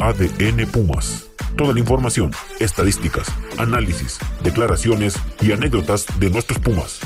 ADN 0.00 0.66
Pumas. 0.66 1.30
Toda 1.56 1.74
la 1.74 1.80
información, 1.80 2.32
estadísticas, 2.58 3.28
análisis, 3.58 4.18
declaraciones 4.42 5.14
y 5.40 5.52
anécdotas 5.52 6.06
de 6.18 6.30
nuestros 6.30 6.58
Pumas. 6.58 7.00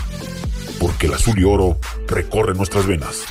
Porque 0.79 1.07
el 1.07 1.15
azul 1.15 1.39
y 1.39 1.45
oro 1.45 1.79
recorre 2.07 2.55
nuestras 2.55 2.87
venas. 2.87 3.25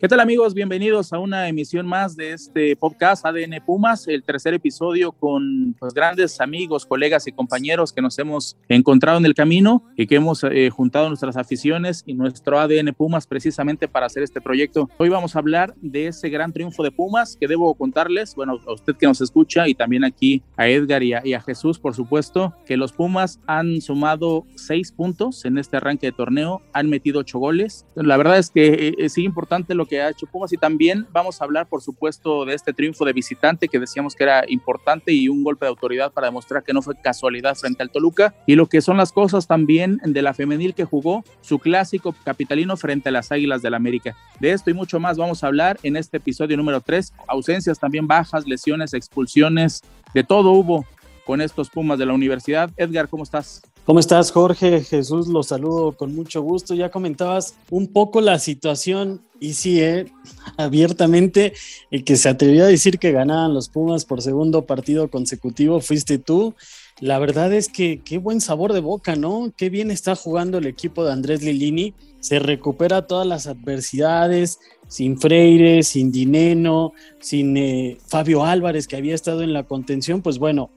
¿Qué 0.00 0.06
tal 0.06 0.20
amigos? 0.20 0.54
Bienvenidos 0.54 1.12
a 1.12 1.18
una 1.18 1.48
emisión 1.48 1.84
más 1.84 2.14
de 2.14 2.30
este 2.30 2.76
podcast 2.76 3.26
ADN 3.26 3.60
Pumas, 3.66 4.06
el 4.06 4.22
tercer 4.22 4.54
episodio 4.54 5.10
con 5.10 5.74
pues, 5.76 5.92
grandes 5.92 6.40
amigos, 6.40 6.86
colegas 6.86 7.26
y 7.26 7.32
compañeros 7.32 7.92
que 7.92 8.00
nos 8.00 8.16
hemos 8.20 8.56
encontrado 8.68 9.18
en 9.18 9.26
el 9.26 9.34
camino 9.34 9.82
y 9.96 10.06
que 10.06 10.14
hemos 10.14 10.44
eh, 10.44 10.70
juntado 10.70 11.08
nuestras 11.08 11.36
aficiones 11.36 12.04
y 12.06 12.14
nuestro 12.14 12.60
ADN 12.60 12.94
Pumas 12.96 13.26
precisamente 13.26 13.88
para 13.88 14.06
hacer 14.06 14.22
este 14.22 14.40
proyecto. 14.40 14.88
Hoy 14.98 15.08
vamos 15.08 15.34
a 15.34 15.40
hablar 15.40 15.74
de 15.80 16.06
ese 16.06 16.28
gran 16.28 16.52
triunfo 16.52 16.84
de 16.84 16.92
Pumas 16.92 17.36
que 17.36 17.48
debo 17.48 17.74
contarles, 17.74 18.36
bueno, 18.36 18.60
a 18.68 18.72
usted 18.74 18.94
que 18.94 19.06
nos 19.08 19.20
escucha 19.20 19.66
y 19.66 19.74
también 19.74 20.04
aquí 20.04 20.44
a 20.56 20.68
Edgar 20.68 21.02
y 21.02 21.14
a, 21.14 21.26
y 21.26 21.34
a 21.34 21.40
Jesús, 21.40 21.80
por 21.80 21.96
supuesto, 21.96 22.54
que 22.66 22.76
los 22.76 22.92
Pumas 22.92 23.40
han 23.48 23.80
sumado 23.80 24.46
seis 24.54 24.92
puntos 24.92 25.44
en 25.44 25.58
este 25.58 25.76
arranque 25.76 26.06
de 26.06 26.12
torneo, 26.12 26.62
han 26.72 26.88
metido 26.88 27.18
ocho 27.18 27.40
goles. 27.40 27.84
La 27.96 28.16
verdad 28.16 28.38
es 28.38 28.50
que 28.50 28.94
eh, 28.96 29.08
sí 29.08 29.24
importante 29.24 29.74
lo 29.74 29.87
que 29.88 30.00
ha 30.00 30.10
hecho 30.10 30.26
Pumas 30.26 30.52
y 30.52 30.56
también 30.56 31.06
vamos 31.10 31.40
a 31.40 31.44
hablar, 31.44 31.66
por 31.66 31.82
supuesto, 31.82 32.44
de 32.44 32.54
este 32.54 32.72
triunfo 32.72 33.04
de 33.04 33.12
visitante 33.12 33.68
que 33.68 33.78
decíamos 33.78 34.14
que 34.14 34.24
era 34.24 34.44
importante 34.48 35.12
y 35.12 35.28
un 35.28 35.42
golpe 35.42 35.64
de 35.64 35.70
autoridad 35.70 36.12
para 36.12 36.28
demostrar 36.28 36.62
que 36.62 36.72
no 36.72 36.82
fue 36.82 36.94
casualidad 37.00 37.54
frente 37.56 37.82
al 37.82 37.90
Toluca 37.90 38.34
y 38.46 38.54
lo 38.54 38.66
que 38.66 38.80
son 38.80 38.96
las 38.96 39.12
cosas 39.12 39.46
también 39.46 40.00
de 40.04 40.22
la 40.22 40.34
femenil 40.34 40.74
que 40.74 40.84
jugó 40.84 41.24
su 41.40 41.58
clásico 41.58 42.14
capitalino 42.24 42.76
frente 42.76 43.08
a 43.08 43.12
las 43.12 43.32
Águilas 43.32 43.62
del 43.62 43.74
América. 43.74 44.16
De 44.40 44.52
esto 44.52 44.70
y 44.70 44.74
mucho 44.74 45.00
más 45.00 45.16
vamos 45.16 45.42
a 45.42 45.48
hablar 45.48 45.78
en 45.82 45.96
este 45.96 46.18
episodio 46.18 46.56
número 46.56 46.80
3. 46.80 47.12
Ausencias 47.26 47.78
también 47.78 48.06
bajas, 48.06 48.46
lesiones, 48.46 48.94
expulsiones, 48.94 49.82
de 50.14 50.24
todo 50.24 50.52
hubo 50.52 50.84
con 51.24 51.40
estos 51.40 51.68
Pumas 51.70 51.98
de 51.98 52.06
la 52.06 52.14
universidad. 52.14 52.70
Edgar, 52.76 53.08
¿cómo 53.08 53.22
estás? 53.22 53.62
¿Cómo 53.88 54.00
estás, 54.00 54.32
Jorge? 54.32 54.84
Jesús, 54.84 55.28
los 55.28 55.46
saludo 55.46 55.92
con 55.92 56.14
mucho 56.14 56.42
gusto. 56.42 56.74
Ya 56.74 56.90
comentabas 56.90 57.54
un 57.70 57.86
poco 57.86 58.20
la 58.20 58.38
situación 58.38 59.22
y 59.40 59.54
sí, 59.54 59.80
eh, 59.80 60.12
abiertamente, 60.58 61.54
el 61.90 62.04
que 62.04 62.16
se 62.16 62.28
atrevió 62.28 62.64
a 62.64 62.66
decir 62.66 62.98
que 62.98 63.12
ganaban 63.12 63.54
los 63.54 63.70
Pumas 63.70 64.04
por 64.04 64.20
segundo 64.20 64.66
partido 64.66 65.08
consecutivo 65.08 65.80
fuiste 65.80 66.18
tú. 66.18 66.54
La 67.00 67.18
verdad 67.18 67.50
es 67.54 67.70
que 67.70 68.02
qué 68.04 68.18
buen 68.18 68.42
sabor 68.42 68.74
de 68.74 68.80
boca, 68.80 69.16
¿no? 69.16 69.54
Qué 69.56 69.70
bien 69.70 69.90
está 69.90 70.14
jugando 70.14 70.58
el 70.58 70.66
equipo 70.66 71.02
de 71.06 71.14
Andrés 71.14 71.42
Lilini. 71.42 71.94
Se 72.20 72.40
recupera 72.40 73.06
todas 73.06 73.26
las 73.26 73.46
adversidades, 73.46 74.58
sin 74.86 75.18
Freire, 75.18 75.82
sin 75.82 76.12
Dineno, 76.12 76.92
sin 77.20 77.56
eh, 77.56 77.96
Fabio 78.06 78.44
Álvarez, 78.44 78.86
que 78.86 78.96
había 78.96 79.14
estado 79.14 79.40
en 79.40 79.54
la 79.54 79.62
contención. 79.62 80.20
Pues 80.20 80.38
bueno, 80.38 80.68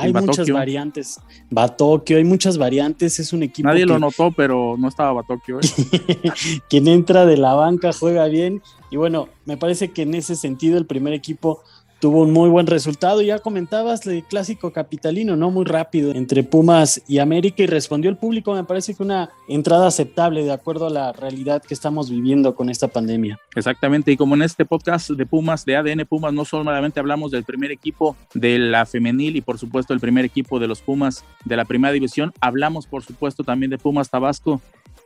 hay 0.00 0.12
muchas 0.12 0.48
variantes. 0.50 1.20
Batokio, 1.50 2.16
hay 2.16 2.24
muchas 2.24 2.58
variantes. 2.58 3.18
Es 3.18 3.32
un 3.32 3.42
equipo. 3.42 3.68
Nadie 3.68 3.86
lo 3.86 3.98
notó, 3.98 4.30
pero 4.32 4.76
no 4.78 4.88
estaba 4.88 5.12
Batokio. 5.12 5.60
¿eh? 5.60 6.30
Quien 6.68 6.88
entra 6.88 7.26
de 7.26 7.36
la 7.36 7.54
banca 7.54 7.92
juega 7.92 8.26
bien. 8.26 8.62
Y 8.90 8.96
bueno, 8.96 9.28
me 9.44 9.56
parece 9.56 9.92
que 9.92 10.02
en 10.02 10.14
ese 10.14 10.36
sentido 10.36 10.78
el 10.78 10.86
primer 10.86 11.12
equipo 11.12 11.62
tuvo 12.00 12.22
un 12.22 12.32
muy 12.32 12.48
buen 12.48 12.66
resultado. 12.66 13.22
Ya 13.22 13.38
comentabas 13.38 14.06
el 14.06 14.24
clásico 14.24 14.72
capitalino, 14.72 15.36
¿no? 15.36 15.50
Muy 15.50 15.64
rápido 15.64 16.12
entre 16.12 16.42
Pumas 16.42 17.02
y 17.06 17.18
América 17.18 17.62
y 17.62 17.66
respondió 17.66 18.10
el 18.10 18.16
público. 18.16 18.54
Me 18.54 18.64
parece 18.64 18.94
que 18.94 19.02
una 19.02 19.30
entrada 19.48 19.86
aceptable 19.86 20.42
de 20.42 20.52
acuerdo 20.52 20.86
a 20.86 20.90
la 20.90 21.12
realidad 21.12 21.62
que 21.62 21.74
estamos 21.74 22.10
viviendo 22.10 22.54
con 22.54 22.70
esta 22.70 22.88
pandemia. 22.88 23.38
Exactamente. 23.54 24.12
Y 24.12 24.16
como 24.16 24.34
en 24.34 24.42
este 24.42 24.64
podcast 24.64 25.10
de 25.10 25.26
Pumas, 25.26 25.64
de 25.64 25.76
ADN 25.76 26.06
Pumas, 26.06 26.32
no 26.32 26.44
solamente 26.44 27.00
hablamos 27.00 27.30
del 27.30 27.44
primer 27.44 27.70
equipo 27.70 28.16
de 28.34 28.58
la 28.58 28.86
femenil 28.86 29.36
y 29.36 29.40
por 29.40 29.58
supuesto 29.58 29.92
el 29.92 30.00
primer 30.00 30.24
equipo 30.24 30.58
de 30.58 30.66
los 30.66 30.80
Pumas 30.80 31.24
de 31.44 31.56
la 31.56 31.64
primera 31.64 31.92
división, 31.92 32.32
hablamos 32.40 32.86
por 32.86 33.02
supuesto 33.02 33.44
también 33.44 33.70
de 33.70 33.78
Pumas 33.78 34.10
Tabasco 34.10 34.60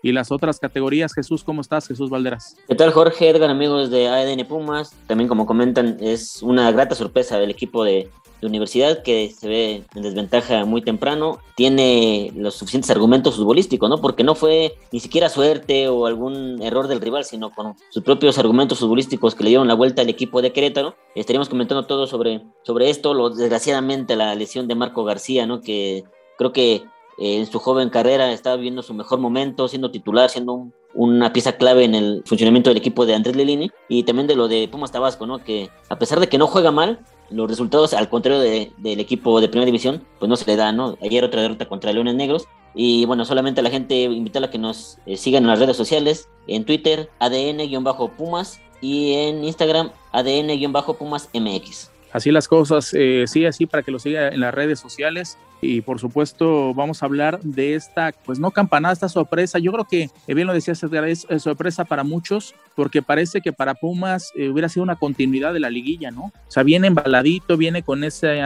y 0.05 0.13
las 0.13 0.31
otras 0.31 0.61
categorías. 0.61 1.15
Jesús, 1.15 1.43
¿cómo 1.43 1.63
estás? 1.63 1.89
Jesús 1.89 2.11
Valderas. 2.11 2.59
¿Qué 2.69 2.75
tal, 2.75 2.93
Jorge? 2.93 3.31
Edgar, 3.31 3.49
amigos 3.49 3.91
de 3.91 4.07
ADN 4.07 4.47
Pumas. 4.47 4.95
También, 5.07 5.29
como 5.29 5.47
comentan, 5.47 5.97
es 5.99 6.43
una 6.43 6.71
grata 6.73 6.95
sorpresa 6.95 7.39
del 7.39 7.51
equipo 7.51 7.85
de, 7.85 8.11
de, 8.43 8.47
universidad 8.47 9.03
que 9.03 9.31
se 9.31 9.49
ve 9.49 9.83
en 9.95 10.03
desventaja 10.03 10.67
muy 10.67 10.83
temprano. 10.83 11.39
Tiene 11.57 12.31
los 12.37 12.55
suficientes 12.55 12.91
argumentos 12.91 13.37
futbolísticos, 13.37 13.89
¿no? 13.89 13.99
Porque 14.03 14.25
no 14.25 14.35
fue 14.35 14.75
ni 14.93 15.01
siquiera 15.01 15.31
suerte 15.31 15.89
o 15.89 16.05
algún 16.05 16.61
error 16.61 16.87
del 16.87 17.01
rival, 17.01 17.25
sino 17.25 17.51
con 17.51 17.75
sus 17.89 18.03
propios 18.03 18.37
argumentos 18.37 18.81
futbolísticos 18.81 19.35
que 19.35 19.45
le 19.45 19.49
dieron 19.49 19.69
la 19.69 19.75
vuelta 19.75 20.03
al 20.03 20.11
equipo 20.11 20.43
de 20.43 20.53
Querétaro. 20.53 20.97
Estaríamos 21.15 21.49
comentando 21.49 21.87
todo 21.87 22.07
sobre, 22.07 22.43
sobre 22.63 22.91
esto. 22.91 23.15
Lo, 23.15 23.31
desgraciadamente, 23.31 24.17
la 24.17 24.35
lesión 24.35 24.69
de 24.69 24.75
Marco 24.75 25.03
García, 25.03 25.47
¿no? 25.47 25.63
Que 25.63 26.05
creo 26.37 26.53
que 26.53 26.85
en 27.19 27.47
su 27.47 27.59
joven 27.59 27.91
carrera 27.91 28.33
estaba 28.33 28.57
viviendo 28.57 28.83
su 28.83 28.95
mejor 28.95 29.19
momento, 29.19 29.69
siendo 29.69 29.91
titular, 29.91 30.31
siendo 30.31 30.69
una 30.95 31.33
pieza 31.33 31.57
clave 31.57 31.85
en 31.85 31.95
el 31.95 32.23
funcionamiento 32.25 32.71
del 32.71 32.77
equipo 32.77 33.05
de 33.05 33.15
Andrés 33.15 33.37
Lelini 33.37 33.71
y 33.89 34.05
también 34.05 34.27
de 34.27 34.37
lo 34.37 34.49
de 34.49 34.69
Pumas 34.69 34.93
Tabasco, 34.93 35.27
¿no? 35.27 35.39
Que 35.43 35.71
a 35.89 35.99
pesar 35.99 36.21
de 36.21 36.29
que 36.29 36.39
no 36.39 36.47
juega 36.47 36.71
mal, 36.71 37.01
los 37.31 37.49
resultados, 37.49 37.95
al 37.95 38.09
contrario 38.09 38.41
del 38.41 39.01
equipo 39.01 39.41
de 39.41 39.49
primera 39.49 39.67
división, 39.67 40.05
pues 40.19 40.29
no 40.29 40.37
se 40.37 40.47
le 40.47 40.57
da, 40.57 40.73
¿no? 40.73 40.97
Ayer 41.03 41.25
otra 41.25 41.43
derrota 41.43 41.67
contra 41.67 41.93
Leones 41.93 42.15
Negros. 42.15 42.47
Y 42.75 43.05
bueno, 43.07 43.25
solamente 43.25 43.61
a 43.61 43.65
la 43.65 43.71
gente 43.71 44.03
invitarla 44.03 44.49
a 44.49 44.51
que 44.51 44.59
nos 44.59 44.99
eh, 45.07 45.17
sigan 45.17 45.45
en 45.45 45.49
las 45.49 45.59
redes 45.59 45.77
sociales, 45.77 46.29
en 46.49 46.65
Twitter, 46.65 47.09
ADN-Pumas 47.21 48.61
y 48.81 49.13
en 49.13 49.45
Instagram, 49.45 49.91
ADN-Pumas 50.13 51.29
MX. 51.33 51.94
Así 52.15 52.31
las 52.31 52.47
cosas, 52.47 52.95
eh, 52.95 53.25
sí, 53.27 53.45
así 53.45 53.67
para 53.67 53.83
que 53.83 53.91
lo 53.91 53.99
siga 53.99 54.29
en 54.29 54.39
las 54.39 54.55
redes 54.55 54.79
sociales 54.79 55.37
y 55.61 55.81
por 55.81 55.99
supuesto 55.99 56.73
vamos 56.73 57.03
a 57.03 57.07
hablar 57.07 57.41
de 57.41 57.75
esta, 57.75 58.13
pues 58.25 58.39
no 58.39 58.53
campanada, 58.53 58.93
esta 58.93 59.09
sorpresa. 59.09 59.59
Yo 59.59 59.73
creo 59.73 59.85
que, 59.85 60.11
eh, 60.29 60.35
bien 60.35 60.47
lo 60.47 60.55
decía 60.55 60.75
es, 60.75 61.27
sorpresa 61.39 61.85
para 61.85 62.05
muchos 62.05 62.55
porque 62.77 63.03
parece 63.03 63.41
que 63.41 63.53
para 63.53 63.75
Pumas 63.75 64.31
eh, 64.37 64.49
hubiera 64.49 64.69
sido 64.69 64.85
una 64.85 64.95
continuidad 64.95 65.53
de 65.53 65.59
la 65.59 65.71
liguilla, 65.71 66.13
¿no? 66.13 66.27
O 66.27 66.51
sea, 66.51 66.63
viene 66.63 66.87
embaladito, 66.87 67.57
viene 67.57 67.83
con 67.83 68.05
ese, 68.05 68.41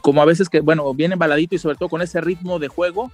como 0.00 0.22
a 0.22 0.24
veces 0.24 0.48
que, 0.48 0.60
bueno, 0.60 0.94
viene 0.94 1.14
embaladito 1.14 1.56
y 1.56 1.58
sobre 1.58 1.74
todo 1.74 1.88
con 1.88 2.02
ese 2.02 2.20
ritmo 2.20 2.60
de 2.60 2.68
juego 2.68 3.10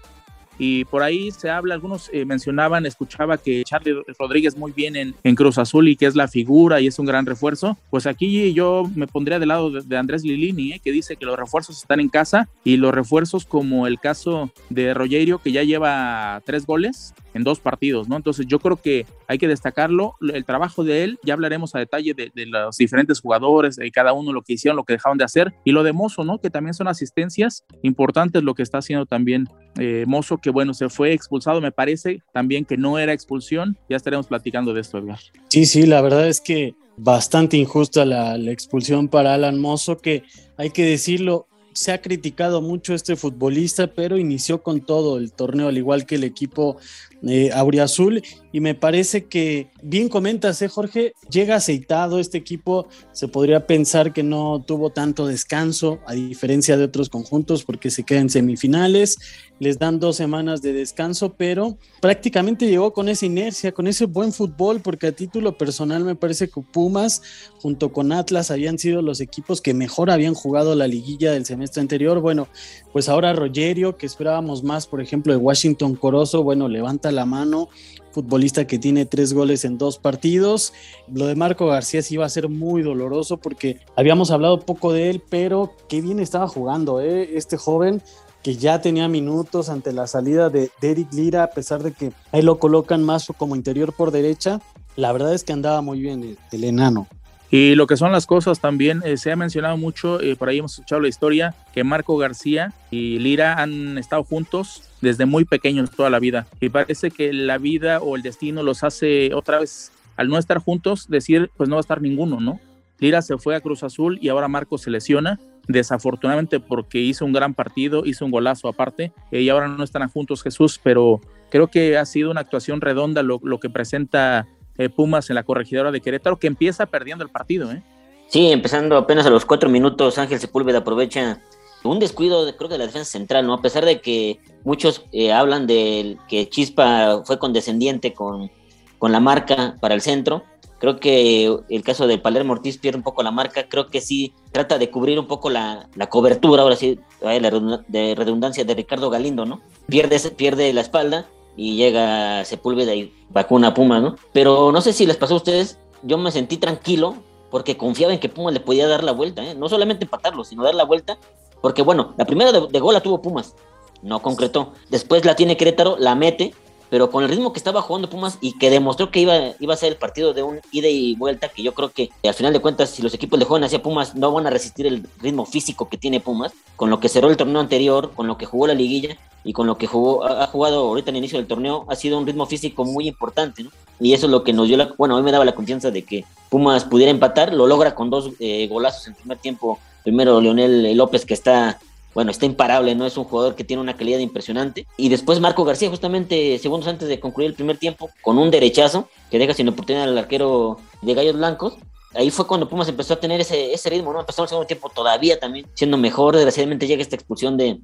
y 0.59 0.85
por 0.85 1.03
ahí 1.03 1.31
se 1.31 1.51
habla, 1.51 1.75
algunos 1.75 2.11
eh, 2.13 2.25
mencionaban, 2.25 2.85
escuchaba 2.87 3.39
que 3.39 3.63
Charlie 3.65 3.95
Rodríguez 4.19 4.57
muy 4.57 4.73
bien 4.73 4.97
en, 4.97 5.15
en, 5.23 5.35
Cruz 5.35 5.59
Azul 5.59 5.89
y 5.89 5.97
que 5.97 6.07
es 6.07 6.17
la 6.17 6.29
figura 6.29 6.81
y 6.81 6.89
es 6.89 6.99
un 6.99 7.07
gran 7.07 7.27
refuerzo. 7.27 7.79
Pues 7.91 8.07
aquí 8.07 8.53
yo 8.53 8.91
me 8.95 9.07
pondría 9.07 9.39
del 9.39 9.49
lado 9.49 9.71
de, 9.71 9.97
Andrés 9.97 10.25
Lilini, 10.25 10.73
eh, 10.73 10.81
que 10.83 10.93
dice 10.93 11.17
que 11.17 11.27
los 11.27 11.39
refuerzos 11.39 11.79
están 11.79 12.01
en 12.01 12.09
casa 12.09 12.49
y 12.65 12.77
los 12.77 12.93
refuerzos 12.93 13.45
como 13.45 13.87
el 13.87 14.01
caso 14.01 14.51
de 14.71 14.95
Rogerio, 14.95 15.39
que 15.39 15.53
ya 15.53 15.63
lleva 15.63 16.43
tres 16.45 16.67
goles 16.67 17.15
en 17.35 17.45
dos 17.45 17.61
partidos, 17.61 18.09
¿no? 18.09 18.17
Entonces 18.17 18.47
yo 18.47 18.59
creo 18.59 18.77
que 18.77 19.07
hay 19.29 19.39
que 19.39 19.49
destacarlo, 19.49 20.15
el 20.21 20.45
trabajo 20.45 20.83
de 20.85 21.05
él, 21.05 21.19
ya 21.23 21.35
hablaremos 21.35 21.75
a 21.75 21.79
detalle 21.79 22.15
de, 22.15 22.33
los 22.47 22.77
diferentes 22.77 23.21
jugadores, 23.21 23.77
de 23.77 23.91
cada 23.91 24.13
uno 24.13 24.33
lo 24.33 24.43
que 24.43 24.55
hicieron, 24.55 24.77
lo 24.77 24.85
que 24.85 24.95
dejaron 24.95 25.19
de 25.19 25.25
hacer, 25.25 25.55
y 25.65 25.73
lo 25.73 25.83
de 25.83 25.93
Mozo, 25.93 26.25
¿no? 26.25 26.39
Que 26.39 26.51
también 26.51 26.75
son 26.75 26.89
asistencias 26.89 27.65
importantes 27.83 28.43
lo 28.43 28.55
que 28.55 28.63
está 28.63 28.79
haciendo 28.79 29.07
también 29.07 29.49
eh, 29.77 30.05
Mozo, 30.07 30.39
que 30.39 30.51
bueno, 30.51 30.75
se 30.75 30.89
fue 30.89 31.13
expulsado, 31.13 31.61
me 31.61 31.73
parece 31.73 32.23
también 32.33 32.65
que 32.65 32.77
no 32.77 32.99
era 32.99 33.13
expulsión. 33.13 33.77
Ya 33.89 33.97
estaremos 33.97 34.27
platicando 34.27 34.75
de 34.75 34.81
esto, 34.81 34.99
Edgar. 34.99 35.19
Sí, 35.49 35.67
sí, 35.67 35.87
la 35.87 36.01
verdad 36.01 36.29
es 36.29 36.41
que 36.41 36.75
bastante 36.97 37.57
injusta 37.57 38.05
la, 38.05 38.37
expulsión 38.51 39.09
para 39.09 39.35
Alan 39.35 39.59
Mozo, 39.59 39.99
que 39.99 40.25
hay 40.57 40.71
que 40.71 40.85
decirlo, 40.85 41.47
se 41.73 41.93
ha 41.93 42.03
criticado 42.03 42.61
mucho 42.61 42.93
este 42.93 43.15
futbolista, 43.15 43.87
pero 43.87 44.19
inició 44.19 44.65
con 44.65 44.81
todo 44.81 45.17
el 45.17 45.31
torneo, 45.33 45.69
al 45.69 45.79
igual 45.79 46.07
que 46.07 46.17
el 46.17 46.25
equipo 46.25 46.79
eh, 47.23 47.51
Auriazul. 47.53 48.21
Y 48.51 48.59
me 48.59 48.75
parece 48.75 49.27
que, 49.27 49.69
bien 49.81 50.09
comentas, 50.09 50.61
¿eh, 50.61 50.67
Jorge, 50.67 51.13
llega 51.31 51.55
aceitado 51.55 52.19
este 52.19 52.37
equipo. 52.37 52.89
Se 53.13 53.29
podría 53.29 53.69
pensar 53.69 54.13
que 54.13 54.25
no 54.25 54.65
tuvo 54.67 54.91
tanto 54.91 55.27
descanso, 55.29 56.01
a 56.07 56.15
diferencia 56.15 56.77
de 56.77 56.85
otros 56.85 57.11
conjuntos, 57.11 57.63
porque 57.63 57.91
se 57.91 58.03
quedan 58.03 58.29
semifinales 58.29 59.19
les 59.61 59.79
dan 59.79 59.99
dos 59.99 60.17
semanas 60.17 60.63
de 60.63 60.73
descanso, 60.73 61.35
pero 61.37 61.77
prácticamente 62.01 62.69
llegó 62.69 62.93
con 62.93 63.09
esa 63.09 63.27
inercia, 63.27 63.73
con 63.73 63.87
ese 63.87 64.07
buen 64.07 64.33
fútbol, 64.33 64.81
porque 64.81 65.09
a 65.09 65.13
título 65.13 65.57
personal 65.59 66.05
me 66.05 66.15
parece 66.15 66.49
que 66.49 66.61
Pumas 66.61 67.23
junto 67.61 67.93
con 67.93 68.13
Atlas 68.13 68.51
habían 68.51 68.79
sido 68.79 69.03
los 69.03 69.21
equipos 69.21 69.61
que 69.61 69.75
mejor 69.75 70.11
habían 70.11 70.35
jugado 70.35 70.75
la 70.75 70.87
liguilla 70.87 71.33
del 71.33 71.45
semestre 71.45 71.81
anterior. 71.81 72.21
Bueno, 72.21 72.49
pues 72.93 73.09
ahora 73.09 73.33
Rogerio, 73.33 73.97
que 73.97 74.07
esperábamos 74.07 74.63
más, 74.63 74.87
por 74.87 75.01
ejemplo, 75.01 75.33
de 75.33 75.39
Washington 75.39 75.95
Corozo, 75.97 76.43
bueno, 76.43 76.69
levanta 76.69 77.11
la 77.11 77.27
mano, 77.27 77.69
futbolista 78.13 78.67
que 78.67 78.79
tiene 78.79 79.07
tres 79.07 79.33
goles 79.33 79.65
en 79.65 79.79
dos 79.79 79.99
partidos. 79.99 80.73
Lo 81.13 81.27
de 81.27 81.35
Marco 81.35 81.67
García 81.67 82.03
sí 82.03 82.15
iba 82.15 82.27
a 82.27 82.31
ser 82.31 82.49
muy 82.49 82.83
doloroso 82.83 83.37
porque 83.37 83.79
habíamos 83.97 84.31
hablado 84.31 84.61
poco 84.61 84.93
de 84.93 85.11
él, 85.11 85.23
pero 85.29 85.73
qué 85.89 86.01
bien 86.01 86.21
estaba 86.21 86.49
jugando, 86.49 87.01
¿eh? 87.01 87.31
este 87.35 87.57
joven 87.57 88.03
que 88.43 88.57
ya 88.57 88.81
tenía 88.81 89.09
minutos 89.09 89.69
ante 89.69 89.93
la 89.93 90.07
salida 90.07 90.49
de, 90.49 90.71
Eric 90.81 91.13
Lira, 91.13 91.45
a 91.45 91.51
pesar 91.51 91.83
de 91.83 91.93
que 91.93 92.13
ahí 92.33 92.43
lo 92.43 92.59
colocan 92.59 93.03
más 93.03 93.27
como 93.37 93.57
interior 93.57 93.93
por 93.93 94.11
derecha, 94.11 94.61
la 94.97 95.13
verdad 95.13 95.35
es 95.35 95.45
que 95.45 95.53
andaba 95.53 95.81
muy 95.81 96.01
bien 96.01 96.37
el, 96.53 96.65
enano. 96.65 97.07
Y 97.51 97.75
lo 97.77 97.87
que 97.87 97.97
son 97.97 98.13
las 98.13 98.27
cosas 98.27 98.61
también, 98.61 99.03
eh, 99.05 99.17
se 99.17 99.33
ha 99.33 99.37
mencionado 99.37 99.77
mucho, 99.77 100.21
eh, 100.21 100.37
por 100.37 100.49
ahí 100.49 100.59
hemos 100.59 100.73
escuchado 100.73 101.01
la 101.01 101.09
historia, 101.09 101.55
que 101.73 101.83
Marco 101.83 102.17
García 102.19 102.75
y 102.91 103.19
Lira 103.19 103.55
han 103.63 103.97
estado 103.97 104.23
juntos 104.23 104.83
desde 105.01 105.25
muy 105.25 105.45
pequeños 105.45 105.91
toda 105.91 106.11
la 106.11 106.19
vida. 106.19 106.47
Y 106.61 106.69
parece 106.69 107.11
que 107.11 107.33
la 107.33 107.59
vida 107.59 108.01
o 108.01 108.17
el 108.17 108.23
destino 108.23 108.63
los 108.63 108.85
hace 108.85 109.33
otra 109.33 109.61
vez, 109.61 109.93
al 110.17 110.29
no 110.29 110.37
estar 110.37 110.59
juntos, 110.59 111.07
decir, 111.09 111.51
pues 111.57 111.69
no 111.69 111.77
va 111.77 111.81
a 111.81 111.87
estar 111.87 112.03
ninguno, 112.03 112.41
¿no? 112.41 112.61
Lira 112.99 113.23
se 113.23 113.39
fue 113.39 113.55
a 113.57 113.61
Cruz 113.61 113.83
Azul 113.83 114.19
y 114.21 114.29
ahora 114.29 114.49
Marco 114.49 114.77
se 114.77 114.91
lesiona, 114.91 115.39
desafortunadamente 115.69 116.59
porque 116.61 116.99
hizo 116.99 117.25
un 117.25 117.33
gran 117.33 117.55
partido, 117.55 118.05
hizo 118.05 118.25
un 118.25 118.31
golazo 118.31 118.69
aparte, 118.69 119.13
eh, 119.31 119.43
y 119.43 119.49
ahora 119.51 119.69
no 119.69 119.85
están 119.85 120.09
juntos 120.09 120.43
Jesús, 120.43 120.81
pero 120.83 121.21
creo 121.51 121.69
que 121.69 121.97
ha 121.97 122.05
sido 122.05 122.31
una 122.31 122.41
actuación 122.41 122.81
redonda 122.81 123.23
lo, 123.23 123.39
lo 123.43 123.61
que 123.61 123.71
presenta 123.71 124.47
eh, 124.79 124.89
Pumas 124.89 125.29
en 125.29 125.35
la 125.35 125.43
corregidora 125.43 125.91
de 125.91 126.01
Querétaro, 126.01 126.39
que 126.39 126.47
empieza 126.47 126.87
perdiendo 126.87 127.25
el 127.25 127.31
partido. 127.31 127.71
¿eh? 127.73 127.83
Sí, 128.29 128.51
empezando 128.51 128.97
apenas 128.97 129.27
a 129.27 129.31
los 129.31 129.45
cuatro 129.45 129.69
minutos, 129.69 130.19
Ángel 130.19 130.39
Sepúlveda 130.39 130.79
aprovecha 130.79 131.41
un 131.85 131.99
descuido, 131.99 132.45
de, 132.45 132.57
creo 132.57 132.69
que 132.69 132.75
de 132.75 132.79
la 132.79 132.87
defensa 132.87 133.11
central, 133.11 133.47
¿no? 133.47 133.55
A 133.55 133.63
pesar 133.63 133.85
de 133.85 134.01
que 134.01 134.41
muchos 134.65 135.05
eh, 135.13 135.33
hablan 135.33 135.67
de 135.67 136.17
que 136.29 136.49
Chispa 136.49 137.23
fue 137.25 137.39
condescendiente 137.39 138.15
con, 138.15 138.51
con 138.99 139.13
la 139.13 139.21
marca 139.21 139.77
para 139.81 139.95
el 139.95 140.01
centro, 140.01 140.45
creo 140.79 141.01
que 141.01 141.57
el 141.69 141.83
caso 141.83 142.07
de 142.07 142.19
Palermo 142.19 142.53
Ortiz 142.53 142.79
pierde 142.79 142.99
un 142.99 143.03
poco 143.03 143.23
la 143.23 143.31
marca, 143.31 143.69
creo 143.69 143.89
que 143.89 144.01
sí 144.01 144.33
trata 144.53 144.79
de 144.79 144.91
cubrir 144.91 145.19
un 145.19 145.27
poco 145.27 145.51
la, 145.51 145.89
la 145.95 146.09
cobertura, 146.09 146.63
ahora 146.63 146.77
sí, 146.77 146.99
de 147.21 148.15
redundancia 148.17 148.65
de 148.65 148.75
Ricardo 148.75 149.11
Galindo, 149.11 149.45
¿no? 149.45 149.61
Pierde, 149.87 150.19
pierde 150.31 150.73
la 150.73 150.81
espalda 150.81 151.27
y 151.57 151.77
llega 151.77 152.45
Sepúlveda 152.45 152.95
y 152.95 153.13
vacuna 153.31 153.69
a 153.69 153.75
Puma, 153.75 154.01
¿no? 154.01 154.17
Pero 154.33 154.71
no 154.71 154.81
sé 154.81 154.93
si 154.93 155.07
les 155.07 155.17
pasó 155.17 155.35
a 155.35 155.39
ustedes, 155.39 155.79
yo 156.03 156.17
me 156.17 156.31
sentí 156.31 156.57
tranquilo 156.57 157.17
porque 157.51 157.77
confiaba 157.77 158.13
en 158.13 158.21
que 158.21 158.29
Puma 158.29 158.51
le 158.51 158.61
podía 158.61 158.87
dar 158.87 159.03
la 159.03 159.13
vuelta, 159.13 159.45
¿eh? 159.45 159.55
no 159.55 159.69
solamente 159.69 160.05
empatarlo, 160.05 160.45
sino 160.45 160.63
dar 160.63 160.75
la 160.75 160.85
vuelta, 160.85 161.19
porque 161.61 161.83
bueno, 161.83 162.15
la 162.17 162.25
primera 162.25 162.53
de, 162.53 162.67
de 162.69 162.81
gol 162.81 162.95
la 162.95 163.01
tuvo 163.01 163.23
Pumas, 163.23 163.55
no 164.03 164.23
concretó, 164.23 164.73
después 164.91 165.25
la 165.25 165.35
tiene 165.35 165.57
Querétaro, 165.57 165.97
la 165.99 166.15
mete, 166.15 166.55
pero 166.91 167.11
con 167.11 167.25
el 167.25 167.31
ritmo 167.31 167.53
que 167.53 167.59
estaba 167.59 167.83
jugando 167.83 168.09
Pumas 168.11 168.39
y 168.41 168.57
que 168.59 168.71
demostró 168.71 169.11
que 169.11 169.21
iba, 169.21 169.35
iba 169.59 169.75
a 169.75 169.77
ser 169.77 169.93
el 169.93 169.99
partido 169.99 170.33
de 170.33 170.43
un 170.43 170.61
ida 170.73 170.89
y 170.89 171.15
vuelta, 171.17 171.49
que 171.49 171.63
yo 171.63 171.75
creo 171.75 171.91
que 171.91 172.11
al 172.25 172.35
final 172.35 172.53
de 172.53 172.61
cuentas, 172.61 172.91
si 172.91 173.03
los 173.03 173.15
equipos 173.15 173.39
de 173.39 173.45
juegan 173.45 173.65
hacia 173.65 173.83
Pumas, 173.83 174.15
no 174.15 174.33
van 174.33 174.47
a 174.47 174.51
resistir 174.51 174.87
el 174.87 175.07
ritmo 175.21 175.47
físico 175.47 175.89
que 175.89 175.99
tiene 175.99 176.21
Pumas, 176.21 176.53
con 176.77 176.91
lo 176.91 177.01
que 177.01 177.09
cerró 177.09 177.29
el 177.31 177.37
torneo 177.37 177.61
anterior, 177.61 178.13
con 178.15 178.27
lo 178.27 178.39
que 178.39 178.47
jugó 178.47 178.67
la 178.67 178.75
liguilla 178.75 179.17
y 179.45 179.53
con 179.53 179.67
lo 179.67 179.79
que 179.79 179.87
jugó, 179.87 180.25
ha 180.25 180.47
jugado 180.47 180.81
ahorita 180.81 181.11
en 181.11 181.17
el 181.17 181.21
inicio 181.21 181.39
del 181.39 181.47
torneo, 181.47 181.87
ha 181.89 181.97
sido 181.97 182.19
un 182.19 182.27
ritmo 182.27 182.47
físico 182.47 182.85
muy 182.85 183.09
importante, 183.09 183.63
¿no? 183.63 183.71
Y 184.01 184.13
eso 184.13 184.27
es 184.27 184.33
lo 184.33 184.45
que 184.45 184.53
nos 184.53 184.69
dio 184.69 184.77
la, 184.77 184.95
bueno, 184.97 185.17
a 185.17 185.19
mí 185.19 185.25
me 185.25 185.33
daba 185.33 185.45
la 185.45 185.55
confianza 185.55 185.91
de 185.91 186.05
que 186.05 186.25
Pumas 186.51 186.85
pudiera 186.85 187.11
empatar, 187.11 187.53
lo 187.53 187.67
logra 187.67 187.95
con 187.95 188.11
dos 188.11 188.31
eh, 188.39 188.67
golazos 188.69 189.09
en 189.09 189.15
primer 189.15 189.39
tiempo, 189.39 189.79
primero 190.05 190.41
Leonel 190.41 190.97
López 190.97 191.25
que 191.25 191.35
está 191.35 191.79
bueno, 192.19 192.33
está 192.33 192.47
imparable, 192.47 192.97
¿no? 192.97 193.07
Es 193.07 193.17
un 193.17 193.23
jugador 193.23 193.55
que 193.55 193.63
tiene 193.63 193.81
una 193.81 193.97
calidad 193.97 194.19
impresionante. 194.19 194.89
Y 194.97 195.09
después 195.09 195.39
Marco 195.39 195.65
García, 195.65 195.89
justamente 195.89 196.59
segundos 196.59 196.89
antes 196.89 197.07
de 197.07 197.21
concluir 197.21 197.51
el 197.51 197.55
primer 197.55 197.79
tiempo, 197.79 198.11
con 198.23 198.39
un 198.39 198.51
derechazo 198.51 199.09
que 199.31 199.39
deja 199.39 199.55
sin 199.55 199.69
oportunidad 199.69 200.09
al 200.09 200.19
arquero 200.19 200.79
de 201.01 201.15
Gallos 201.15 201.37
Blancos. 201.37 201.77
Ahí 202.17 202.33
fue 202.33 202.49
cuando 202.49 202.69
Pumas 202.69 202.89
empezó 202.89 203.15
a 203.15 203.21
tener 203.21 203.41
ese, 203.41 203.73
ese 203.73 203.89
ritmo, 203.89 204.13
¿no? 204.13 204.19
Empezó 204.19 204.43
el 204.43 204.49
segundo 204.49 204.67
tiempo 204.67 204.91
todavía 204.93 205.39
también 205.39 205.69
siendo 205.75 205.97
mejor. 205.97 206.35
Desgraciadamente 206.35 206.89
llega 206.89 207.03
esta 207.03 207.15
expulsión 207.15 207.57
de, 207.57 207.79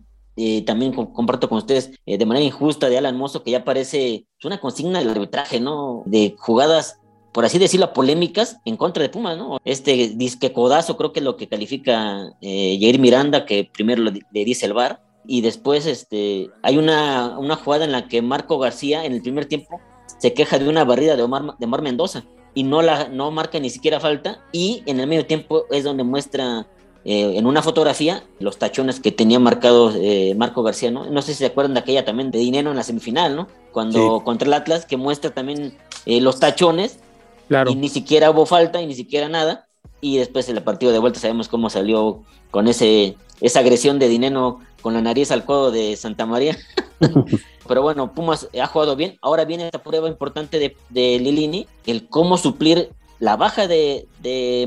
también 0.67 0.93
comparto 0.93 1.49
con 1.49 1.59
ustedes 1.59 1.93
eh, 2.05 2.19
de 2.19 2.27
manera 2.27 2.45
injusta 2.45 2.89
de 2.89 2.99
Alan 2.99 3.17
Mozo, 3.17 3.45
que 3.45 3.53
ya 3.53 3.63
parece 3.63 4.27
una 4.43 4.59
consigna 4.59 4.99
del 4.99 5.11
arbitraje, 5.11 5.61
¿no? 5.61 6.03
De 6.07 6.35
jugadas 6.41 6.99
por 7.35 7.45
así 7.45 7.59
decirlo, 7.59 7.93
polémicas 7.93 8.59
en 8.65 8.77
contra 8.77 9.03
de 9.03 9.09
Pumas, 9.09 9.37
¿no? 9.37 9.59
Este 9.65 10.13
disque 10.15 10.53
codazo 10.53 10.97
creo 10.97 11.13
que 11.13 11.19
es 11.19 11.25
lo 11.25 11.37
que 11.37 11.49
califica 11.49 12.33
eh, 12.41 12.79
Jair 12.81 13.01
Miranda, 13.01 13.45
que 13.45 13.69
primero 13.71 14.05
le, 14.05 14.23
dice 14.31 14.67
el 14.67 14.73
VAR, 14.73 15.03
y 15.27 15.41
después 15.41 15.85
este, 15.87 16.49
hay 16.63 16.79
una, 16.79 17.37
una, 17.37 17.57
jugada 17.57 17.85
en 17.85 17.91
la 17.91 18.07
que 18.07 18.23
Marco 18.23 18.61
García 18.61 19.05
en 19.05 19.15
el 19.15 19.21
primer 19.21 19.47
tiempo 19.47 19.81
se 20.19 20.33
queja 20.33 20.61
de 20.61 20.69
una 20.69 20.85
barrida 20.85 21.17
de 21.17 21.25
Omar, 21.25 21.59
de 21.59 21.67
Omar 21.67 21.83
Mendoza 21.83 22.25
y 22.55 22.63
no, 22.63 22.83
la, 22.83 23.09
no 23.09 23.33
marca 23.33 23.59
ni 23.59 23.69
siquiera 23.69 23.99
falta, 23.99 24.45
y 24.53 24.85
en 24.87 25.01
el 25.01 25.09
medio 25.09 25.27
tiempo 25.27 25.65
es 25.73 25.83
donde 25.83 26.05
muestra 26.05 26.69
eh, 27.05 27.37
en 27.37 27.47
una 27.47 27.63
fotografía 27.63 28.23
los 28.39 28.59
tachones 28.59 29.01
que 29.01 29.11
tenía 29.11 29.41
marcados 29.41 29.97
eh, 29.99 30.35
Marco 30.37 30.63
García, 30.63 30.93
¿no? 30.93 31.11
No 31.11 31.21
sé 31.21 31.33
si 31.33 31.41
se 31.41 31.47
acuerdan 31.47 31.75
de 31.75 31.81
aquella 31.81 32.05
también 32.05 32.31
de 32.31 32.39
dinero 32.39 32.71
en 32.71 32.77
la 32.77 32.85
semifinal, 32.85 33.35
¿no? 33.35 33.49
Cuando 33.73 34.23
contra 34.25 34.47
el 34.47 34.55
Atlas, 34.55 34.87
que 34.87 34.97
muestra 34.97 35.31
también 35.35 35.77
eh, 36.07 36.21
los 36.21 36.39
tachones 36.39 37.01
y 37.49 37.75
ni 37.75 37.89
siquiera 37.89 38.31
hubo 38.31 38.47
falta 38.47 38.81
y 38.81 38.87
ni 38.87 38.95
siquiera 38.95 39.29
nada. 39.29 39.67
Y 40.01 40.19
después 40.19 40.49
en 40.49 40.57
el 40.57 40.63
partido 40.63 40.93
de 40.93 40.99
vuelta 40.99 41.21
sabemos 41.21 41.49
cómo 41.49 41.71
salió 41.71 42.23
con 42.51 42.69
ese 42.69 43.17
esa 43.41 43.61
agresión 43.61 43.99
de 43.99 44.09
dinero 44.09 44.61
con 44.81 44.95
la 44.95 45.01
nariz 45.01 45.31
al 45.31 45.45
codo 45.45 45.71
de 45.71 45.97
Santa 45.97 46.27
María. 46.27 46.57
Pero 47.69 47.83
bueno, 47.83 48.13
Pumas 48.13 48.49
ha 48.61 48.67
jugado 48.67 48.97
bien. 48.97 49.19
Ahora 49.23 49.45
viene 49.45 49.67
esta 49.67 49.83
prueba 49.83 50.09
importante 50.09 50.59
de, 50.59 50.77
de 50.91 51.19
Lilini, 51.19 51.67
el 51.87 52.09
cómo 52.09 52.37
suplir 52.37 52.91
la 53.19 53.37
baja 53.37 53.67
de, 53.69 54.07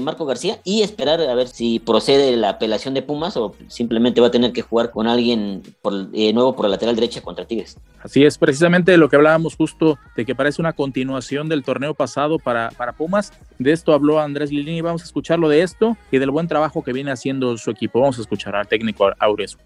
Marco 0.02 0.26
García 0.26 0.60
y 0.64 0.82
esperar 0.82 1.20
a 1.22 1.34
ver 1.34 1.48
si 1.48 1.80
procede 1.80 2.36
la 2.38 2.50
apelación 2.50 2.94
de 2.94 3.02
Pumas 3.02 3.36
o 3.36 3.56
simplemente 3.68 4.22
va 4.22 4.28
a 4.28 4.32
tener 4.32 4.54
que 4.54 4.62
jugar 4.62 4.92
con 4.92 5.08
alguien 5.08 5.64
por, 5.82 6.10
eh, 6.14 6.32
nuevo 6.34 6.56
por 6.56 6.66
la 6.66 6.70
lateral 6.70 6.96
derecha 6.96 7.22
contra 7.22 7.46
Tigres. 7.46 7.78
Así 8.02 8.24
es, 8.24 8.38
precisamente 8.38 8.92
de 8.92 8.98
lo 8.98 9.10
que 9.10 9.16
hablábamos 9.16 9.56
justo 9.56 9.98
de 10.16 10.26
que 10.26 10.36
parece 10.36 10.62
una 10.62 10.74
continuación 10.74 11.50
del 11.50 11.64
torneo 11.64 11.94
pasado 11.96 12.38
para, 12.38 12.70
para 12.72 12.94
Pumas. 12.94 13.34
De 13.58 13.72
esto 13.72 13.94
habló 13.94 14.20
Andrés 14.20 14.52
Lilini. 14.52 14.82
Vamos 14.82 15.02
a 15.02 15.06
escucharlo 15.06 15.50
de 15.50 15.64
esto 15.64 15.98
y 16.12 16.20
del 16.20 16.32
buen 16.32 16.48
trabajo 16.48 16.84
que 16.84 16.94
viene 16.94 17.12
haciendo 17.12 17.58
su 17.58 17.72
equipo. 17.72 18.00
Vamos 18.00 18.20
a 18.20 18.22
escuchar 18.22 18.56
al 18.56 18.68
técnico 18.68 19.10
Aures. 19.20 19.58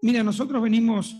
Mira, 0.00 0.22
nosotros 0.22 0.62
venimos 0.62 1.16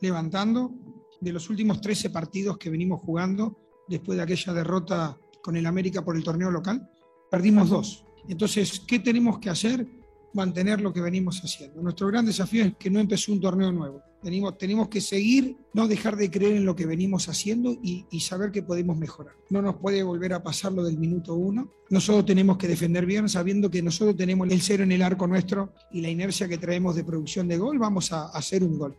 levantando 0.00 0.72
de 1.20 1.32
los 1.32 1.48
últimos 1.50 1.80
13 1.80 2.10
partidos 2.10 2.58
que 2.58 2.70
venimos 2.70 3.00
jugando 3.00 3.56
después 3.90 4.16
de 4.16 4.22
aquella 4.22 4.54
derrota 4.54 5.18
con 5.42 5.56
el 5.56 5.66
América 5.66 6.02
por 6.02 6.16
el 6.16 6.24
torneo 6.24 6.50
local, 6.50 6.88
perdimos 7.30 7.68
dos. 7.68 8.04
Entonces, 8.28 8.80
¿qué 8.86 8.98
tenemos 9.00 9.38
que 9.38 9.50
hacer? 9.50 9.86
Mantener 10.32 10.80
lo 10.80 10.92
que 10.92 11.00
venimos 11.00 11.40
haciendo. 11.40 11.82
Nuestro 11.82 12.06
gran 12.06 12.24
desafío 12.24 12.64
es 12.64 12.76
que 12.76 12.88
no 12.88 13.00
empezó 13.00 13.32
un 13.32 13.40
torneo 13.40 13.72
nuevo. 13.72 14.02
Tenemos, 14.22 14.56
tenemos 14.58 14.88
que 14.88 15.00
seguir, 15.00 15.56
no 15.72 15.88
dejar 15.88 16.14
de 16.14 16.30
creer 16.30 16.56
en 16.56 16.66
lo 16.66 16.76
que 16.76 16.86
venimos 16.86 17.28
haciendo 17.28 17.72
y, 17.72 18.06
y 18.10 18.20
saber 18.20 18.52
que 18.52 18.62
podemos 18.62 18.96
mejorar. 18.96 19.34
No 19.48 19.60
nos 19.62 19.76
puede 19.76 20.02
volver 20.02 20.34
a 20.34 20.42
pasar 20.42 20.72
lo 20.72 20.84
del 20.84 20.98
minuto 20.98 21.34
uno. 21.34 21.72
Nosotros 21.88 22.26
tenemos 22.26 22.58
que 22.58 22.68
defender 22.68 23.06
bien, 23.06 23.28
sabiendo 23.28 23.70
que 23.70 23.82
nosotros 23.82 24.16
tenemos 24.16 24.48
el 24.50 24.60
cero 24.60 24.84
en 24.84 24.92
el 24.92 25.02
arco 25.02 25.26
nuestro 25.26 25.72
y 25.90 26.00
la 26.02 26.10
inercia 26.10 26.46
que 26.46 26.58
traemos 26.58 26.94
de 26.94 27.02
producción 27.02 27.48
de 27.48 27.56
gol, 27.56 27.78
vamos 27.78 28.12
a 28.12 28.26
hacer 28.28 28.62
un 28.62 28.78
gol. 28.78 28.96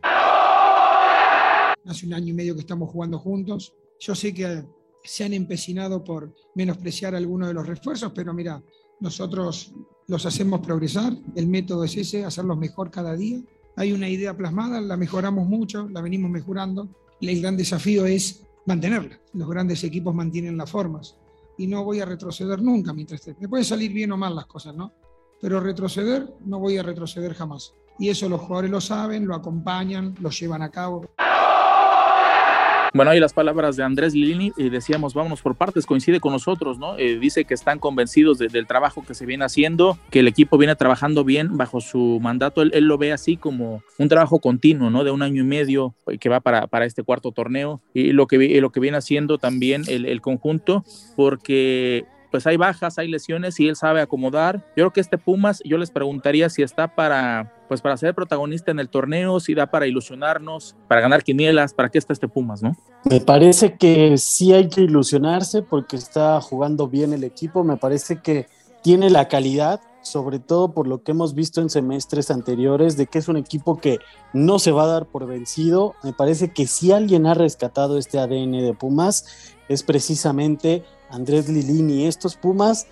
Hace 1.85 2.05
un 2.05 2.13
año 2.13 2.29
y 2.29 2.33
medio 2.33 2.55
que 2.55 2.61
estamos 2.61 2.89
jugando 2.89 3.19
juntos. 3.19 3.73
Yo 3.99 4.15
sé 4.15 4.33
que 4.33 4.65
se 5.03 5.23
han 5.23 5.33
empecinado 5.33 6.03
por 6.03 6.33
menospreciar 6.55 7.15
algunos 7.15 7.47
de 7.47 7.53
los 7.53 7.67
refuerzos, 7.67 8.11
pero 8.13 8.33
mira, 8.33 8.61
nosotros 8.99 9.73
los 10.07 10.25
hacemos 10.25 10.59
progresar, 10.61 11.13
el 11.35 11.47
método 11.47 11.83
es 11.83 11.97
ese, 11.97 12.23
hacerlos 12.23 12.57
mejor 12.57 12.91
cada 12.91 13.15
día. 13.15 13.39
Hay 13.75 13.93
una 13.93 14.09
idea 14.09 14.35
plasmada, 14.35 14.81
la 14.81 14.97
mejoramos 14.97 15.47
mucho, 15.47 15.87
la 15.89 16.01
venimos 16.01 16.29
mejorando. 16.29 16.89
El 17.21 17.41
gran 17.41 17.55
desafío 17.57 18.05
es 18.05 18.43
mantenerla. 18.65 19.19
Los 19.33 19.49
grandes 19.49 19.83
equipos 19.83 20.13
mantienen 20.13 20.57
las 20.57 20.69
formas 20.69 21.15
y 21.57 21.67
no 21.67 21.83
voy 21.83 21.99
a 21.99 22.05
retroceder 22.05 22.61
nunca 22.61 22.93
mientras 22.93 23.21
esté. 23.21 23.35
Me 23.39 23.47
pueden 23.47 23.65
salir 23.65 23.93
bien 23.93 24.11
o 24.11 24.17
mal 24.17 24.35
las 24.35 24.45
cosas, 24.45 24.75
¿no? 24.75 24.93
Pero 25.39 25.59
retroceder, 25.59 26.27
no 26.45 26.59
voy 26.59 26.77
a 26.77 26.83
retroceder 26.83 27.33
jamás. 27.33 27.73
Y 27.99 28.09
eso 28.09 28.29
los 28.29 28.41
jugadores 28.41 28.71
lo 28.71 28.81
saben, 28.81 29.27
lo 29.27 29.35
acompañan, 29.35 30.15
lo 30.19 30.29
llevan 30.29 30.61
a 30.61 30.69
cabo. 30.69 31.11
Bueno, 32.93 33.11
ahí 33.11 33.21
las 33.21 33.31
palabras 33.31 33.77
de 33.77 33.83
Andrés 33.83 34.13
Lini, 34.13 34.51
y 34.57 34.69
decíamos, 34.69 35.13
vámonos 35.13 35.41
por 35.41 35.55
partes, 35.55 35.85
coincide 35.85 36.19
con 36.19 36.33
nosotros, 36.33 36.77
¿no? 36.77 36.97
Eh, 36.97 37.17
dice 37.19 37.45
que 37.45 37.53
están 37.53 37.79
convencidos 37.79 38.37
del 38.37 38.67
trabajo 38.67 39.03
que 39.07 39.13
se 39.13 39.25
viene 39.25 39.45
haciendo, 39.45 39.97
que 40.09 40.19
el 40.19 40.27
equipo 40.27 40.57
viene 40.57 40.75
trabajando 40.75 41.23
bien 41.23 41.55
bajo 41.55 41.79
su 41.79 42.19
mandato, 42.21 42.61
él, 42.61 42.71
lo 42.85 42.97
ve 42.97 43.13
así 43.13 43.37
como 43.37 43.81
un 43.97 44.09
trabajo 44.09 44.39
continuo, 44.39 44.89
¿no? 44.89 45.05
De 45.05 45.11
un 45.11 45.21
año 45.21 45.41
y 45.41 45.45
medio 45.45 45.95
eh, 46.07 46.17
que 46.17 46.27
va 46.27 46.41
para, 46.41 46.67
para 46.67 46.85
este 46.85 47.03
cuarto 47.03 47.31
torneo, 47.31 47.81
y 47.93 48.11
lo 48.11 48.27
que, 48.27 48.59
lo 48.59 48.71
que 48.71 48.81
viene 48.81 48.97
haciendo 48.97 49.37
también 49.37 49.83
el, 49.87 50.05
el 50.05 50.19
conjunto, 50.19 50.83
porque 51.15 52.05
pues 52.31 52.47
hay 52.47 52.57
bajas, 52.57 52.97
hay 52.97 53.09
lesiones 53.09 53.59
y 53.59 53.67
él 53.67 53.75
sabe 53.75 54.01
acomodar. 54.01 54.57
Yo 54.69 54.75
creo 54.75 54.93
que 54.93 55.01
este 55.01 55.17
Pumas, 55.17 55.61
yo 55.65 55.77
les 55.77 55.91
preguntaría 55.91 56.49
si 56.49 56.63
está 56.63 56.95
para, 56.95 57.53
pues 57.67 57.81
para 57.81 57.97
ser 57.97 58.15
protagonista 58.15 58.71
en 58.71 58.79
el 58.79 58.89
torneo, 58.89 59.39
si 59.39 59.53
da 59.53 59.67
para 59.67 59.85
ilusionarnos, 59.85 60.75
para 60.87 61.01
ganar 61.01 61.23
quinielas, 61.23 61.73
¿para 61.73 61.89
qué 61.89 61.97
está 61.97 62.13
este 62.13 62.29
Pumas, 62.29 62.63
no? 62.63 62.75
Me 63.03 63.19
parece 63.19 63.75
que 63.77 64.17
sí 64.17 64.53
hay 64.53 64.69
que 64.69 64.81
ilusionarse 64.81 65.61
porque 65.61 65.97
está 65.97 66.39
jugando 66.39 66.87
bien 66.87 67.13
el 67.13 67.25
equipo, 67.25 67.63
me 67.63 67.75
parece 67.77 68.21
que 68.21 68.47
tiene 68.81 69.09
la 69.09 69.27
calidad, 69.27 69.81
sobre 70.01 70.39
todo 70.39 70.73
por 70.73 70.87
lo 70.87 71.03
que 71.03 71.11
hemos 71.11 71.35
visto 71.35 71.61
en 71.61 71.69
semestres 71.69 72.31
anteriores, 72.31 72.97
de 72.97 73.07
que 73.07 73.19
es 73.19 73.27
un 73.27 73.37
equipo 73.37 73.79
que 73.79 73.99
no 74.33 74.57
se 74.57 74.71
va 74.71 74.83
a 74.83 74.87
dar 74.87 75.05
por 75.05 75.27
vencido. 75.27 75.93
Me 76.03 76.13
parece 76.13 76.51
que 76.51 76.65
si 76.65 76.91
alguien 76.91 77.27
ha 77.27 77.33
rescatado 77.33 77.97
este 77.97 78.17
ADN 78.17 78.53
de 78.53 78.73
Pumas 78.73 79.53
es 79.69 79.83
precisamente 79.83 80.83
Andrés 81.11 81.49
Lilini. 81.49 82.07
Estos 82.07 82.35
Pumas, 82.35 82.87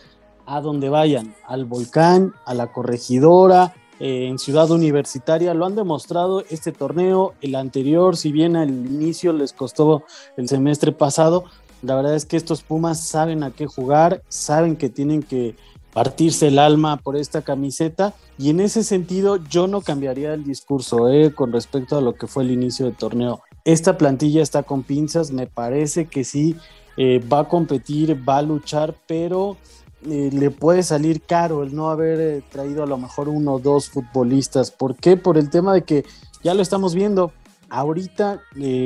a 0.46 0.62
donde 0.62 0.90
vayan, 0.90 1.36
al 1.48 1.66
volcán, 1.66 2.34
a 2.46 2.54
la 2.54 2.72
corregidora, 2.72 3.74
eh, 4.00 4.28
en 4.28 4.40
Ciudad 4.40 4.72
Universitaria, 4.72 5.54
lo 5.54 5.66
han 5.66 5.76
demostrado 5.76 6.44
este 6.50 6.72
torneo, 6.72 7.34
el 7.42 7.56
anterior, 7.56 8.16
si 8.16 8.32
bien 8.32 8.56
al 8.56 8.70
inicio 8.70 9.34
les 9.34 9.52
costó 9.52 10.04
el 10.38 10.48
semestre 10.48 10.92
pasado, 10.92 11.44
la 11.82 11.96
verdad 11.96 12.16
es 12.16 12.26
que 12.26 12.38
estos 12.38 12.64
Pumas 12.64 13.06
saben 13.06 13.44
a 13.44 13.52
qué 13.52 13.66
jugar, 13.66 14.22
saben 14.30 14.78
que 14.78 14.90
tienen 14.90 15.22
que 15.22 15.56
partirse 15.94 16.48
el 16.48 16.60
alma 16.60 16.98
por 16.98 17.18
esta 17.18 17.42
camiseta 17.42 18.14
y 18.38 18.50
en 18.52 18.60
ese 18.60 18.84
sentido 18.84 19.38
yo 19.50 19.68
no 19.68 19.82
cambiaría 19.82 20.34
el 20.34 20.44
discurso 20.44 21.10
eh, 21.10 21.34
con 21.34 21.52
respecto 21.52 21.98
a 21.98 22.02
lo 22.02 22.14
que 22.16 22.28
fue 22.28 22.44
el 22.44 22.52
inicio 22.52 22.86
del 22.86 22.96
torneo. 22.96 23.42
Esta 23.66 23.98
plantilla 23.98 24.42
está 24.42 24.64
con 24.64 24.84
pinzas, 24.84 25.32
me 25.32 25.48
parece 25.48 26.06
que 26.06 26.24
sí 26.24 26.56
eh, 27.00 27.20
va 27.20 27.40
a 27.40 27.48
competir, 27.48 28.22
va 28.28 28.38
a 28.38 28.42
luchar, 28.44 28.94
pero 29.08 29.58
eh, 30.06 30.30
le 30.32 30.52
puede 30.52 30.84
salir 30.84 31.24
caro 31.24 31.64
el 31.64 31.74
no 31.74 31.90
haber 31.90 32.44
traído 32.52 32.84
a 32.84 32.88
lo 32.88 32.98
mejor 32.98 33.28
uno 33.28 33.56
o 33.56 33.60
dos 33.60 33.90
futbolistas. 33.90 34.70
¿Por 34.70 34.96
qué? 34.96 35.18
Por 35.18 35.40
el 35.40 35.50
tema 35.50 35.74
de 35.74 35.82
que 35.82 36.06
ya 36.44 36.54
lo 36.54 36.62
estamos 36.62 36.94
viendo. 36.94 37.32
Ahorita 37.72 38.42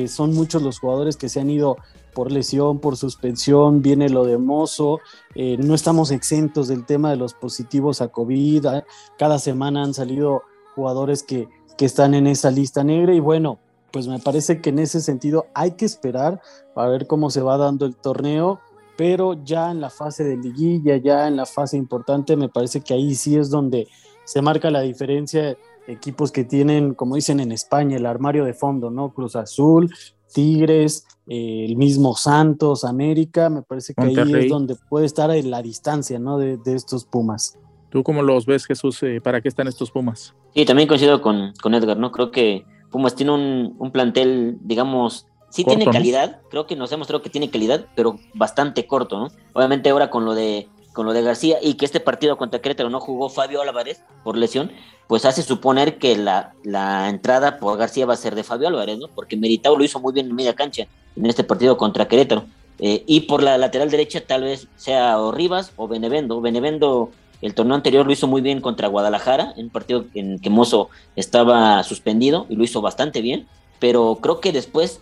son 0.08 0.34
muchos 0.34 0.62
los 0.62 0.80
jugadores 0.80 1.16
que 1.16 1.30
se 1.30 1.40
han 1.40 1.50
ido 1.50 1.78
por 2.14 2.32
lesión, 2.32 2.80
por 2.80 2.96
suspensión, 2.96 3.82
viene 3.82 4.10
lo 4.10 4.24
de 4.24 4.38
Mozo, 4.38 5.00
eh, 5.36 5.58
no 5.58 5.76
estamos 5.76 6.12
exentos 6.12 6.68
del 6.68 6.86
tema 6.86 7.10
de 7.10 7.18
los 7.18 7.34
positivos 7.34 8.02
a 8.02 8.08
COVID, 8.10 8.66
ah, 8.68 8.86
cada 9.18 9.40
semana 9.40 9.84
han 9.84 9.94
salido 9.94 10.44
jugadores 10.76 11.24
que, 11.24 11.50
que 11.78 11.86
están 11.86 12.14
en 12.14 12.28
esa 12.28 12.52
lista 12.52 12.84
negra 12.84 13.14
y 13.14 13.20
bueno, 13.20 13.60
pues 13.94 14.08
me 14.08 14.18
parece 14.18 14.60
que 14.60 14.72
en 14.72 14.80
ese 14.80 15.02
sentido 15.02 15.46
hay 15.54 15.74
que 15.74 15.86
esperar 15.86 16.42
a 16.76 16.88
ver 16.88 17.06
cómo 17.06 17.30
se 17.30 17.42
va 17.42 17.58
dando 17.58 17.86
el 17.86 17.96
torneo, 17.96 18.60
pero 18.98 19.36
ya 19.46 19.70
en 19.70 19.82
la 19.82 19.92
fase 19.92 20.24
de 20.24 20.36
liguilla, 20.36 20.98
ya 20.98 21.28
en 21.28 21.36
la 21.36 21.46
fase 21.46 21.78
importante, 21.78 22.36
me 22.36 22.50
parece 22.50 22.82
que 22.82 22.96
ahí 22.96 23.14
sí 23.14 23.38
es 23.38 23.52
donde 23.52 23.88
se 24.26 24.42
marca 24.42 24.72
la 24.72 24.82
diferencia 24.82 25.56
equipos 25.86 26.32
que 26.32 26.44
tienen, 26.44 26.96
como 26.96 27.16
dicen 27.16 27.40
en 27.40 27.52
España, 27.52 27.96
el 27.98 28.08
armario 28.08 28.46
de 28.46 28.56
fondo, 28.56 28.90
¿no? 28.90 29.14
Cruz 29.14 29.36
Azul, 29.36 29.94
Tigres, 30.34 31.06
eh, 31.28 31.66
el 31.68 31.76
mismo 31.76 32.16
Santos, 32.16 32.86
América, 32.86 33.52
me 33.52 33.62
parece 33.62 33.94
que 33.94 34.02
ahí 34.02 34.16
es 34.18 34.50
donde 34.50 34.76
puede 34.90 35.06
estar 35.06 35.30
en 35.30 35.52
la 35.52 35.62
distancia, 35.62 36.18
¿no? 36.18 36.40
De, 36.40 36.58
estos 36.66 37.06
Pumas. 37.06 37.60
¿Tú 37.92 38.02
cómo 38.02 38.24
los 38.24 38.48
ves, 38.48 38.66
Jesús? 38.66 39.04
Eh, 39.04 39.22
¿Para 39.22 39.40
qué 39.40 39.50
están 39.50 39.68
estos 39.68 39.92
Pumas? 39.92 40.34
Sí, 40.56 40.66
también 40.66 40.88
coincido 40.88 41.22
con, 41.22 41.54
con 41.62 41.76
Edgar, 41.76 41.98
¿no? 41.98 42.12
Creo 42.12 42.32
que 42.32 42.66
Pumas 42.94 43.16
tiene 43.16 43.32
un, 43.32 43.92
plantel, 43.92 44.60
digamos, 44.62 45.26
sí 45.50 45.64
tiene 45.64 45.84
calidad, 45.86 46.42
creo 46.52 46.68
que 46.68 46.76
nos 46.76 46.94
ha 46.94 46.98
mostrado 46.98 47.24
que 47.24 47.32
tiene 47.32 47.50
calidad, 47.50 47.88
pero 47.96 48.20
bastante 48.36 48.86
corto, 48.86 49.18
¿no? 49.18 49.28
Obviamente 49.54 49.90
ahora 49.90 50.12
con 50.12 50.26
lo 50.26 50.36
de 50.36 50.68
con 50.94 51.08
lo 51.08 51.14
de 51.14 51.24
García 51.24 51.58
y 51.60 51.74
que 51.74 51.86
este 51.86 52.00
partido 52.00 52.38
contra 52.38 52.62
Querétaro 52.62 52.92
no 52.92 53.00
jugó 53.00 53.28
Fabio 53.28 53.64
Álvarez 53.64 54.04
por 54.24 54.38
lesión, 54.38 54.72
pues 55.08 55.26
hace 55.26 55.42
suponer 55.42 55.98
que 55.98 56.16
la, 56.16 56.54
la 56.64 57.10
entrada 57.10 57.58
por 57.58 57.80
García 57.80 58.06
va 58.06 58.14
a 58.14 58.18
ser 58.18 58.36
de 58.36 58.44
Fabio 58.44 58.68
Álvarez, 58.68 59.00
¿no? 59.00 59.08
Porque 59.08 59.36
Meritao 59.36 59.76
lo 59.76 59.84
hizo 59.84 60.00
muy 60.00 60.14
bien 60.14 60.28
en 60.28 60.36
media 60.36 60.54
cancha 60.54 60.86
en 61.16 61.26
este 61.26 61.44
partido 61.44 61.78
contra 61.78 62.08
Querétaro. 62.08 62.46
Eh, 62.78 63.04
y 63.08 63.22
por 63.22 63.42
la 63.42 63.58
lateral 63.58 63.90
derecha 63.90 64.22
tal 64.22 64.44
vez 64.44 64.68
sea 64.76 65.20
o 65.20 65.32
Rivas 65.32 65.72
o 65.78 65.88
Benevendo. 65.88 66.42
Benevendo 66.42 67.10
el 67.44 67.54
torneo 67.54 67.76
anterior 67.76 68.06
lo 68.06 68.12
hizo 68.12 68.28
muy 68.28 68.42
bien 68.42 68.62
contra 68.62 68.88
Guadalajara, 68.88 69.54
en 69.58 69.66
un 69.66 69.70
partido 69.70 70.06
en 70.14 70.40
que 70.40 70.50
Mozo 70.50 70.90
estaba 71.16 71.84
suspendido 71.84 72.46
y 72.50 72.56
lo 72.56 72.64
hizo 72.64 72.82
bastante 72.82 73.22
bien, 73.22 73.48
pero 73.80 74.18
creo 74.22 74.40
que 74.40 74.52
después 74.52 75.02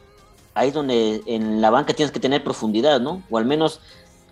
ahí 0.54 0.70
es 0.70 0.74
donde 0.74 1.22
en 1.28 1.62
la 1.62 1.70
banca 1.70 1.94
tienes 1.94 2.12
que 2.12 2.20
tener 2.20 2.44
profundidad, 2.44 3.00
¿no? 3.00 3.22
O 3.30 3.38
al 3.38 3.46
menos 3.46 3.80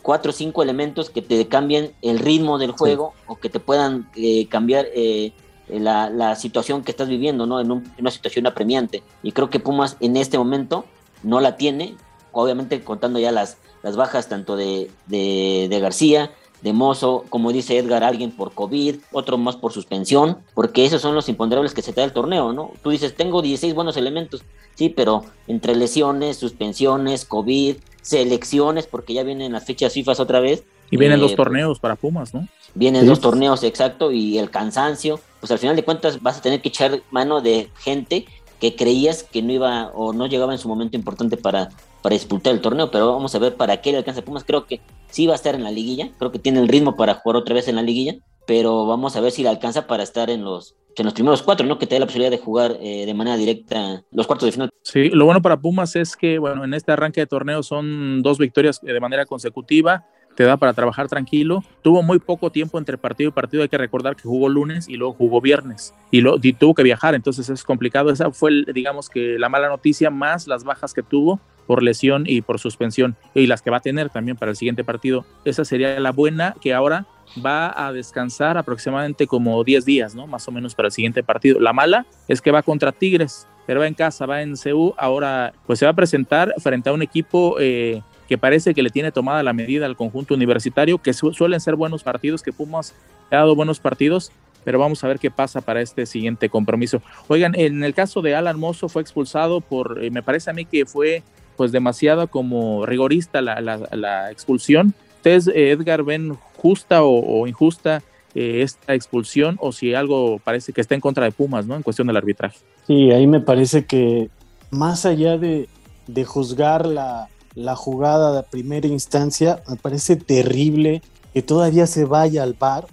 cuatro 0.02 0.32
o 0.32 0.34
cinco 0.34 0.64
elementos 0.64 1.10
que 1.10 1.22
te 1.22 1.48
cambien 1.48 1.94
el 2.02 2.20
ritmo 2.20 2.58
del 2.58 2.72
juego 2.72 3.14
o 3.28 3.36
que 3.36 3.50
te 3.50 3.60
puedan 3.60 4.10
eh, 4.16 4.48
cambiar 4.48 4.88
eh, 4.96 5.32
la, 5.68 6.36
situación 6.36 6.84
que 6.84 6.92
estás 6.92 7.10
viviendo, 7.10 7.46
¿no? 7.46 7.60
En, 7.60 7.72
una 7.72 8.12
situación 8.12 8.48
apremiante. 8.48 9.04
Y 9.22 9.34
creo 9.34 9.50
que 9.50 9.60
Pumas 9.60 9.98
en 10.00 10.18
este 10.18 10.38
momento 10.38 10.86
no 11.22 11.40
la 11.42 11.58
tiene, 11.58 11.96
obviamente 12.32 12.82
contando 12.82 13.20
ya 13.20 13.32
las, 13.32 13.58
las 13.84 13.96
bajas 13.96 14.30
tanto 14.30 14.56
de, 14.56 14.90
de, 15.08 15.80
García, 15.80 16.32
de 16.62 16.74
Mozo, 16.74 17.26
como 17.30 17.52
dice 17.52 17.78
Edgar, 17.78 18.04
alguien 18.04 18.32
por 18.32 18.54
COVID, 18.54 18.96
otro 19.12 19.38
más 19.38 19.56
por 19.56 19.72
suspensión, 19.72 20.38
porque 20.54 20.86
esos 20.86 21.02
son 21.02 21.16
los 21.16 21.30
imponderables 21.30 21.74
que 21.74 21.82
se 21.82 21.94
te 21.94 22.02
da 22.02 22.06
el 22.06 22.14
torneo, 22.14 22.54
¿no? 22.54 22.72
Tú 22.84 22.90
dices, 22.90 23.16
tengo 23.16 23.42
16 23.42 23.74
buenos 23.74 23.98
elementos, 23.98 24.44
sí, 24.76 24.90
pero 24.90 25.24
entre 25.48 25.76
lesiones, 25.76 26.38
suspensiones, 26.38 27.26
COVID, 27.26 27.78
selecciones, 28.02 28.88
porque 28.88 29.14
ya 29.14 29.24
vienen 29.24 29.54
las 29.54 29.66
fechas 29.66 29.94
FIFA 29.94 30.14
otra 30.20 30.40
vez. 30.40 30.64
Y 30.92 30.98
vienen 30.98 31.20
dos 31.20 31.34
eh, 31.34 31.36
torneos 31.36 31.80
para 31.80 31.96
Pumas, 31.96 32.34
¿no? 32.34 32.48
Vienen 32.76 33.06
dos 33.06 33.20
torneos, 33.20 33.64
exacto, 33.64 34.12
y 34.12 34.38
el 34.38 34.50
cansancio, 34.50 35.20
pues 35.40 35.52
al 35.52 35.60
final 35.60 35.76
de 35.76 35.84
cuentas 35.84 36.22
vas 36.22 36.38
a 36.38 36.42
tener 36.42 36.62
que 36.62 36.70
echar 36.70 37.02
mano 37.12 37.42
de 37.42 37.70
gente 37.80 38.26
que 38.60 38.76
creías 38.76 39.24
que 39.24 39.42
no 39.42 39.54
iba 39.54 39.92
o 39.96 40.14
no 40.14 40.28
llegaba 40.28 40.54
en 40.54 40.60
su 40.60 40.68
momento 40.68 40.98
importante 40.98 41.38
para, 41.38 41.70
para 42.02 42.14
disputar 42.14 42.54
el 42.54 42.62
torneo, 42.62 42.92
pero 42.92 43.14
vamos 43.14 43.34
a 43.36 43.40
ver 43.40 43.56
para 43.56 43.82
qué 43.82 43.92
le 43.92 43.98
alcanza 43.98 44.22
Pumas. 44.22 44.44
Creo 44.44 44.66
que 44.66 44.82
sí 45.10 45.28
va 45.28 45.34
a 45.34 45.36
estar 45.36 45.56
en 45.56 45.64
la 45.64 45.72
liguilla, 45.72 46.10
creo 46.18 46.32
que 46.32 46.40
tiene 46.40 46.60
el 46.60 46.68
ritmo 46.68 46.96
para 46.96 47.16
jugar 47.16 47.38
otra 47.38 47.56
vez 47.56 47.68
en 47.68 47.76
la 47.76 47.82
liguilla, 47.82 48.16
pero 48.46 48.86
vamos 48.86 49.16
a 49.16 49.22
ver 49.22 49.32
si 49.32 49.44
le 49.44 49.50
alcanza 49.50 49.88
para 49.88 50.04
estar 50.04 50.30
en 50.30 50.44
los, 50.44 50.76
en 50.96 51.06
los 51.06 51.14
primeros 51.14 51.42
cuatro, 51.42 51.66
¿no? 51.66 51.80
Que 51.80 51.88
te 51.88 51.96
dé 51.96 52.00
la 52.00 52.06
posibilidad 52.06 52.32
de 52.32 52.38
jugar 52.38 52.78
eh, 52.82 53.06
de 53.06 53.14
manera 53.14 53.38
directa 53.38 54.04
los 54.12 54.28
cuartos 54.28 54.48
de 54.48 54.52
final. 54.52 54.70
Sí, 54.82 55.10
lo 55.10 55.26
bueno 55.26 55.42
para 55.42 55.60
Pumas 55.60 55.96
es 55.96 56.16
que, 56.16 56.40
bueno, 56.40 56.64
en 56.66 56.74
este 56.74 56.92
arranque 56.92 57.22
de 57.22 57.28
torneo 57.28 57.64
son 57.64 58.22
dos 58.22 58.38
victorias 58.38 58.82
de 58.82 59.00
manera 59.00 59.26
consecutiva 59.26 60.06
te 60.40 60.46
da 60.46 60.56
para 60.56 60.72
trabajar 60.72 61.10
tranquilo. 61.10 61.66
Tuvo 61.82 62.02
muy 62.02 62.18
poco 62.18 62.50
tiempo 62.50 62.80
entre 62.80 62.98
partido 62.98 63.28
y 63.28 63.34
partido, 63.34 63.62
hay 63.62 63.68
que 63.68 63.78
recordar 63.78 64.16
que 64.16 64.22
jugó 64.22 64.48
lunes 64.48 64.88
y 64.88 64.96
luego 64.96 65.14
jugó 65.14 65.42
viernes 65.42 65.94
y, 66.12 66.22
lo, 66.22 66.40
tuvo 66.40 66.74
que 66.74 66.82
viajar, 66.82 67.14
entonces 67.14 67.50
es 67.50 67.66
complicado. 67.66 68.10
Esa 68.10 68.32
fue, 68.32 68.64
digamos 68.74 69.10
que 69.10 69.38
la 69.38 69.50
mala 69.50 69.68
noticia 69.68 70.10
más 70.10 70.48
las 70.48 70.64
bajas 70.64 70.94
que 70.94 71.04
tuvo 71.04 71.42
por 71.68 71.84
lesión 71.84 72.24
y 72.26 72.40
por 72.40 72.58
suspensión 72.58 73.18
y 73.34 73.48
las 73.48 73.62
que 73.62 73.70
va 73.70 73.78
a 73.78 73.82
tener 73.82 74.10
también 74.12 74.38
para 74.38 74.52
el 74.52 74.56
siguiente 74.56 74.86
partido. 74.86 75.26
Esa 75.44 75.66
sería 75.66 76.00
la 76.00 76.14
buena 76.14 76.56
que 76.62 76.74
ahora 76.74 77.06
va 77.46 77.74
a 77.76 77.92
descansar 77.92 78.58
aproximadamente 78.58 79.28
como 79.28 79.62
10 79.62 79.84
días, 79.84 80.16
¿no? 80.16 80.26
Más 80.26 80.48
o 80.48 80.54
menos 80.54 80.74
para 80.74 80.88
el 80.88 80.94
siguiente 80.94 81.22
partido. 81.22 81.60
La 81.60 81.74
mala 81.74 82.06
es 82.30 82.42
que 82.42 82.52
va 82.52 82.64
contra 82.64 82.94
Tigres, 82.94 83.46
pero 83.68 83.82
va 83.82 83.88
en 83.88 83.94
casa, 83.94 84.26
va 84.26 84.42
en 84.42 84.56
CU. 84.56 84.94
Ahora, 84.98 85.52
pues 85.68 85.80
se 85.80 85.86
va 85.86 85.92
a 85.92 85.96
presentar 85.96 86.56
frente 86.60 86.90
a 86.90 86.94
un 86.94 87.02
equipo 87.02 87.58
eh, 87.60 88.02
que 88.30 88.38
parece 88.38 88.76
que 88.76 88.84
le 88.84 88.92
tiene 88.92 89.12
tomada 89.12 89.42
la 89.42 89.54
medida 89.54 89.88
al 89.88 89.96
conjunto 89.96 90.36
universitario, 90.36 91.00
que 91.00 91.14
suelen 91.14 91.60
ser 91.60 91.76
buenos 91.76 92.04
partidos, 92.04 92.44
que 92.44 92.54
Pumas 92.54 92.94
ha 93.32 93.38
dado 93.38 93.56
buenos 93.56 93.80
partidos, 93.80 94.32
pero 94.64 94.78
vamos 94.78 95.04
a 95.04 95.08
ver 95.08 95.18
qué 95.18 95.32
pasa 95.32 95.62
para 95.62 95.82
este 95.82 96.06
siguiente 96.06 96.48
compromiso. 96.48 97.02
Oigan, 97.28 97.56
en 97.56 97.84
el 97.84 97.96
caso 97.96 98.22
de 98.22 98.36
Alan 98.36 98.60
Mozo 98.60 98.88
fue 98.88 99.02
expulsado 99.02 99.62
por, 99.62 100.04
eh, 100.04 100.12
me 100.12 100.22
parece 100.22 100.52
a 100.52 100.54
mí 100.54 100.66
que 100.66 100.86
fue 100.86 101.24
pues 101.58 101.72
demasiado 101.72 102.28
como 102.28 102.86
rigorista 102.86 103.42
la, 103.42 104.32
expulsión. 104.32 104.94
¿Ustedes, 105.16 105.48
eh, 105.48 105.72
Edgar, 105.72 106.04
ven 106.04 106.38
justa 106.58 107.02
o, 107.02 107.48
injusta 107.48 108.04
eh, 108.36 108.62
esta 108.62 108.94
expulsión 108.94 109.58
o 109.60 109.72
si 109.72 109.96
algo 109.96 110.38
parece 110.38 110.72
que 110.72 110.82
está 110.82 110.94
en 110.94 111.02
contra 111.02 111.26
de 111.26 111.32
Pumas, 111.32 111.66
¿no? 111.66 111.76
En 111.76 111.82
cuestión 111.82 112.06
del 112.06 112.18
arbitraje. 112.18 112.60
Sí, 112.86 113.10
ahí 113.10 113.26
me 113.26 113.40
parece 113.40 113.86
que 113.86 114.30
más 114.70 115.08
allá 115.08 115.40
de, 115.40 115.68
de 116.06 116.26
juzgar 116.26 116.86
la, 116.86 117.28
la 117.60 117.76
jugada 117.76 118.34
de 118.34 118.44
primera 118.44 118.88
instancia, 118.88 119.62
me 119.68 119.76
parece 119.76 120.16
terrible 120.16 121.02
que 121.34 121.42
todavía 121.42 121.88
se 121.88 122.06
vaya 122.06 122.44
al 122.44 122.54
bar 122.54 122.88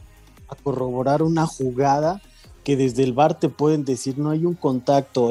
a 0.49 0.55
corroborar 0.57 1.23
una 1.23 1.47
jugada 1.47 2.21
que 2.67 2.77
desde 2.77 3.05
el 3.05 3.13
bar 3.13 3.39
te 3.39 3.49
pueden 3.49 3.85
decir 3.85 4.19
no 4.19 4.31
hay 4.31 4.45
un 4.45 4.55
contacto, 4.55 5.31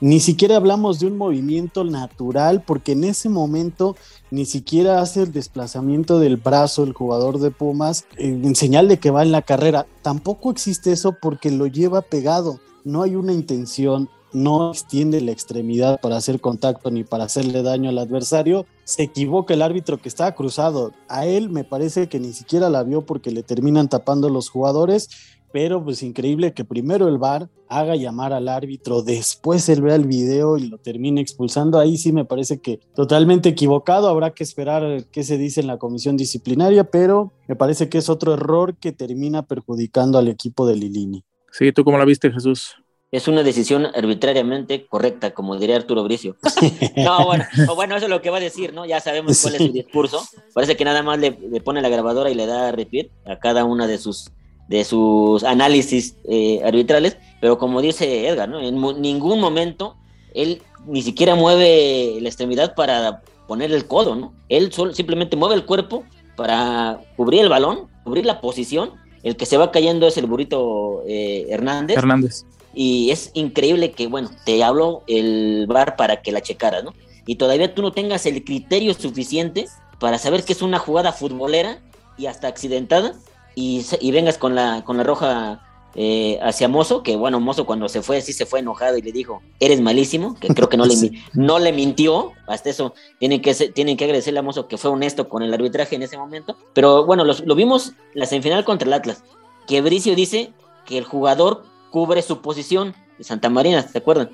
ni 0.00 0.18
siquiera 0.18 0.56
hablamos 0.56 0.98
de 0.98 1.06
un 1.06 1.16
movimiento 1.16 1.84
natural 1.84 2.64
porque 2.66 2.92
en 2.92 3.04
ese 3.04 3.28
momento 3.28 3.96
ni 4.32 4.44
siquiera 4.44 5.00
hace 5.00 5.22
el 5.22 5.32
desplazamiento 5.32 6.18
del 6.18 6.36
brazo 6.36 6.82
el 6.82 6.92
jugador 6.92 7.38
de 7.38 7.52
Pumas 7.52 8.06
en 8.16 8.56
señal 8.56 8.88
de 8.88 8.98
que 8.98 9.12
va 9.12 9.22
en 9.22 9.30
la 9.30 9.42
carrera. 9.42 9.86
Tampoco 10.02 10.50
existe 10.50 10.90
eso 10.90 11.16
porque 11.22 11.52
lo 11.52 11.68
lleva 11.68 12.02
pegado, 12.02 12.58
no 12.82 13.02
hay 13.02 13.14
una 13.14 13.32
intención, 13.32 14.08
no 14.34 14.70
extiende 14.70 15.20
la 15.20 15.32
extremidad 15.32 16.00
para 16.00 16.16
hacer 16.16 16.40
contacto 16.40 16.90
ni 16.90 17.04
para 17.04 17.24
hacerle 17.24 17.62
daño 17.62 17.88
al 17.88 17.98
adversario, 17.98 18.66
se 18.84 19.04
equivoca 19.04 19.54
el 19.54 19.62
árbitro 19.62 19.98
que 19.98 20.08
está 20.08 20.34
cruzado. 20.34 20.92
A 21.08 21.24
él 21.26 21.48
me 21.48 21.64
parece 21.64 22.08
que 22.08 22.20
ni 22.20 22.32
siquiera 22.32 22.68
la 22.68 22.82
vio 22.82 23.06
porque 23.06 23.30
le 23.30 23.42
terminan 23.42 23.88
tapando 23.88 24.28
los 24.28 24.50
jugadores, 24.50 25.08
pero 25.52 25.82
pues 25.82 26.02
increíble 26.02 26.52
que 26.52 26.64
primero 26.64 27.06
el 27.06 27.16
VAR 27.16 27.48
haga 27.68 27.94
llamar 27.94 28.32
al 28.32 28.48
árbitro, 28.48 29.02
después 29.02 29.68
él 29.68 29.82
vea 29.82 29.94
el 29.94 30.06
video 30.06 30.58
y 30.58 30.66
lo 30.66 30.78
termine 30.78 31.20
expulsando. 31.20 31.78
Ahí 31.78 31.96
sí 31.96 32.12
me 32.12 32.24
parece 32.24 32.60
que 32.60 32.80
totalmente 32.94 33.48
equivocado. 33.50 34.08
Habrá 34.08 34.32
que 34.32 34.42
esperar 34.42 35.04
qué 35.12 35.22
se 35.22 35.38
dice 35.38 35.60
en 35.60 35.68
la 35.68 35.78
comisión 35.78 36.16
disciplinaria, 36.16 36.84
pero 36.84 37.32
me 37.46 37.56
parece 37.56 37.88
que 37.88 37.98
es 37.98 38.08
otro 38.08 38.34
error 38.34 38.76
que 38.76 38.92
termina 38.92 39.46
perjudicando 39.46 40.18
al 40.18 40.28
equipo 40.28 40.66
de 40.66 40.76
Lilini. 40.76 41.24
Sí, 41.52 41.70
¿tú 41.72 41.84
cómo 41.84 41.98
la 41.98 42.04
viste, 42.04 42.32
Jesús? 42.32 42.74
Es 43.16 43.28
una 43.28 43.44
decisión 43.44 43.86
arbitrariamente 43.86 44.86
correcta, 44.86 45.32
como 45.32 45.56
diría 45.56 45.76
Arturo 45.76 46.02
Bricio. 46.02 46.34
no, 46.96 47.24
bueno, 47.24 47.44
bueno, 47.76 47.96
eso 47.96 48.06
es 48.06 48.10
lo 48.10 48.20
que 48.20 48.28
va 48.28 48.38
a 48.38 48.40
decir, 48.40 48.74
¿no? 48.74 48.86
Ya 48.86 48.98
sabemos 48.98 49.40
cuál 49.40 49.54
es 49.54 49.62
su 49.62 49.72
discurso. 49.72 50.20
Parece 50.52 50.76
que 50.76 50.84
nada 50.84 51.00
más 51.04 51.20
le, 51.20 51.30
pone 51.60 51.80
la 51.80 51.88
grabadora 51.88 52.28
y 52.28 52.34
le 52.34 52.46
da 52.46 52.72
repeat 52.72 53.06
a 53.24 53.38
cada 53.38 53.64
una 53.64 53.86
de 53.86 53.98
sus 53.98 54.32
de 54.66 54.82
sus 54.82 55.44
análisis 55.44 56.16
eh, 56.24 56.60
arbitrales, 56.64 57.16
pero 57.40 57.56
como 57.56 57.80
dice 57.82 58.26
Edgar, 58.26 58.48
¿no? 58.48 58.60
En 58.60 58.80
ningún 59.00 59.38
momento 59.38 59.94
él 60.34 60.60
ni 60.84 61.02
siquiera 61.02 61.36
mueve 61.36 62.18
la 62.20 62.28
extremidad 62.28 62.74
para 62.74 63.22
poner 63.46 63.70
el 63.70 63.86
codo, 63.86 64.16
¿no? 64.16 64.32
Él 64.48 64.72
solo, 64.72 64.92
simplemente 64.92 65.36
mueve 65.36 65.54
el 65.54 65.66
cuerpo 65.66 66.02
para 66.34 66.98
cubrir 67.16 67.42
el 67.42 67.48
balón, 67.48 67.86
cubrir 68.02 68.26
la 68.26 68.40
posición. 68.40 68.90
El 69.22 69.36
que 69.36 69.46
se 69.46 69.56
va 69.56 69.70
cayendo 69.70 70.08
es 70.08 70.18
el 70.18 70.26
burrito 70.26 71.02
eh, 71.06 71.46
Hernández. 71.48 71.96
Hernández. 71.96 72.44
Y 72.74 73.10
es 73.10 73.30
increíble 73.34 73.92
que, 73.92 74.06
bueno, 74.06 74.30
te 74.44 74.62
habló 74.62 75.02
el 75.06 75.66
bar 75.68 75.96
para 75.96 76.22
que 76.22 76.32
la 76.32 76.40
checaras, 76.40 76.84
¿no? 76.84 76.94
Y 77.26 77.36
todavía 77.36 77.74
tú 77.74 77.82
no 77.82 77.92
tengas 77.92 78.26
el 78.26 78.44
criterio 78.44 78.94
suficiente 78.94 79.66
para 79.98 80.18
saber 80.18 80.44
que 80.44 80.52
es 80.52 80.62
una 80.62 80.78
jugada 80.78 81.12
futbolera 81.12 81.78
y 82.18 82.26
hasta 82.26 82.48
accidentada 82.48 83.14
y, 83.54 83.84
y 84.00 84.10
vengas 84.10 84.38
con 84.38 84.54
la, 84.54 84.84
con 84.84 84.96
la 84.96 85.04
roja 85.04 85.62
eh, 85.96 86.40
hacia 86.42 86.68
Mozo, 86.68 87.04
que 87.04 87.14
bueno, 87.14 87.38
Mozo 87.38 87.66
cuando 87.66 87.88
se 87.88 88.02
fue, 88.02 88.20
sí 88.20 88.32
se 88.32 88.46
fue 88.46 88.58
enojado 88.58 88.98
y 88.98 89.02
le 89.02 89.12
dijo, 89.12 89.42
eres 89.60 89.80
malísimo, 89.80 90.34
que 90.40 90.48
creo 90.48 90.68
que 90.68 90.76
no, 90.76 90.86
le, 90.86 90.94
no 91.34 91.60
le 91.60 91.72
mintió, 91.72 92.32
hasta 92.48 92.70
eso 92.70 92.94
tienen 93.20 93.40
que, 93.40 93.54
tienen 93.54 93.96
que 93.96 94.04
agradecerle 94.04 94.40
a 94.40 94.42
Mozo 94.42 94.66
que 94.66 94.76
fue 94.76 94.90
honesto 94.90 95.28
con 95.28 95.44
el 95.44 95.54
arbitraje 95.54 95.94
en 95.94 96.02
ese 96.02 96.18
momento, 96.18 96.56
pero 96.72 97.06
bueno, 97.06 97.24
lo 97.24 97.54
vimos 97.54 97.92
la 98.12 98.26
semifinal 98.26 98.64
contra 98.64 98.88
el 98.88 98.92
Atlas, 98.92 99.22
que 99.68 99.80
Bricio 99.82 100.16
dice 100.16 100.52
que 100.84 100.98
el 100.98 101.04
jugador 101.04 101.64
cubre 101.94 102.22
su 102.22 102.42
posición 102.42 102.92
de 103.16 103.22
Santa 103.22 103.48
Marina, 103.48 103.80
¿se 103.86 103.98
acuerdan? 103.98 104.28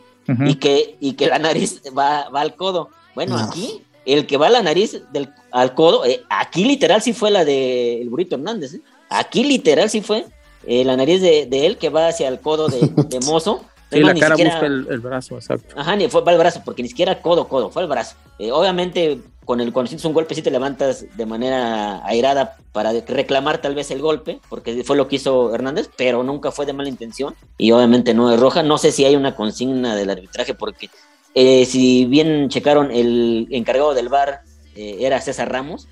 y, 0.47 0.55
que, 0.55 0.97
y 0.99 1.13
que 1.13 1.27
la 1.27 1.39
nariz 1.39 1.83
va, 1.97 2.21
al 2.21 2.57
codo. 2.57 2.89
Bueno, 3.15 3.37
aquí 3.37 3.83
el 4.07 4.27
que 4.27 4.39
va 4.39 4.47
a 4.47 4.51
la 4.51 4.63
nariz 4.63 5.03
del, 5.13 5.29
al 5.51 5.75
codo, 5.75 6.07
eh, 6.07 6.23
aquí 6.31 6.65
literal 6.65 7.03
sí 7.03 7.13
fue 7.13 7.31
la 7.31 7.45
de 7.45 8.01
el 8.01 8.09
burrito 8.09 8.37
Hernández, 8.37 8.77
¿eh? 8.77 8.81
aquí 9.11 9.45
literal 9.45 9.91
sí 9.91 10.01
fue 10.01 10.25
eh, 10.67 10.87
la 10.87 10.97
nariz 10.97 11.21
de, 11.21 11.67
él 11.67 11.77
que 11.77 11.91
va 11.91 12.09
hacia 12.09 12.29
el 12.29 12.41
codo 12.41 12.69
de, 12.69 13.21
Mozo. 13.27 13.63
Sí, 13.93 14.01
la 14.01 14.15
cara 14.15 14.37
busca 14.37 14.65
el, 14.65 15.01
brazo, 15.01 15.35
exacto. 15.35 15.75
Ajá, 15.79 15.97
ni 15.97 16.09
fue, 16.09 16.23
va 16.23 16.33
el 16.33 16.39
brazo, 16.39 16.63
porque 16.65 16.83
ni 16.83 16.89
siquiera 16.89 17.21
codo, 17.21 17.47
codo, 17.47 17.69
fue 17.69 17.83
el 17.83 17.89
brazo. 17.89 18.17
Eh, 18.39 18.51
obviamente, 18.53 19.21
con 19.51 19.61
el, 19.61 19.73
cuando 19.73 19.89
sientes 19.89 20.05
un 20.05 20.13
golpe, 20.13 20.37
sí 20.37 20.43
te 20.43 20.51
levantas 20.53 21.07
de 21.17 21.27
manera 21.27 22.07
airada 22.07 22.57
para 22.71 22.93
reclamar 22.93 23.61
tal 23.61 23.75
vez 23.75 23.91
el 23.91 24.01
golpe, 24.01 24.39
porque 24.49 24.85
fue 24.85 24.97
lo 24.97 25.09
que 25.09 25.17
hizo 25.17 25.53
Hernández, 25.53 25.91
pero 25.97 26.23
nunca 26.23 26.53
fue 26.53 26.67
de 26.67 26.73
mala 26.73 26.89
intención. 26.89 27.35
Y 27.59 27.73
obviamente 27.73 28.15
no 28.15 28.33
es 28.33 28.39
roja. 28.39 28.63
No 28.63 28.79
sé 28.79 28.93
si 28.93 29.05
hay 29.05 29.17
una 29.17 29.35
consigna 29.35 29.97
del 29.97 30.09
arbitraje, 30.09 30.55
porque 30.55 30.89
eh, 31.35 31.67
si 31.67 32.05
bien 32.05 32.49
checaron, 32.49 32.93
el 32.93 33.49
encargado 33.51 33.93
del 33.93 34.09
bar 34.09 34.43
era 34.77 35.21
César 35.21 35.51
Ramos, 35.51 35.89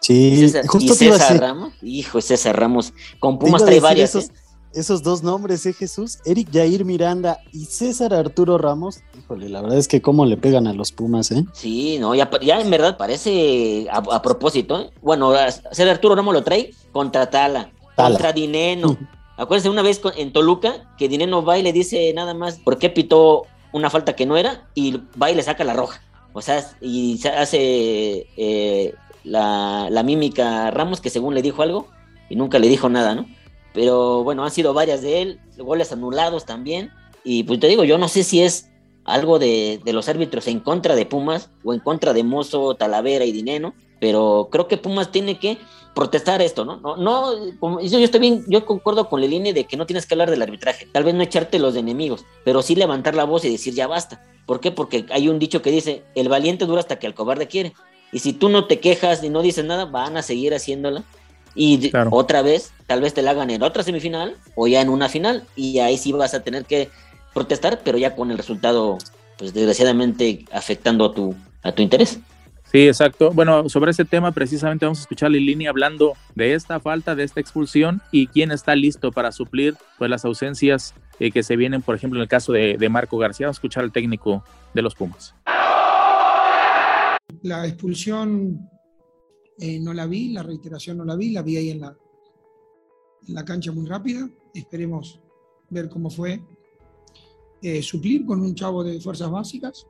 Sí, 0.00 0.50
justo 0.66 0.92
y 0.92 0.96
César 0.96 1.40
Ramos, 1.40 1.74
hijo, 1.82 2.22
César 2.22 2.58
Ramos, 2.58 2.94
con 3.18 3.38
Pumas 3.38 3.64
trae 3.64 3.80
varias. 3.80 4.14
Esos, 4.14 4.30
¿eh? 4.30 4.32
Esos, 4.74 5.02
dos 5.02 5.22
nombres, 5.22 5.64
¿eh, 5.66 5.72
Jesús? 5.72 6.18
Eric 6.24 6.48
Jair 6.52 6.84
Miranda 6.84 7.38
y 7.52 7.64
César 7.66 8.14
Arturo 8.14 8.58
Ramos. 8.58 9.00
Híjole, 9.18 9.48
la 9.48 9.62
verdad 9.62 9.78
es 9.78 9.88
que 9.88 10.02
cómo 10.02 10.26
le 10.26 10.36
pegan 10.36 10.66
a 10.66 10.72
los 10.72 10.92
Pumas, 10.92 11.30
¿eh? 11.30 11.44
Sí, 11.52 11.98
no, 11.98 12.14
ya, 12.14 12.30
ya 12.40 12.60
en 12.60 12.70
verdad 12.70 12.96
parece 12.96 13.86
a, 13.90 14.22
propósito. 14.22 14.80
¿eh? 14.80 14.90
Bueno, 15.02 15.32
César 15.72 15.88
Arturo 15.88 16.14
Ramos 16.14 16.34
lo 16.34 16.42
trae 16.42 16.72
contra 16.92 17.30
Tala, 17.30 17.70
contra 17.96 18.32
Dineno. 18.32 18.96
Acuérdense 19.36 19.68
una 19.68 19.82
vez 19.82 20.00
en 20.16 20.32
Toluca 20.32 20.94
que 20.96 21.08
Dineno 21.08 21.44
va 21.44 21.58
y 21.58 21.62
le 21.62 21.72
dice 21.72 22.12
nada 22.14 22.34
más 22.34 22.58
por 22.58 22.78
qué 22.78 22.88
pitó 22.88 23.42
una 23.72 23.90
falta 23.90 24.14
que 24.14 24.26
no 24.26 24.36
era 24.36 24.68
y 24.74 25.00
va 25.20 25.30
y 25.30 25.34
le 25.34 25.42
saca 25.42 25.64
la 25.64 25.74
roja. 25.74 26.00
O 26.32 26.42
sea, 26.42 26.64
y 26.80 27.18
se 27.18 27.28
hace 27.28 28.26
eh, 28.36 28.94
la, 29.24 29.88
la 29.90 30.02
mímica 30.02 30.70
Ramos, 30.70 31.00
que 31.00 31.10
según 31.10 31.34
le 31.34 31.42
dijo 31.42 31.62
algo 31.62 31.88
y 32.28 32.36
nunca 32.36 32.58
le 32.58 32.68
dijo 32.68 32.88
nada, 32.88 33.14
¿no? 33.14 33.26
Pero 33.74 34.22
bueno, 34.24 34.44
han 34.44 34.50
sido 34.50 34.72
varias 34.72 35.02
de 35.02 35.20
él, 35.20 35.40
goles 35.58 35.92
anulados 35.92 36.46
también. 36.46 36.90
Y 37.24 37.42
pues 37.42 37.60
te 37.60 37.66
digo, 37.66 37.84
yo 37.84 37.98
no 37.98 38.08
sé 38.08 38.22
si 38.24 38.40
es 38.40 38.70
algo 39.04 39.38
de, 39.38 39.80
los 39.84 40.08
árbitros 40.08 40.46
en 40.46 40.60
contra 40.60 40.94
de 40.94 41.04
Pumas 41.04 41.50
o 41.62 41.74
en 41.74 41.80
contra 41.80 42.12
de 42.12 42.24
Mozo, 42.24 42.74
Talavera 42.76 43.24
y 43.24 43.32
Dineno, 43.32 43.74
pero 44.00 44.48
creo 44.50 44.68
que 44.68 44.78
Pumas 44.78 45.10
tiene 45.10 45.38
que 45.38 45.58
protestar 45.94 46.40
esto, 46.40 46.64
¿no? 46.64 46.76
No, 46.76 46.96
no 46.96 47.80
yo, 47.80 47.98
estoy 47.98 48.20
bien, 48.20 48.44
yo 48.48 48.64
concuerdo 48.64 49.08
con 49.08 49.20
línea 49.20 49.52
de 49.52 49.64
que 49.64 49.76
no 49.76 49.86
tienes 49.86 50.06
que 50.06 50.14
hablar 50.14 50.30
del 50.30 50.42
arbitraje, 50.42 50.86
tal 50.90 51.04
vez 51.04 51.14
no 51.14 51.22
echarte 51.22 51.58
los 51.58 51.74
de 51.74 51.80
enemigos, 51.80 52.24
pero 52.44 52.62
sí 52.62 52.74
levantar 52.74 53.14
la 53.14 53.24
voz 53.24 53.44
y 53.44 53.50
decir 53.50 53.74
ya 53.74 53.86
basta. 53.86 54.22
¿Por 54.46 54.60
qué? 54.60 54.70
Porque 54.70 55.06
hay 55.10 55.28
un 55.28 55.38
dicho 55.38 55.62
que 55.62 55.70
dice, 55.70 56.02
el 56.14 56.28
valiente 56.28 56.66
dura 56.66 56.80
hasta 56.80 56.98
que 56.98 57.06
el 57.06 57.14
cobarde 57.14 57.48
quiere. 57.48 57.72
Y 58.12 58.18
si 58.20 58.32
tú 58.32 58.48
no 58.48 58.66
te 58.66 58.78
quejas 58.78 59.24
y 59.24 59.30
no 59.30 59.42
dices 59.42 59.64
nada, 59.64 59.86
van 59.86 60.16
a 60.16 60.22
seguir 60.22 60.54
haciéndola. 60.54 61.02
Y 61.54 61.92
otra 62.10 62.42
vez, 62.42 62.72
tal 62.86 63.00
vez 63.00 63.14
te 63.14 63.22
la 63.22 63.30
hagan 63.30 63.50
en 63.50 63.62
otra 63.62 63.82
semifinal 63.82 64.36
o 64.56 64.66
ya 64.66 64.80
en 64.80 64.88
una 64.88 65.08
final. 65.08 65.44
Y 65.56 65.78
ahí 65.78 65.96
sí 65.98 66.12
vas 66.12 66.34
a 66.34 66.42
tener 66.42 66.64
que 66.64 66.90
protestar, 67.32 67.80
pero 67.84 67.98
ya 67.98 68.14
con 68.14 68.30
el 68.30 68.38
resultado, 68.38 68.98
pues 69.38 69.54
desgraciadamente 69.54 70.44
afectando 70.52 71.06
a 71.06 71.14
tu, 71.14 71.34
a 71.62 71.72
tu 71.72 71.82
interés. 71.82 72.18
Sí, 72.74 72.88
exacto. 72.88 73.30
Bueno, 73.30 73.68
sobre 73.68 73.92
ese 73.92 74.04
tema 74.04 74.32
precisamente 74.32 74.84
vamos 74.84 74.98
a 74.98 75.02
escuchar 75.02 75.28
a 75.28 75.30
Lilini 75.30 75.68
hablando 75.68 76.14
de 76.34 76.54
esta 76.54 76.80
falta, 76.80 77.14
de 77.14 77.22
esta 77.22 77.38
expulsión 77.38 78.02
y 78.10 78.26
quién 78.26 78.50
está 78.50 78.74
listo 78.74 79.12
para 79.12 79.30
suplir 79.30 79.76
pues 79.96 80.10
las 80.10 80.24
ausencias 80.24 80.92
eh, 81.20 81.30
que 81.30 81.44
se 81.44 81.54
vienen, 81.54 81.82
por 81.82 81.94
ejemplo, 81.94 82.18
en 82.18 82.22
el 82.22 82.28
caso 82.28 82.52
de, 82.52 82.76
de 82.76 82.88
Marco 82.88 83.16
García. 83.16 83.46
Vamos 83.46 83.58
a 83.58 83.60
escuchar 83.60 83.84
al 83.84 83.92
técnico 83.92 84.42
de 84.72 84.82
los 84.82 84.96
Pumas. 84.96 85.34
La 87.42 87.64
expulsión 87.66 88.68
eh, 89.58 89.78
no 89.78 89.92
la 89.92 90.06
vi, 90.06 90.30
la 90.30 90.42
reiteración 90.42 90.98
no 90.98 91.04
la 91.04 91.16
vi, 91.16 91.30
la 91.30 91.42
vi 91.42 91.56
ahí 91.56 91.70
en 91.70 91.80
la, 91.80 91.96
en 93.26 93.34
la 93.34 93.44
cancha 93.44 93.72
muy 93.72 93.86
rápida. 93.86 94.28
Esperemos 94.52 95.20
ver 95.70 95.88
cómo 95.88 96.10
fue 96.10 96.42
eh, 97.62 97.82
suplir 97.82 98.26
con 98.26 98.40
un 98.40 98.54
chavo 98.54 98.84
de 98.84 99.00
fuerzas 99.00 99.30
básicas, 99.30 99.86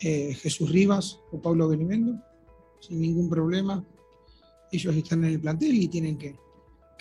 eh, 0.00 0.34
Jesús 0.34 0.70
Rivas 0.70 1.20
o 1.30 1.40
Pablo 1.40 1.68
Benevendo, 1.68 2.18
sin 2.80 3.00
ningún 3.00 3.28
problema. 3.28 3.84
Ellos 4.70 4.96
están 4.96 5.24
en 5.24 5.32
el 5.32 5.40
plantel 5.40 5.74
y 5.74 5.88
tienen 5.88 6.16
que 6.16 6.36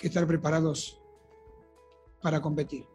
estar 0.02 0.28
preparados 0.28 1.00
para 2.22 2.42
competir. 2.42 2.86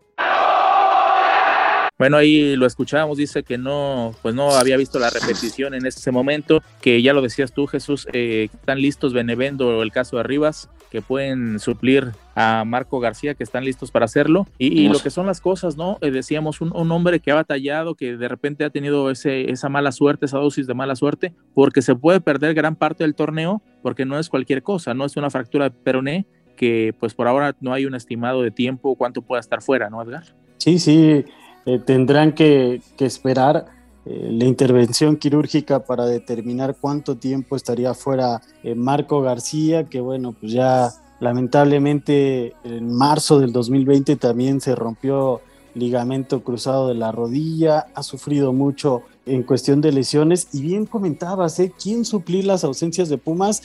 Bueno, 1.98 2.18
ahí 2.18 2.56
lo 2.56 2.66
escuchábamos, 2.66 3.16
dice 3.16 3.42
que 3.42 3.56
no, 3.56 4.14
pues 4.20 4.34
no 4.34 4.50
había 4.50 4.76
visto 4.76 4.98
la 4.98 5.08
repetición 5.08 5.72
en 5.72 5.86
ese 5.86 6.12
momento, 6.12 6.62
que 6.82 7.00
ya 7.00 7.14
lo 7.14 7.22
decías 7.22 7.52
tú, 7.52 7.66
Jesús, 7.66 8.06
eh, 8.12 8.50
están 8.52 8.82
listos 8.82 9.14
Benevendo, 9.14 9.82
el 9.82 9.90
caso 9.92 10.18
de 10.18 10.22
Rivas, 10.22 10.68
que 10.90 11.00
pueden 11.00 11.58
suplir 11.58 12.12
a 12.34 12.64
Marco 12.66 13.00
García, 13.00 13.34
que 13.34 13.44
están 13.44 13.64
listos 13.64 13.90
para 13.90 14.04
hacerlo. 14.04 14.46
Y, 14.58 14.88
lo 14.90 14.98
que 14.98 15.08
son 15.08 15.24
las 15.24 15.40
cosas, 15.40 15.78
¿no? 15.78 15.96
Eh, 16.02 16.10
decíamos, 16.10 16.60
un, 16.60 16.92
hombre 16.92 17.20
que 17.20 17.30
ha 17.30 17.34
batallado, 17.34 17.94
que 17.94 18.18
de 18.18 18.28
repente 18.28 18.64
ha 18.64 18.70
tenido 18.70 19.10
ese, 19.10 19.50
esa 19.50 19.70
mala 19.70 19.90
suerte, 19.90 20.26
esa 20.26 20.38
dosis 20.38 20.66
de 20.66 20.74
mala 20.74 20.96
suerte, 20.96 21.32
porque 21.54 21.80
se 21.80 21.94
puede 21.94 22.20
perder 22.20 22.52
gran 22.52 22.76
parte 22.76 23.04
del 23.04 23.14
torneo, 23.14 23.62
porque 23.82 24.04
no 24.04 24.18
es 24.18 24.28
cualquier 24.28 24.62
cosa, 24.62 24.92
no 24.92 25.06
es 25.06 25.16
una 25.16 25.30
fractura 25.30 25.70
de 25.70 25.70
peroné, 25.70 26.26
que 26.56 26.94
pues 27.00 27.14
por 27.14 27.26
ahora 27.26 27.56
no 27.60 27.72
hay 27.72 27.86
un 27.86 27.94
estimado 27.94 28.42
de 28.42 28.50
tiempo, 28.50 28.96
cuánto 28.96 29.22
pueda 29.22 29.40
estar 29.40 29.62
fuera, 29.62 29.88
¿no, 29.88 30.02
Edgar? 30.02 30.24
Sí, 30.58 30.78
sí, 30.78 31.24
eh, 31.66 31.80
tendrán 31.80 32.32
que, 32.32 32.80
esperar 32.98 33.66
eh, 34.04 34.28
la 34.30 34.44
intervención 34.44 35.16
quirúrgica 35.16 35.84
para 35.84 36.06
determinar 36.06 36.76
cuánto 36.80 37.16
tiempo 37.16 37.56
estaría 37.56 37.92
fuera 37.92 38.40
eh, 38.62 38.76
Marco 38.76 39.20
García, 39.20 39.84
que 39.84 40.00
bueno, 40.00 40.32
pues 40.32 40.52
ya 40.52 40.92
lamentablemente 41.18 42.54
en 42.62 42.92
marzo 42.92 43.40
del 43.40 43.52
2020 43.52 44.14
también 44.14 44.60
se 44.60 44.76
rompió 44.76 45.40
ligamento 45.74 46.44
cruzado 46.44 46.86
de 46.86 46.94
la 46.94 47.10
rodilla, 47.10 47.86
ha 47.94 48.02
sufrido 48.04 48.52
mucho 48.52 49.02
en 49.26 49.42
cuestión 49.42 49.80
de 49.80 49.90
lesiones 49.90 50.48
y 50.52 50.62
bien 50.62 50.86
comentabas, 50.86 51.58
¿eh? 51.58 51.72
¿Quién 51.82 52.04
suplir 52.04 52.44
las 52.44 52.62
ausencias 52.62 53.08
de 53.08 53.18
Pumas? 53.18 53.62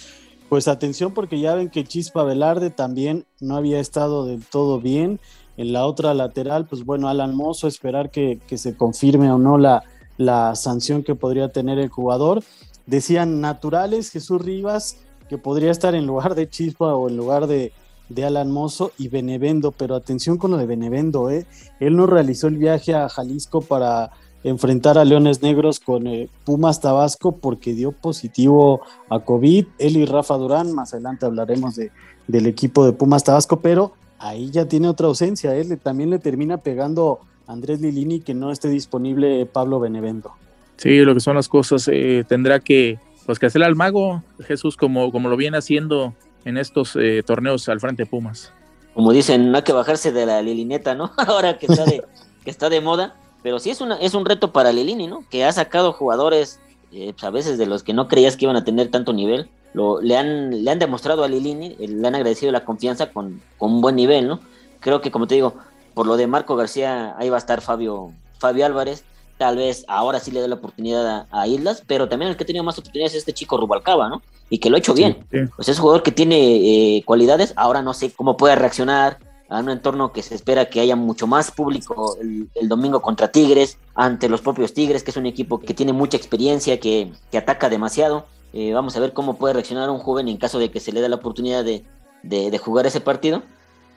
Pues 0.50 0.68
atención 0.68 1.14
porque 1.14 1.40
ya 1.40 1.54
ven 1.54 1.70
que 1.70 1.86
Chispa 1.86 2.24
Velarde 2.24 2.72
también 2.72 3.26
no 3.40 3.56
había 3.56 3.80
estado 3.80 4.26
del 4.26 4.44
todo 4.44 4.82
bien 4.82 5.20
en 5.62 5.74
la 5.74 5.86
otra 5.86 6.13
lateral, 6.13 6.65
pues 6.65 6.86
bueno, 6.86 7.08
Alan 7.08 7.36
Mozo, 7.36 7.67
esperar 7.67 8.10
que, 8.10 8.39
se 8.56 8.76
confirme 8.76 9.32
o 9.32 9.38
no 9.38 9.58
la, 9.58 9.84
la 10.17 10.56
sanción 10.56 11.04
que 11.04 11.15
podría 11.15 11.50
tener 11.50 11.78
el 11.78 11.89
jugador. 11.89 12.43
Decían 12.88 13.41
naturales 13.41 14.10
Jesús 14.10 14.41
Rivas, 14.41 14.97
que 15.30 15.38
podría 15.38 15.71
estar 15.71 15.93
en 15.95 16.08
lugar 16.08 16.36
de 16.36 16.50
Chispa 16.50 16.95
o 16.95 17.10
en 17.10 17.15
lugar 17.15 17.45
de, 17.45 17.71
de 18.10 18.26
Alan 18.26 18.52
Mozo 18.52 18.91
y 18.97 19.08
Benevendo, 19.08 19.71
pero 19.71 19.95
atención 19.95 20.38
con 20.38 20.52
lo 20.52 20.58
de 20.58 20.65
Benevendo, 20.65 21.30
¿eh? 21.30 21.45
él 21.80 21.95
no 21.95 22.08
realizó 22.08 22.47
el 22.47 22.58
viaje 22.58 22.93
a 22.93 23.08
Jalisco 23.08 23.62
para 23.62 24.12
enfrentar 24.43 24.97
a 24.97 25.06
Leones 25.06 25.41
Negros 25.41 25.80
con 25.80 26.08
eh, 26.08 26.28
Pumas 26.43 26.82
Tabasco 26.82 27.34
porque 27.34 27.74
dio 27.74 27.91
positivo 27.91 28.82
a 29.10 29.19
COVID, 29.19 29.67
él 29.78 29.97
y 29.97 30.06
Rafa 30.06 30.36
Durán, 30.38 30.74
más 30.74 30.93
adelante 30.93 31.26
hablaremos 31.26 31.76
de, 31.76 31.91
del 32.28 32.47
equipo 32.47 32.86
de 32.86 32.93
Pumas 32.93 33.24
Tabasco, 33.24 33.60
pero 33.60 33.93
ahí 34.22 34.50
ya 34.52 34.66
tiene 34.66 34.88
otra 34.88 35.08
ausencia. 35.08 35.56
¿eh? 35.56 35.66
también 35.78 36.10
le 36.10 36.20
termina 36.20 36.58
pegando 36.58 37.20
Andrés 37.48 37.82
Lilini 37.82 38.22
que 38.22 38.34
no 38.34 38.52
esté 38.52 38.70
disponible 38.70 39.46
Pablo 39.46 39.80
Benevento. 39.80 40.32
Sí, 40.78 41.00
lo 41.00 41.14
que 41.14 41.20
son 41.20 41.36
las 41.36 41.50
cosas, 41.50 41.88
eh, 41.92 42.24
tendrá 42.28 42.60
que, 42.60 43.00
pues, 43.26 43.40
que 43.40 43.48
hacerle 43.48 43.68
al 43.68 43.76
mago 43.76 44.24
Jesús 44.40 44.78
como, 44.78 45.12
como 45.12 45.30
lo 45.30 45.38
viene 45.38 45.58
haciendo 45.58 46.14
en 46.46 46.58
estos 46.58 46.96
eh, 46.96 47.24
torneos 47.26 47.68
al 47.70 47.80
frente 47.80 48.06
Pumas. 48.06 48.52
Como 48.94 49.12
dicen, 49.12 49.52
no 49.52 49.58
hay 49.58 49.64
que 49.64 49.74
bajarse 49.74 50.12
de 50.12 50.26
la 50.26 50.42
Lilineta, 50.42 50.96
¿no? 50.96 51.12
Ahora 51.18 51.58
que 51.58 51.68
está 51.68 51.86
de, 51.86 52.04
que 52.44 52.50
está 52.50 52.70
de 52.70 52.82
moda. 52.82 53.16
Pero 53.44 53.58
sí 53.58 53.72
es, 53.72 53.82
una, 53.82 53.96
es 53.96 54.14
un 54.14 54.26
reto 54.26 54.52
para 54.52 54.72
Lilini, 54.72 55.08
¿no? 55.08 55.24
Que 55.30 55.46
ha 55.46 55.52
sacado 55.52 55.94
jugadores 55.94 56.60
eh, 56.92 57.14
pues, 57.14 57.24
a 57.24 57.32
veces 57.32 57.58
de 57.58 57.66
los 57.66 57.84
que 57.84 57.94
no 57.94 58.08
creías 58.08 58.38
que 58.38 58.46
iban 58.46 58.56
a 58.56 58.64
tener 58.64 58.90
tanto 58.90 59.14
nivel. 59.14 59.50
Lo, 59.74 60.02
le, 60.02 60.18
han, 60.18 60.64
le 60.64 60.70
han 60.70 60.80
demostrado 60.80 61.24
a 61.24 61.28
Lilini, 61.28 61.76
le 61.76 62.08
han 62.08 62.16
agradecido 62.16 62.52
la 62.52 62.66
confianza 62.66 63.12
con, 63.12 63.42
con 63.58 63.74
un 63.74 63.82
buen 63.82 63.96
nivel, 63.96 64.28
¿no? 64.28 64.40
Creo 64.80 65.02
que, 65.02 65.12
como 65.12 65.28
te 65.28 65.36
digo, 65.36 65.56
por 65.94 66.08
lo 66.08 66.18
de 66.18 66.28
Marco 66.28 66.56
García, 66.56 67.16
ahí 67.18 67.30
va 67.30 67.38
a 67.38 67.40
estar 67.40 67.62
Fabio, 67.62 68.12
Fabio 68.40 68.66
Álvarez. 68.66 69.04
Tal 69.38 69.58
vez 69.58 69.86
ahora 69.88 70.20
sí 70.20 70.32
le 70.32 70.42
dé 70.42 70.48
la 70.48 70.56
oportunidad 70.56 71.28
a, 71.32 71.48
Islas, 71.48 71.84
pero 71.88 72.08
también 72.08 72.30
el 72.30 72.38
que 72.38 72.44
ha 72.44 72.48
tenido 72.48 72.64
más 72.64 72.78
oportunidades 72.78 73.14
es 73.14 73.20
este 73.20 73.34
chico 73.34 73.58
Rubalcaba, 73.58 74.08
¿no? 74.08 74.22
Y 74.50 74.60
que 74.60 74.70
lo 74.70 74.76
ha 74.76 74.80
hecho 74.80 74.94
bien. 74.94 75.26
Pues 75.56 75.68
es 75.68 75.78
un 75.78 75.82
jugador 75.82 76.04
que 76.04 76.12
tiene 76.12 76.98
eh, 76.98 77.04
cualidades. 77.06 77.54
Ahora 77.56 77.82
no 77.82 77.94
sé 77.94 78.12
cómo 78.12 78.38
puede 78.38 78.56
reaccionar 78.56 79.18
a 79.50 79.60
un 79.60 79.70
entorno 79.70 80.14
que 80.14 80.22
se 80.22 80.36
espera 80.36 80.70
que 80.70 80.80
haya 80.80 80.96
mucho 80.96 81.28
más 81.28 81.52
público 81.52 82.18
el, 82.22 82.70
domingo 82.70 83.02
contra 83.02 83.32
Tigres, 83.32 83.78
ante 83.96 84.30
los 84.30 84.42
propios 84.42 84.74
Tigres, 84.74 85.04
que 85.04 85.12
es 85.12 85.18
un 85.18 85.26
equipo 85.26 85.60
que 85.60 85.74
tiene 85.74 85.92
mucha 85.92 86.18
experiencia, 86.18 86.80
que, 86.80 87.12
que 87.32 87.38
ataca 87.38 87.68
demasiado. 87.68 88.28
Eh, 88.54 88.74
vamos 88.74 88.96
a 88.96 89.00
ver 89.00 89.14
cómo 89.14 89.38
puede 89.38 89.54
reaccionar 89.54 89.90
un 89.90 90.00
joven 90.00 90.28
en 90.28 90.38
caso 90.38 90.60
de 90.60 90.72
que 90.72 90.80
se 90.80 90.92
le 90.92 91.02
dé 91.02 91.10
la 91.10 91.16
oportunidad 91.18 91.64
de, 91.64 91.84
de 92.24 92.58
jugar 92.58 92.86
ese 92.86 93.02
partido. 93.02 93.44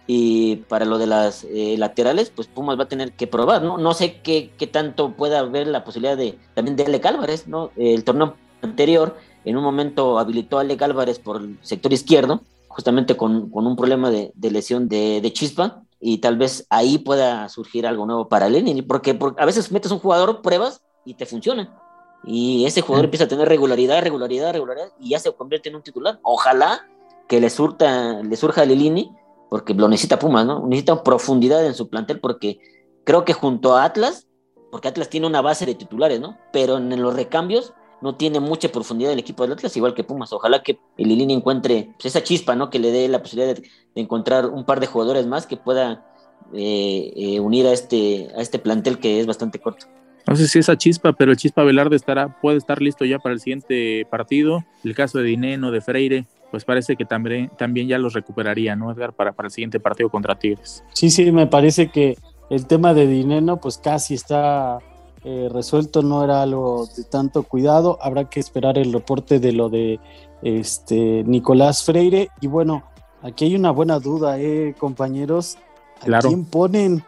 Y 0.06 0.56
para 0.68 0.84
lo 0.84 0.98
de 0.98 1.06
las 1.06 1.44
eh, 1.44 1.76
laterales, 1.78 2.30
pues 2.30 2.46
Pumas 2.46 2.78
va 2.78 2.84
a 2.84 2.88
tener 2.88 3.12
que 3.12 3.26
probar, 3.26 3.62
¿no? 3.62 3.78
No 3.78 3.94
sé 3.94 4.20
qué, 4.20 4.52
qué 4.58 4.66
tanto 4.66 5.12
pueda 5.12 5.38
haber 5.38 5.66
la 5.66 5.82
posibilidad 5.82 6.16
de 6.16 6.38
también 6.54 6.76
de 6.76 7.00
Álvarez, 7.04 7.46
¿no? 7.46 7.70
El 7.76 8.04
torneo 8.04 8.34
anterior, 8.60 9.16
en 9.46 9.56
un 9.56 9.64
momento 9.64 10.18
habilitó 10.18 10.58
a 10.58 10.60
Alec 10.60 10.82
Álvarez 10.82 11.18
por 11.18 11.40
el 11.40 11.58
sector 11.62 11.92
izquierdo, 11.92 12.42
justamente 12.68 13.16
con, 13.16 13.48
con 13.48 13.66
un 13.66 13.76
problema 13.76 14.10
de, 14.10 14.32
lesión 14.42 14.88
de, 14.88 15.22
de, 15.22 15.32
chispa, 15.32 15.82
y 16.00 16.18
tal 16.18 16.36
vez 16.36 16.66
ahí 16.68 16.98
pueda 16.98 17.48
surgir 17.48 17.86
algo 17.86 18.04
nuevo 18.04 18.28
para 18.28 18.50
Lenin, 18.50 18.86
porque, 18.86 19.14
porque 19.14 19.42
a 19.42 19.46
veces 19.46 19.72
metes 19.72 19.90
un 19.90 20.00
jugador, 20.00 20.42
pruebas 20.42 20.82
y 21.06 21.14
te 21.14 21.24
funciona. 21.24 21.78
Y 22.26 22.64
ese 22.64 22.80
jugador 22.80 23.06
empieza 23.06 23.24
a 23.24 23.28
tener 23.28 23.48
regularidad, 23.48 24.02
regularidad, 24.02 24.52
regularidad, 24.52 24.92
y 24.98 25.10
ya 25.10 25.18
se 25.18 25.32
convierte 25.32 25.68
en 25.68 25.76
un 25.76 25.82
titular. 25.82 26.18
Ojalá 26.22 26.86
que 27.28 27.40
le, 27.40 27.50
surta, 27.50 28.22
le 28.22 28.36
surja 28.36 28.62
a 28.62 28.64
Lilini 28.64 29.10
porque 29.50 29.74
lo 29.74 29.88
necesita 29.88 30.18
Pumas, 30.18 30.44
¿no? 30.46 30.66
Necesita 30.66 31.02
profundidad 31.02 31.64
en 31.64 31.74
su 31.74 31.88
plantel 31.88 32.20
porque 32.20 32.58
creo 33.04 33.24
que 33.24 33.32
junto 33.34 33.76
a 33.76 33.84
Atlas, 33.84 34.26
porque 34.70 34.88
Atlas 34.88 35.08
tiene 35.08 35.26
una 35.26 35.42
base 35.42 35.66
de 35.66 35.74
titulares, 35.74 36.20
¿no? 36.20 36.38
Pero 36.52 36.78
en 36.78 37.00
los 37.00 37.14
recambios 37.14 37.72
no 38.00 38.16
tiene 38.16 38.40
mucha 38.40 38.68
profundidad 38.68 39.12
el 39.12 39.18
equipo 39.18 39.42
del 39.42 39.52
Atlas, 39.52 39.76
igual 39.76 39.94
que 39.94 40.04
Pumas. 40.04 40.32
Ojalá 40.32 40.62
que 40.62 40.78
Lilini 40.96 41.34
encuentre 41.34 41.94
pues, 41.96 42.06
esa 42.06 42.22
chispa, 42.22 42.54
¿no? 42.54 42.68
Que 42.68 42.78
le 42.78 42.90
dé 42.90 43.08
la 43.08 43.22
posibilidad 43.22 43.54
de, 43.54 43.62
encontrar 43.94 44.46
un 44.46 44.64
par 44.64 44.80
de 44.80 44.88
jugadores 44.88 45.26
más 45.26 45.46
que 45.46 45.56
pueda 45.56 46.04
eh, 46.52 47.12
eh, 47.14 47.40
unir 47.40 47.66
a 47.66 47.72
este, 47.72 48.30
a 48.36 48.40
este 48.40 48.58
plantel 48.58 48.98
que 48.98 49.20
es 49.20 49.26
bastante 49.26 49.60
corto. 49.60 49.86
No 50.26 50.36
sé 50.36 50.48
si 50.48 50.58
esa 50.58 50.78
chispa, 50.78 51.12
pero 51.12 51.32
el 51.32 51.36
chispa 51.36 51.64
Velarde 51.64 51.96
estará, 51.96 52.40
puede 52.40 52.56
estar 52.56 52.80
listo 52.80 53.04
ya 53.04 53.18
para 53.18 53.34
el 53.34 53.40
siguiente 53.40 54.06
partido. 54.10 54.64
El 54.82 54.94
caso 54.94 55.18
de 55.18 55.24
Dineno, 55.24 55.70
de 55.70 55.80
Freire, 55.80 56.26
pues 56.50 56.64
parece 56.64 56.96
que 56.96 57.04
también, 57.04 57.50
también 57.58 57.88
ya 57.88 57.98
los 57.98 58.14
recuperaría, 58.14 58.76
¿no, 58.76 58.90
Edgar? 58.90 59.12
Para, 59.12 59.32
para 59.32 59.48
el 59.48 59.52
siguiente 59.52 59.80
partido 59.80 60.08
contra 60.08 60.38
Tigres. 60.38 60.82
Sí, 60.92 61.10
sí, 61.10 61.30
me 61.30 61.46
parece 61.46 61.90
que 61.90 62.16
el 62.48 62.66
tema 62.66 62.94
de 62.94 63.06
Dineno, 63.06 63.60
pues 63.60 63.78
casi 63.78 64.14
está 64.14 64.78
eh, 65.24 65.48
resuelto, 65.52 66.02
no 66.02 66.22
era 66.22 66.42
algo 66.42 66.86
de 66.96 67.04
tanto 67.04 67.42
cuidado. 67.42 67.98
Habrá 68.00 68.28
que 68.28 68.40
esperar 68.40 68.78
el 68.78 68.92
reporte 68.92 69.40
de 69.40 69.52
lo 69.52 69.68
de 69.68 69.98
este 70.42 71.24
Nicolás 71.24 71.82
Freire. 71.82 72.28
Y 72.40 72.46
bueno, 72.46 72.84
aquí 73.22 73.46
hay 73.46 73.56
una 73.56 73.70
buena 73.70 73.98
duda, 73.98 74.38
¿eh, 74.38 74.74
compañeros? 74.78 75.58
¿A 76.02 76.20
quién 76.20 76.44
ponen? 76.44 77.02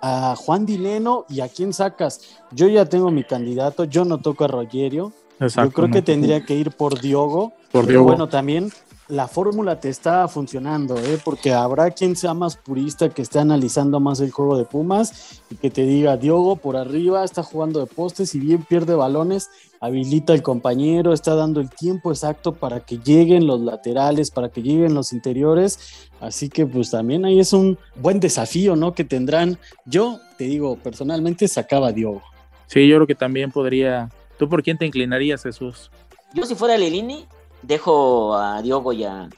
A 0.00 0.34
Juan 0.36 0.66
Dineno 0.66 1.24
y 1.28 1.40
a 1.40 1.48
quién 1.48 1.72
sacas. 1.72 2.36
Yo 2.50 2.68
ya 2.68 2.84
tengo 2.84 3.10
mi 3.10 3.24
candidato, 3.24 3.84
yo 3.84 4.04
no 4.04 4.18
toco 4.18 4.44
a 4.44 4.48
Rogerio. 4.48 5.12
Yo 5.40 5.70
creo 5.70 5.90
que 5.90 6.02
tendría 6.02 6.44
que 6.44 6.54
ir 6.54 6.72
por 6.72 7.00
Diogo. 7.00 7.52
Por 7.70 7.86
Diogo. 7.86 8.04
Bueno, 8.06 8.28
también 8.28 8.72
la 9.08 9.26
fórmula 9.26 9.80
te 9.80 9.88
está 9.88 10.28
funcionando, 10.28 10.98
¿eh? 10.98 11.18
porque 11.24 11.52
habrá 11.52 11.90
quien 11.90 12.14
sea 12.14 12.34
más 12.34 12.56
purista, 12.56 13.08
que 13.08 13.22
esté 13.22 13.38
analizando 13.38 14.00
más 14.00 14.20
el 14.20 14.30
juego 14.30 14.58
de 14.58 14.64
Pumas 14.64 15.42
y 15.50 15.56
que 15.56 15.70
te 15.70 15.82
diga, 15.82 16.18
Diogo 16.18 16.56
por 16.56 16.76
arriba 16.76 17.24
está 17.24 17.42
jugando 17.42 17.80
de 17.80 17.86
postes, 17.86 18.34
y 18.34 18.40
bien 18.40 18.64
pierde 18.64 18.94
balones, 18.94 19.48
habilita 19.80 20.34
el 20.34 20.42
compañero, 20.42 21.14
está 21.14 21.34
dando 21.34 21.60
el 21.60 21.70
tiempo 21.70 22.10
exacto 22.10 22.52
para 22.52 22.80
que 22.80 22.98
lleguen 22.98 23.46
los 23.46 23.60
laterales, 23.60 24.30
para 24.30 24.50
que 24.50 24.62
lleguen 24.62 24.94
los 24.94 25.12
interiores. 25.12 26.10
Así 26.20 26.48
que 26.48 26.66
pues 26.66 26.90
también 26.90 27.24
ahí 27.24 27.38
es 27.40 27.52
un 27.52 27.78
buen 27.96 28.20
desafío, 28.20 28.76
¿no? 28.76 28.92
Que 28.92 29.04
tendrán. 29.04 29.58
Yo 29.86 30.20
te 30.36 30.44
digo, 30.44 30.76
personalmente 30.76 31.48
sacaba 31.48 31.88
a 31.88 31.92
Diogo. 31.92 32.22
Sí, 32.66 32.86
yo 32.86 32.96
creo 32.96 33.06
que 33.06 33.14
también 33.14 33.50
podría. 33.50 34.10
¿Tú 34.38 34.48
por 34.48 34.62
quién 34.62 34.76
te 34.76 34.84
inclinarías, 34.86 35.42
Jesús? 35.42 35.90
Yo 36.34 36.44
si 36.44 36.54
fuera 36.54 36.76
Lelini, 36.76 37.26
dejo 37.62 38.34
a 38.34 38.62
Diogo 38.62 38.92
y 38.92 39.04
a, 39.04 39.28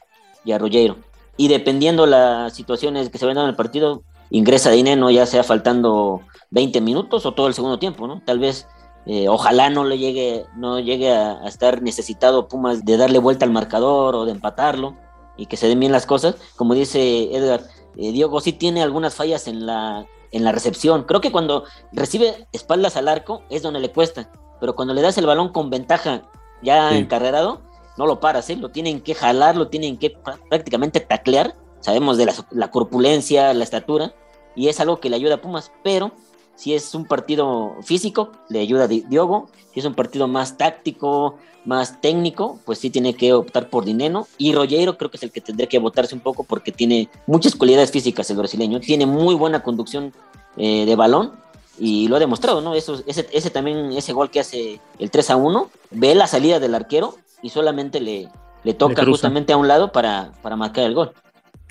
y 0.43 0.57
Rogero. 0.57 0.97
Y 1.37 1.47
dependiendo 1.47 2.05
las 2.05 2.53
situaciones 2.53 3.09
que 3.09 3.17
se 3.17 3.25
ven 3.25 3.37
en 3.37 3.47
el 3.47 3.55
partido, 3.55 4.03
ingresa 4.29 4.71
Dineno 4.71 5.09
ya 5.09 5.25
sea 5.25 5.43
faltando 5.43 6.21
20 6.51 6.81
minutos 6.81 7.25
o 7.25 7.33
todo 7.33 7.47
el 7.47 7.53
segundo 7.53 7.79
tiempo, 7.79 8.07
¿no? 8.07 8.21
Tal 8.25 8.39
vez, 8.39 8.67
eh, 9.05 9.27
ojalá 9.27 9.69
no 9.69 9.83
le 9.83 9.97
llegue, 9.97 10.45
no 10.55 10.79
llegue 10.79 11.11
a, 11.11 11.47
estar 11.47 11.81
necesitado 11.81 12.47
Pumas 12.47 12.85
de 12.85 12.97
darle 12.97 13.19
vuelta 13.19 13.45
al 13.45 13.51
marcador 13.51 14.15
o 14.15 14.25
de 14.25 14.31
empatarlo 14.31 14.95
y 15.37 15.45
que 15.47 15.57
se 15.57 15.67
den 15.67 15.79
bien 15.79 15.91
las 15.91 16.05
cosas. 16.05 16.35
Como 16.55 16.73
dice 16.73 17.35
Edgar, 17.35 17.61
eh, 17.97 18.11
Diogo 18.11 18.41
sí 18.41 18.53
tiene 18.53 18.83
algunas 18.83 19.15
fallas 19.15 19.47
en 19.47 19.65
la, 19.65 20.05
en 20.31 20.43
la 20.43 20.51
recepción. 20.51 21.03
Creo 21.03 21.21
que 21.21 21.31
cuando 21.31 21.63
recibe 21.91 22.47
espaldas 22.51 22.97
al 22.97 23.07
arco 23.07 23.43
es 23.49 23.61
donde 23.61 23.79
le 23.79 23.91
cuesta, 23.91 24.29
pero 24.59 24.75
cuando 24.75 24.93
le 24.93 25.01
das 25.01 25.17
el 25.17 25.25
balón 25.25 25.49
con 25.49 25.69
ventaja 25.69 26.23
ya 26.61 26.95
encarrerado, 26.95 27.61
no 27.97 28.05
lo 28.05 28.19
paras, 28.19 28.49
¿eh? 28.49 28.55
lo 28.55 28.69
tienen 28.69 29.01
que 29.01 29.15
jalar, 29.15 29.55
lo 29.55 29.67
tienen 29.67 29.97
que 29.97 30.15
prácticamente 30.49 30.99
taclear. 30.99 31.55
Sabemos 31.79 32.17
de 32.17 32.31
la, 32.51 32.71
corpulencia, 32.71 33.53
la 33.53 33.63
estatura, 33.63 34.13
y 34.55 34.67
es 34.67 34.79
algo 34.79 34.99
que 34.99 35.09
le 35.09 35.15
ayuda 35.15 35.35
a 35.35 35.41
Pumas, 35.41 35.71
pero 35.83 36.11
si 36.55 36.75
es 36.75 36.93
un 36.93 37.05
partido 37.05 37.75
físico, 37.81 38.31
le 38.49 38.59
ayuda 38.59 38.83
a 38.83 38.87
Diogo, 38.87 39.49
si 39.73 39.79
es 39.79 39.85
un 39.85 39.95
partido 39.95 40.27
más 40.27 40.57
táctico, 40.57 41.37
más 41.65 41.99
técnico, 41.99 42.59
pues 42.65 42.77
sí 42.77 42.91
tiene 42.91 43.15
que 43.15 43.33
optar 43.33 43.69
por 43.69 43.83
Dineno, 43.83 44.27
y 44.37 44.53
Rollero 44.53 44.95
creo 44.95 45.09
que 45.09 45.17
es 45.17 45.23
el 45.23 45.31
que 45.31 45.41
tendría 45.41 45.67
que 45.67 45.79
votarse 45.79 46.13
un 46.13 46.21
poco 46.21 46.43
porque 46.43 46.71
tiene 46.71 47.09
muchas 47.25 47.55
cualidades 47.55 47.89
físicas 47.89 48.29
el 48.29 48.37
brasileño, 48.37 48.79
tiene 48.79 49.07
muy 49.07 49.33
buena 49.33 49.63
conducción 49.63 50.13
eh, 50.57 50.85
de 50.85 50.95
balón, 50.95 51.33
y 51.79 52.07
lo 52.07 52.17
ha 52.17 52.19
demostrado, 52.19 52.61
¿no? 52.61 52.75
Eso, 52.75 53.01
ese, 53.07 53.27
ese 53.31 53.49
también, 53.49 53.91
ese 53.93 54.13
gol 54.13 54.29
que 54.29 54.39
hace 54.39 54.79
el 54.99 55.09
3 55.09 55.31
a 55.31 55.35
1, 55.35 55.69
ve 55.89 56.13
la 56.13 56.27
salida 56.27 56.59
del 56.59 56.75
arquero 56.75 57.15
y 57.41 57.49
solamente 57.49 57.99
le, 57.99 58.29
le 58.63 58.73
toca 58.73 59.05
justamente 59.05 59.53
a 59.53 59.57
un 59.57 59.67
lado 59.67 59.91
para, 59.91 60.31
para 60.41 60.55
marcar 60.55 60.85
el 60.85 60.93
gol. 60.93 61.11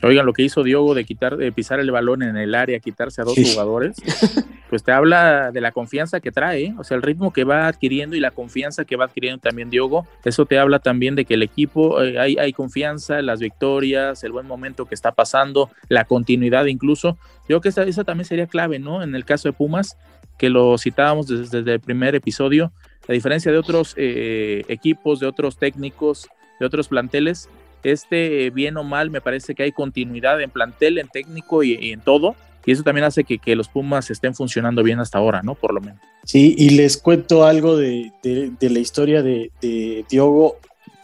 Oigan, 0.03 0.25
lo 0.25 0.33
que 0.33 0.43
hizo 0.43 0.63
Diogo 0.63 0.95
de 0.95 1.05
quitar, 1.05 1.37
de 1.37 1.53
pisar 1.53 1.79
el 1.79 1.91
balón 1.91 2.23
en 2.23 2.37
el 2.37 2.55
área, 2.55 2.81
quitarse 2.81 3.21
a 3.21 3.25
dos 3.25 3.35
jugadores, 3.35 3.97
pues 4.71 4.83
te 4.83 4.93
habla 4.93 5.51
de 5.53 5.61
la 5.61 5.73
confianza 5.73 6.21
que 6.21 6.33
trae, 6.33 6.65
¿eh? 6.65 6.75
o 6.79 6.85
sea, 6.85 6.97
el 6.97 7.03
ritmo 7.03 7.35
que 7.35 7.45
va 7.45 7.67
adquiriendo 7.67 8.17
y 8.17 8.21
la 8.21 8.31
confianza 8.31 8.87
que 8.87 8.97
va 8.97 9.05
adquiriendo 9.05 9.41
también 9.41 9.69
Diogo. 9.69 10.07
Eso 10.25 10.47
te 10.47 10.59
habla 10.59 10.79
también 10.79 11.17
de 11.17 11.27
que 11.27 11.35
el 11.35 11.43
equipo 11.43 12.03
eh, 12.03 12.19
hay, 12.19 12.37
hay 12.39 12.55
confianza, 12.55 13.21
las 13.21 13.41
victorias, 13.41 14.25
el 14.25 14.33
buen 14.33 14.47
momento 14.47 14.87
que 14.87 14.95
está 14.95 15.13
pasando, 15.13 15.71
la 15.89 16.07
continuidad 16.07 16.65
incluso. 16.65 17.19
Yo 17.41 17.47
creo 17.47 17.61
que 17.61 17.69
esa, 17.69 17.83
esa 17.83 18.05
también 18.05 18.25
sería 18.25 18.47
clave, 18.47 18.79
¿no? 18.79 19.03
En 19.03 19.15
el 19.15 19.27
caso 19.27 19.49
de 19.49 19.53
Pumas, 19.53 19.99
que 20.39 20.49
lo 20.49 20.79
citábamos 20.79 21.27
desde, 21.27 21.59
desde 21.59 21.75
el 21.75 21.81
primer 21.81 22.15
episodio, 22.15 22.73
a 23.11 23.13
diferencia 23.13 23.51
de 23.51 23.59
otros 23.59 23.95
eh, 23.97 24.63
equipos, 24.69 25.19
de 25.19 25.27
otros 25.27 25.57
técnicos, 25.57 26.29
de 26.61 26.67
otros 26.67 26.87
planteles, 26.87 27.49
este 27.83 28.51
bien 28.51 28.77
o 28.77 28.85
mal 28.85 29.11
me 29.11 29.21
parece 29.21 29.57
que 29.57 29.65
hay 29.65 29.73
continuidad 29.73 30.41
en 30.41 30.49
plantel, 30.49 30.97
en 30.99 31.09
técnico 31.09 31.65
y, 31.65 31.91
en 31.91 32.03
todo. 32.03 32.37
Y 32.65 32.71
eso 32.71 32.85
también 32.85 33.05
hace 33.05 33.25
que, 33.25 33.57
los 33.57 33.69
Pumas 33.69 34.13
estén 34.13 34.37
funcionando 34.37 34.85
bien 34.85 35.01
hasta 35.01 35.19
ahora, 35.19 35.43
¿no? 35.43 35.57
Por 35.57 35.75
lo 35.75 35.81
menos. 35.81 35.99
Sí, 36.25 36.55
y 36.57 36.71
les 36.71 36.99
cuento 36.99 37.45
algo 37.45 37.77
de, 37.77 38.13
la 38.23 38.79
historia 38.79 39.25
de, 39.25 39.51
de 39.61 40.05
Diogo. 40.09 40.59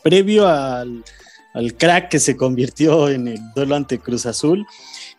Previo 0.04 0.46
al, 0.46 1.02
al, 1.54 1.74
crack 1.74 2.08
que 2.08 2.20
se 2.20 2.36
convirtió 2.36 3.08
en 3.08 3.26
el 3.26 3.40
duelo 3.52 3.74
ante 3.74 3.98
Cruz 3.98 4.26
Azul, 4.26 4.64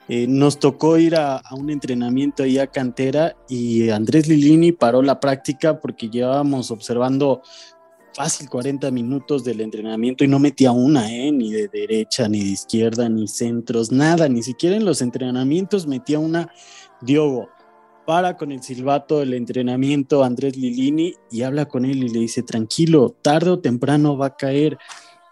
eh, 0.09 0.25
nos 0.27 0.59
tocó 0.59 0.97
ir 0.97 1.15
a, 1.15 1.41
un 1.51 1.69
entrenamiento 1.69 2.43
ahí 2.43 2.57
a 2.59 2.67
cantera 2.67 3.35
y 3.49 3.89
Andrés 3.89 4.27
Lilini 4.27 4.71
paró 4.71 5.01
la 5.01 5.19
práctica 5.19 5.79
porque 5.79 6.09
llevábamos 6.09 6.71
observando 6.71 7.41
fácil 8.13 8.49
40 8.49 8.89
minutos 8.91 9.43
del 9.43 9.61
entrenamiento 9.61 10.23
y 10.23 10.27
no 10.27 10.39
metía 10.39 10.71
una, 10.71 11.11
¿eh? 11.13 11.31
ni 11.31 11.51
de 11.51 11.67
derecha, 11.67 12.27
ni 12.27 12.39
de 12.39 12.51
izquierda, 12.51 13.09
ni 13.09 13.27
centros, 13.27 13.91
nada, 13.91 14.27
ni 14.27 14.41
siquiera 14.41 14.75
en 14.75 14.85
los 14.85 15.01
entrenamientos 15.01 15.85
metía 15.85 16.19
una. 16.19 16.51
Diogo, 16.99 17.49
para 18.07 18.37
con 18.37 18.53
el 18.53 18.63
silbato 18.63 19.19
del 19.19 19.33
entrenamiento 19.33 20.23
Andrés 20.23 20.55
Lilini 20.55 21.13
y 21.29 21.41
habla 21.41 21.65
con 21.65 21.83
él 21.83 22.05
y 22.05 22.09
le 22.09 22.19
dice, 22.21 22.41
tranquilo, 22.41 23.13
tarde 23.21 23.49
o 23.49 23.59
temprano 23.59 24.17
va 24.17 24.27
a 24.27 24.35
caer. 24.37 24.77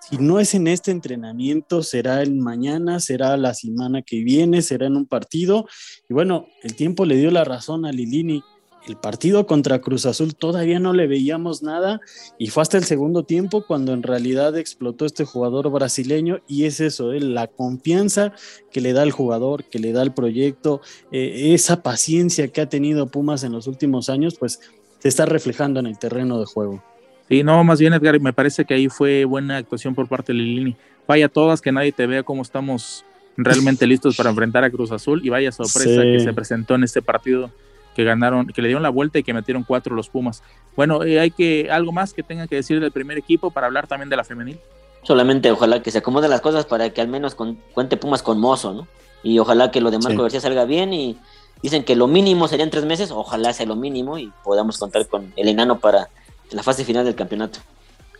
Si 0.09 0.17
no 0.17 0.39
es 0.39 0.53
en 0.53 0.67
este 0.67 0.91
entrenamiento, 0.91 1.81
será 1.83 2.21
el 2.21 2.35
mañana, 2.35 2.99
será 2.99 3.37
la 3.37 3.53
semana 3.53 4.01
que 4.01 4.23
viene, 4.23 4.61
será 4.61 4.87
en 4.87 4.95
un 4.97 5.05
partido. 5.05 5.67
Y 6.09 6.13
bueno, 6.13 6.47
el 6.63 6.75
tiempo 6.75 7.05
le 7.05 7.17
dio 7.17 7.31
la 7.31 7.43
razón 7.43 7.85
a 7.85 7.91
Lilini 7.91 8.43
el 8.87 8.97
partido 8.97 9.47
contra 9.47 9.81
Cruz 9.81 10.05
Azul 10.05 10.35
todavía 10.35 10.79
no 10.79 10.93
le 10.93 11.07
veíamos 11.07 11.63
nada 11.63 11.99
y 12.37 12.47
fue 12.47 12.61
hasta 12.61 12.77
el 12.77 12.83
segundo 12.83 13.23
tiempo 13.23 13.65
cuando 13.65 13.93
en 13.93 14.03
realidad 14.03 14.55
explotó 14.57 15.05
este 15.05 15.25
jugador 15.25 15.71
brasileño 15.71 16.39
y 16.47 16.65
es 16.65 16.79
eso, 16.79 17.11
eh, 17.11 17.19
la 17.19 17.47
confianza 17.47 18.33
que 18.71 18.81
le 18.81 18.93
da 18.93 19.03
el 19.03 19.11
jugador, 19.11 19.63
que 19.63 19.79
le 19.79 19.91
da 19.91 20.03
el 20.03 20.13
proyecto, 20.13 20.81
eh, 21.11 21.53
esa 21.53 21.81
paciencia 21.81 22.47
que 22.49 22.61
ha 22.61 22.69
tenido 22.69 23.07
Pumas 23.07 23.43
en 23.43 23.53
los 23.53 23.67
últimos 23.67 24.09
años, 24.09 24.35
pues 24.37 24.59
se 24.99 25.07
está 25.07 25.25
reflejando 25.25 25.79
en 25.79 25.87
el 25.87 25.97
terreno 25.97 26.39
de 26.39 26.45
juego. 26.45 26.83
Sí, 27.29 27.43
no, 27.43 27.63
más 27.63 27.79
bien 27.79 27.93
Edgar, 27.93 28.19
me 28.19 28.33
parece 28.33 28.65
que 28.65 28.73
ahí 28.73 28.87
fue 28.87 29.25
buena 29.25 29.57
actuación 29.57 29.95
por 29.95 30.07
parte 30.07 30.31
de 30.31 30.39
Lilini. 30.39 30.75
Vaya 31.07 31.27
todas, 31.29 31.61
que 31.61 31.71
nadie 31.71 31.91
te 31.91 32.05
vea 32.05 32.23
cómo 32.23 32.41
estamos 32.41 33.03
realmente 33.37 33.87
listos 33.87 34.15
para 34.15 34.29
enfrentar 34.29 34.63
a 34.63 34.69
Cruz 34.69 34.91
Azul 34.91 35.21
y 35.23 35.29
vaya 35.29 35.51
sorpresa 35.51 36.01
que 36.01 36.19
se 36.19 36.33
presentó 36.33 36.75
en 36.75 36.83
este 36.83 37.01
partido 37.01 37.51
que 37.95 38.03
ganaron, 38.03 38.47
que 38.47 38.61
le 38.61 38.67
dieron 38.67 38.83
la 38.83 38.89
vuelta 38.89 39.19
y 39.19 39.23
que 39.23 39.33
metieron 39.33 39.63
cuatro 39.63 39.95
los 39.95 40.09
Pumas. 40.09 40.43
Bueno, 40.75 41.03
eh, 41.03 41.19
hay 41.19 41.31
que 41.31 41.69
algo 41.71 41.91
más 41.91 42.13
que 42.13 42.23
tengan 42.23 42.47
que 42.47 42.55
decir 42.55 42.79
del 42.79 42.91
primer 42.91 43.17
equipo 43.17 43.51
para 43.51 43.67
hablar 43.67 43.87
también 43.87 44.09
de 44.09 44.17
la 44.17 44.23
femenil. 44.23 44.59
Solamente 45.01 45.49
ojalá 45.49 45.81
que 45.81 45.91
se 45.91 45.99
acomoden 45.99 46.29
las 46.29 46.41
cosas 46.41 46.65
para 46.65 46.89
que 46.89 46.99
al 46.99 47.07
menos 47.07 47.35
cuente 47.35 47.95
Pumas 47.95 48.21
con 48.21 48.39
Mozo, 48.39 48.73
¿no? 48.73 48.87
Y 49.23 49.39
ojalá 49.39 49.71
que 49.71 49.81
lo 49.81 49.91
de 49.91 49.99
Marco 49.99 50.23
García 50.23 50.41
salga 50.41 50.65
bien 50.65 50.93
y 50.93 51.17
dicen 51.61 51.83
que 51.83 51.95
lo 51.95 52.07
mínimo 52.07 52.47
serían 52.47 52.69
tres 52.69 52.85
meses, 52.85 53.11
ojalá 53.11 53.53
sea 53.53 53.65
lo 53.65 53.75
mínimo 53.75 54.17
y 54.19 54.31
podamos 54.43 54.77
contar 54.77 55.07
con 55.07 55.31
el 55.35 55.47
enano 55.47 55.79
para 55.79 56.09
la 56.51 56.63
fase 56.63 56.85
final 56.85 57.05
del 57.05 57.15
campeonato. 57.15 57.59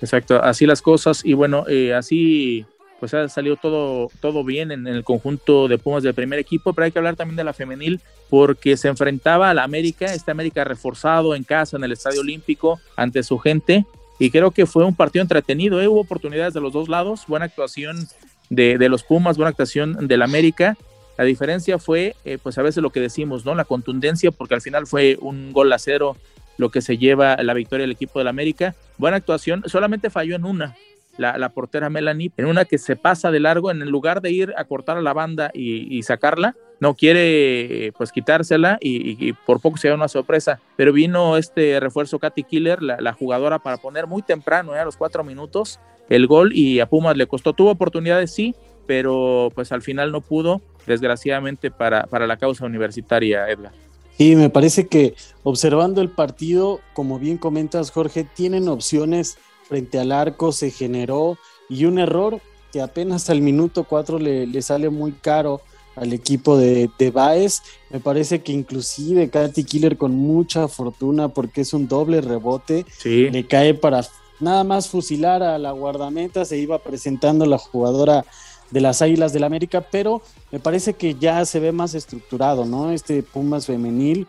Exacto, 0.02 0.42
así 0.42 0.66
las 0.66 0.82
cosas 0.82 1.24
y 1.24 1.34
bueno, 1.34 1.66
eh, 1.68 1.94
así 1.94 2.66
pues 3.00 3.14
ha 3.14 3.28
salido 3.28 3.56
todo, 3.58 4.10
todo 4.20 4.44
bien 4.44 4.72
en, 4.72 4.88
el 4.88 5.04
conjunto 5.04 5.68
de 5.68 5.78
Pumas 5.78 6.04
del 6.04 6.14
primer 6.14 6.40
equipo, 6.40 6.74
pero 6.74 6.86
hay 6.86 6.92
que 6.92 7.00
hablar 7.00 7.16
también 7.16 7.36
de 7.36 7.44
la 7.44 7.54
femenil 7.54 8.00
porque 8.30 8.78
se 8.78 8.88
enfrentaba 8.88 9.50
a 9.50 9.54
la 9.54 9.64
América, 9.64 10.14
esta 10.14 10.32
América 10.32 10.64
reforzado 10.64 11.36
en 11.36 11.44
casa, 11.44 11.78
en 11.78 11.84
el 11.84 11.92
Estadio 11.92 12.22
Olímpico, 12.22 12.80
ante 12.96 13.24
su 13.24 13.38
gente, 13.38 13.86
y 14.18 14.32
creo 14.32 14.52
que 14.52 14.66
fue 14.66 14.86
un 14.86 14.96
partido 14.96 15.22
entretenido, 15.22 15.82
¿eh? 15.82 15.88
hubo 15.88 16.00
oportunidades 16.00 16.54
de 16.54 16.62
los 16.62 16.72
dos 16.72 16.88
lados, 16.88 17.26
buena 17.28 17.46
actuación 17.46 18.08
de, 18.50 18.78
de 18.78 18.90
los 18.90 19.04
Pumas, 19.04 19.38
buena 19.38 19.50
actuación 19.50 20.08
del 20.08 20.22
América, 20.22 20.78
la 21.18 21.24
diferencia 21.24 21.80
fue, 21.80 22.16
eh, 22.26 22.38
pues 22.42 22.58
a 22.58 22.62
veces 22.62 22.84
lo 22.84 22.90
que 22.90 23.00
decimos, 23.00 23.46
¿no? 23.46 23.56
La 23.56 23.64
contundencia, 23.64 24.32
porque 24.32 24.56
al 24.56 24.62
final 24.62 24.86
fue 24.86 25.18
un 25.22 25.54
gol 25.54 25.72
a 25.72 25.80
cero 25.80 26.18
lo 26.58 26.70
que 26.70 26.82
se 26.82 26.98
lleva 26.98 27.36
la 27.38 27.54
victoria 27.54 27.84
del 27.84 27.92
equipo 27.92 28.20
del 28.20 28.28
América. 28.28 28.76
Buena 28.98 29.18
actuación, 29.18 29.64
solamente 29.66 30.10
falló 30.10 30.36
en 30.36 30.46
una, 30.46 30.76
la, 31.18 31.50
portera 31.50 31.90
Melanie, 31.90 32.32
en 32.38 32.46
una 32.46 32.66
que 32.66 32.78
se 32.78 32.96
pasa 32.96 33.32
de 33.32 33.40
largo, 33.40 33.72
en 33.72 33.80
lugar 33.90 34.22
de 34.22 34.32
ir 34.32 34.54
a 34.58 34.66
cortar 34.66 34.98
a 34.98 35.02
la 35.02 35.14
banda 35.14 35.52
y, 35.54 36.02
sacarla, 36.04 36.56
no 36.80 36.94
quiere 36.94 37.94
pues 37.98 38.12
quitársela 38.12 38.78
y, 38.82 39.34
por 39.46 39.62
poco 39.62 39.78
se 39.78 39.88
da 39.88 39.96
una 39.96 40.08
sorpresa. 40.08 40.60
Pero 40.76 40.94
vino 40.94 41.38
este 41.38 41.80
refuerzo 41.80 42.20
Katy 42.20 42.44
Killer, 42.44 42.82
la, 42.82 43.14
jugadora, 43.14 43.60
para 43.60 43.78
poner 43.78 44.08
muy 44.08 44.22
temprano, 44.22 44.76
¿eh? 44.76 44.80
a 44.80 44.86
los 44.86 44.98
cuatro 44.98 45.24
minutos, 45.24 45.80
el 46.10 46.28
gol 46.28 46.52
y 46.54 46.80
a 46.80 46.86
Pumas 46.86 47.18
le 47.18 47.28
costó. 47.28 47.54
Tuvo 47.54 47.72
oportunidades, 47.72 48.32
sí, 48.32 48.56
pero 48.86 49.52
pues 49.56 49.72
al 49.72 49.82
final 49.82 50.12
no 50.12 50.22
pudo, 50.22 50.62
desgraciadamente 50.86 51.72
para, 51.72 52.04
para 52.04 52.28
la 52.28 52.38
causa 52.38 52.66
universitaria, 52.66 53.50
Edgar. 53.50 53.85
Y 54.18 54.36
me 54.36 54.50
parece 54.50 54.88
que 54.88 55.16
observando 55.44 56.02
el 56.02 56.10
partido, 56.10 56.80
como 56.94 57.20
bien 57.20 57.38
comentas, 57.38 57.92
Jorge, 57.92 58.24
tienen 58.24 58.68
opciones 58.68 59.38
frente 59.68 60.00
al 60.00 60.12
arco 60.12 60.52
se 60.52 60.72
generó 60.72 61.38
y 61.70 61.86
un 61.86 62.00
error 62.00 62.40
que 62.72 62.82
apenas 62.82 63.30
al 63.30 63.42
minuto 63.42 63.84
4 63.84 64.20
le, 64.20 64.62
sale 64.62 64.90
muy 64.90 65.14
caro 65.14 65.62
al 65.96 66.14
equipo 66.14 66.58
de, 66.58 66.90
de 67.00 67.12
Baez. 67.12 67.62
Me 67.90 68.00
parece 68.00 68.42
que 68.42 68.52
inclusive 68.52 69.30
Katy 69.30 69.64
Killer 69.64 69.98
con 69.98 70.14
mucha 70.14 70.68
fortuna 70.68 71.30
porque 71.30 71.62
es 71.62 71.74
un 71.74 71.88
doble 71.88 72.22
rebote, 72.22 72.86
le 73.04 73.48
cae 73.48 73.74
para 73.74 74.06
nada 74.40 74.64
más 74.64 74.90
fusilar 74.90 75.42
a 75.42 75.58
la 75.58 75.72
guardameta, 75.72 76.44
se 76.46 76.58
iba 76.58 76.80
presentando 76.80 77.46
la 77.46 77.58
jugadora 77.58 78.26
de 78.72 78.82
las 78.82 79.02
Águilas 79.02 79.34
del 79.34 79.44
América, 79.44 79.86
pero 79.92 80.22
me 80.52 80.60
parece 80.60 80.94
que 80.94 81.16
ya 81.16 81.46
se 81.46 81.60
ve 81.60 81.72
más 81.72 81.94
estructurado, 81.94 82.66
¿no? 82.66 82.92
Este 82.92 83.24
Pumas 83.24 83.66
femenil 83.68 84.28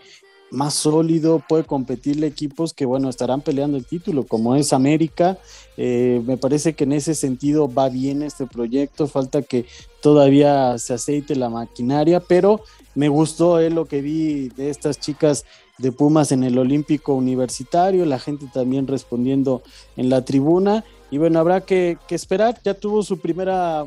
más 0.50 0.74
sólido, 0.74 1.42
puede 1.46 1.64
competirle 1.64 2.26
equipos 2.26 2.72
que, 2.72 2.86
bueno, 2.86 3.08
estarán 3.08 3.40
peleando 3.40 3.76
el 3.76 3.84
título, 3.84 4.24
como 4.24 4.54
es 4.54 4.72
América. 4.72 5.38
Eh, 5.76 6.22
me 6.24 6.36
parece 6.36 6.74
que 6.74 6.84
en 6.84 6.92
ese 6.92 7.14
sentido 7.14 7.72
va 7.72 7.88
bien 7.88 8.22
este 8.22 8.46
proyecto, 8.46 9.06
falta 9.06 9.42
que 9.42 9.66
todavía 10.00 10.78
se 10.78 10.94
aceite 10.94 11.34
la 11.36 11.50
maquinaria, 11.50 12.20
pero 12.20 12.60
me 12.94 13.08
gustó 13.08 13.58
eh, 13.58 13.70
lo 13.70 13.86
que 13.86 14.00
vi 14.00 14.48
de 14.50 14.70
estas 14.70 15.00
chicas 15.00 15.44
de 15.78 15.92
Pumas 15.92 16.32
en 16.32 16.44
el 16.44 16.56
Olímpico 16.58 17.14
Universitario, 17.14 18.06
la 18.06 18.18
gente 18.18 18.46
también 18.52 18.86
respondiendo 18.86 19.62
en 19.96 20.08
la 20.08 20.24
tribuna. 20.24 20.84
Y 21.10 21.18
bueno, 21.18 21.38
habrá 21.38 21.60
que 21.60 21.98
esperar, 22.08 22.58
ya 22.64 22.74
tuvo 22.74 23.02
su 23.02 23.18
primera 23.18 23.86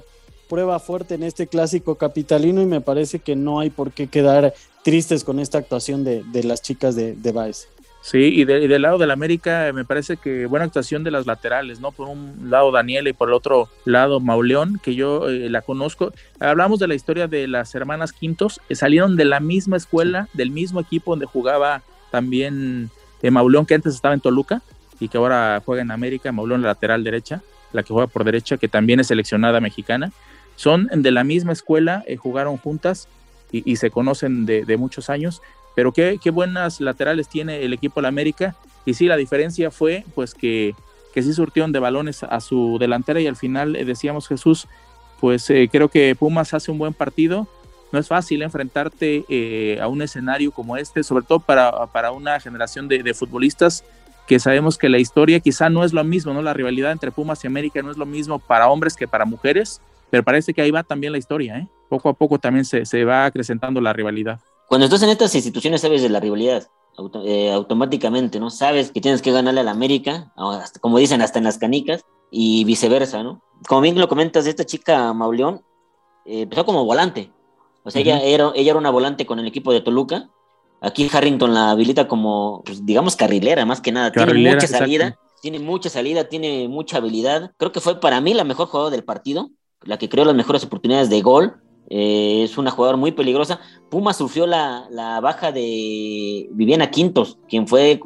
prueba 0.49 0.79
fuerte 0.79 1.15
en 1.15 1.23
este 1.23 1.47
clásico 1.47 1.95
capitalino 1.95 2.61
y 2.61 2.65
me 2.65 2.81
parece 2.81 3.19
que 3.19 3.35
no 3.35 3.59
hay 3.59 3.69
por 3.69 3.91
qué 3.91 4.07
quedar 4.07 4.53
tristes 4.83 5.23
con 5.23 5.39
esta 5.39 5.59
actuación 5.59 6.03
de, 6.03 6.23
las 6.43 6.61
chicas 6.61 6.95
de, 6.95 7.13
de 7.13 7.31
Baez. 7.31 7.67
Sí, 8.01 8.17
y, 8.17 8.45
del 8.45 8.81
lado 8.81 8.97
del 8.97 9.11
América 9.11 9.71
me 9.73 9.83
parece 9.83 10.15
que 10.15 10.45
buena 10.45 10.65
actuación 10.65 11.03
de 11.03 11.11
las 11.11 11.25
laterales, 11.25 11.81
¿no? 11.81 11.91
Por 11.91 12.07
un 12.07 12.49
lado 12.49 12.71
Daniela 12.71 13.09
y 13.09 13.13
por 13.13 13.27
el 13.27 13.33
otro 13.33 13.67
lado 13.83 14.21
Mauleón, 14.21 14.79
que 14.81 14.95
yo 14.95 15.29
eh, 15.29 15.49
la 15.49 15.61
conozco. 15.61 16.13
Hablamos 16.39 16.79
de 16.79 16.87
la 16.87 16.95
historia 16.95 17.27
de 17.27 17.47
las 17.47 17.75
hermanas 17.75 18.13
Quintos, 18.13 18.61
que 18.67 18.75
salieron 18.75 19.17
de 19.17 19.25
la 19.25 19.41
misma 19.41 19.75
escuela, 19.75 20.29
del 20.33 20.49
mismo 20.49 20.79
equipo 20.79 21.11
donde 21.11 21.25
jugaba 21.25 21.83
también 22.09 22.89
eh, 23.21 23.31
Mauleón, 23.31 23.65
que 23.65 23.75
antes 23.75 23.95
estaba 23.95 24.13
en 24.13 24.21
Toluca 24.21 24.61
y 24.99 25.09
que 25.09 25.17
ahora 25.17 25.61
juega 25.65 25.81
en 25.81 25.91
América, 25.91 26.31
Mauleón 26.31 26.61
lateral 26.61 27.03
derecha, 27.03 27.41
la 27.73 27.83
que 27.83 27.93
juega 27.93 28.07
por 28.07 28.23
derecha, 28.23 28.57
que 28.57 28.69
también 28.69 29.01
es 29.01 29.07
seleccionada 29.07 29.59
mexicana. 29.59 30.11
Son 30.59 30.89
de 30.91 31.11
la 31.11 31.23
misma 31.23 31.53
escuela, 31.53 32.03
eh, 32.05 32.17
jugaron 32.17 32.57
juntas 32.57 33.07
y, 33.49 33.77
se 33.77 33.91
conocen 33.91 34.45
de, 34.45 34.75
muchos 34.77 35.09
años, 35.09 35.41
pero 35.73 35.93
qué, 35.93 36.19
buenas 36.33 36.81
laterales 36.81 37.29
tiene 37.29 37.63
el 37.63 37.71
equipo 37.71 38.01
de 38.01 38.01
la 38.01 38.07
América. 38.09 38.57
Y 38.83 38.93
sí, 38.93 39.05
la 39.05 39.15
diferencia 39.15 39.71
fue 39.71 40.03
pues 40.15 40.33
que, 40.33 40.75
que 41.13 41.23
sí 41.23 41.31
surtieron 41.31 41.71
de 41.71 41.79
balones 41.79 42.23
a 42.23 42.41
su 42.41 42.75
delantera 42.77 43.21
y 43.21 43.27
al 43.27 43.37
final 43.37 43.77
eh, 43.77 43.85
decíamos 43.85 44.27
Jesús, 44.27 44.67
pues 45.21 45.49
eh, 45.49 45.69
creo 45.71 45.87
que 45.87 46.13
Pumas 46.13 46.53
hace 46.53 46.71
un 46.71 46.77
buen 46.77 46.93
partido. 46.93 47.47
No 47.93 47.99
es 47.99 48.09
fácil 48.09 48.41
enfrentarte 48.41 49.23
eh, 49.29 49.79
a 49.81 49.87
un 49.87 50.01
escenario 50.01 50.51
como 50.51 50.75
este, 50.75 51.03
sobre 51.03 51.23
todo 51.23 51.39
para, 51.39 51.87
para 51.87 52.11
una 52.11 52.37
generación 52.41 52.89
de, 52.89 53.13
futbolistas 53.13 53.85
que 54.27 54.41
sabemos 54.41 54.77
que 54.77 54.89
la 54.89 54.99
historia 54.99 55.39
quizá 55.39 55.69
no 55.69 55.85
es 55.85 55.93
lo 55.93 56.03
mismo, 56.03 56.33
¿no? 56.33 56.41
La 56.41 56.53
rivalidad 56.53 56.91
entre 56.91 57.11
Pumas 57.11 57.41
y 57.45 57.47
América 57.47 57.81
no 57.81 57.91
es 57.91 57.97
lo 57.97 58.05
mismo 58.05 58.39
para 58.39 58.67
hombres 58.67 58.97
que 58.97 59.07
para 59.07 59.23
mujeres, 59.23 59.79
pero 60.09 60.23
parece 60.23 60.53
que 60.53 60.61
ahí 60.61 60.71
va 60.71 60.83
también 60.83 61.11
la 61.11 61.19
historia, 61.19 61.57
¿eh? 61.57 61.67
Poco 61.89 62.09
a 62.09 62.13
poco 62.13 62.39
también 62.39 62.65
se, 62.65 62.85
se 62.85 63.03
va 63.03 63.25
acrecentando 63.25 63.81
la 63.81 63.93
rivalidad. 63.93 64.39
Cuando 64.67 64.85
estás 64.85 65.01
en 65.03 65.09
estas 65.09 65.33
instituciones 65.33 65.81
sabes 65.81 66.01
de 66.01 66.09
la 66.09 66.19
rivalidad, 66.19 66.67
eh, 67.25 67.51
automáticamente, 67.51 68.39
¿no? 68.39 68.49
Sabes 68.49 68.91
que 68.91 69.01
tienes 69.01 69.21
que 69.21 69.31
ganarle 69.31 69.61
a 69.61 69.63
la 69.63 69.71
América, 69.71 70.33
como 70.81 70.97
dicen, 70.97 71.21
hasta 71.21 71.39
en 71.39 71.45
las 71.45 71.57
canicas, 71.57 72.03
y 72.29 72.63
viceversa, 72.65 73.23
¿no? 73.23 73.41
Como 73.67 73.81
bien 73.81 73.97
lo 73.97 74.07
comentas, 74.07 74.45
esta 74.45 74.65
chica 74.65 75.13
Mauleón 75.13 75.63
eh, 76.25 76.41
empezó 76.41 76.65
como 76.65 76.85
volante. 76.85 77.31
O 77.83 77.91
sea, 77.91 78.01
ella, 78.01 78.21
era, 78.21 78.51
ella 78.53 78.71
era 78.71 78.79
una 78.79 78.89
volante 78.89 79.25
con 79.25 79.39
el 79.39 79.47
equipo 79.47 79.71
de 79.71 79.81
Toluca. 79.81 80.29
Aquí 80.81 81.09
Harrington 81.11 81.53
la 81.53 81.71
habilita 81.71 82.07
como, 82.07 82.61
pues, 82.65 82.85
digamos, 82.85 83.15
carrilera, 83.15 83.65
más 83.65 83.81
que 83.81 83.91
nada. 83.91 84.11
tiene 84.11 84.53
mucha 84.53 84.67
salida, 84.67 85.17
tiene 85.41 85.59
mucha 85.59 85.89
salida, 85.89 86.25
tiene 86.25 86.67
mucha 86.67 86.97
habilidad. 86.97 87.53
Creo 87.57 87.71
que 87.71 87.79
fue 87.79 87.99
para 87.99 88.21
mí 88.21 88.33
la 88.33 88.43
mejor 88.43 88.67
jugadora 88.67 88.91
del 88.91 89.03
partido 89.03 89.49
la 89.83 89.97
que 89.97 90.09
creó 90.09 90.25
las 90.25 90.35
mejores 90.35 90.63
oportunidades 90.63 91.09
de 91.09 91.21
gol. 91.21 91.55
Eh, 91.89 92.43
es 92.43 92.57
una 92.57 92.71
jugadora 92.71 92.97
muy 92.97 93.11
peligrosa. 93.11 93.59
Puma 93.89 94.13
sufrió 94.13 94.45
la, 94.45 95.19
baja 95.21 95.51
de 95.51 96.47
Viviana 96.51 96.91
Quintos, 96.91 97.37
quien 97.47 97.67
fue 97.67 97.99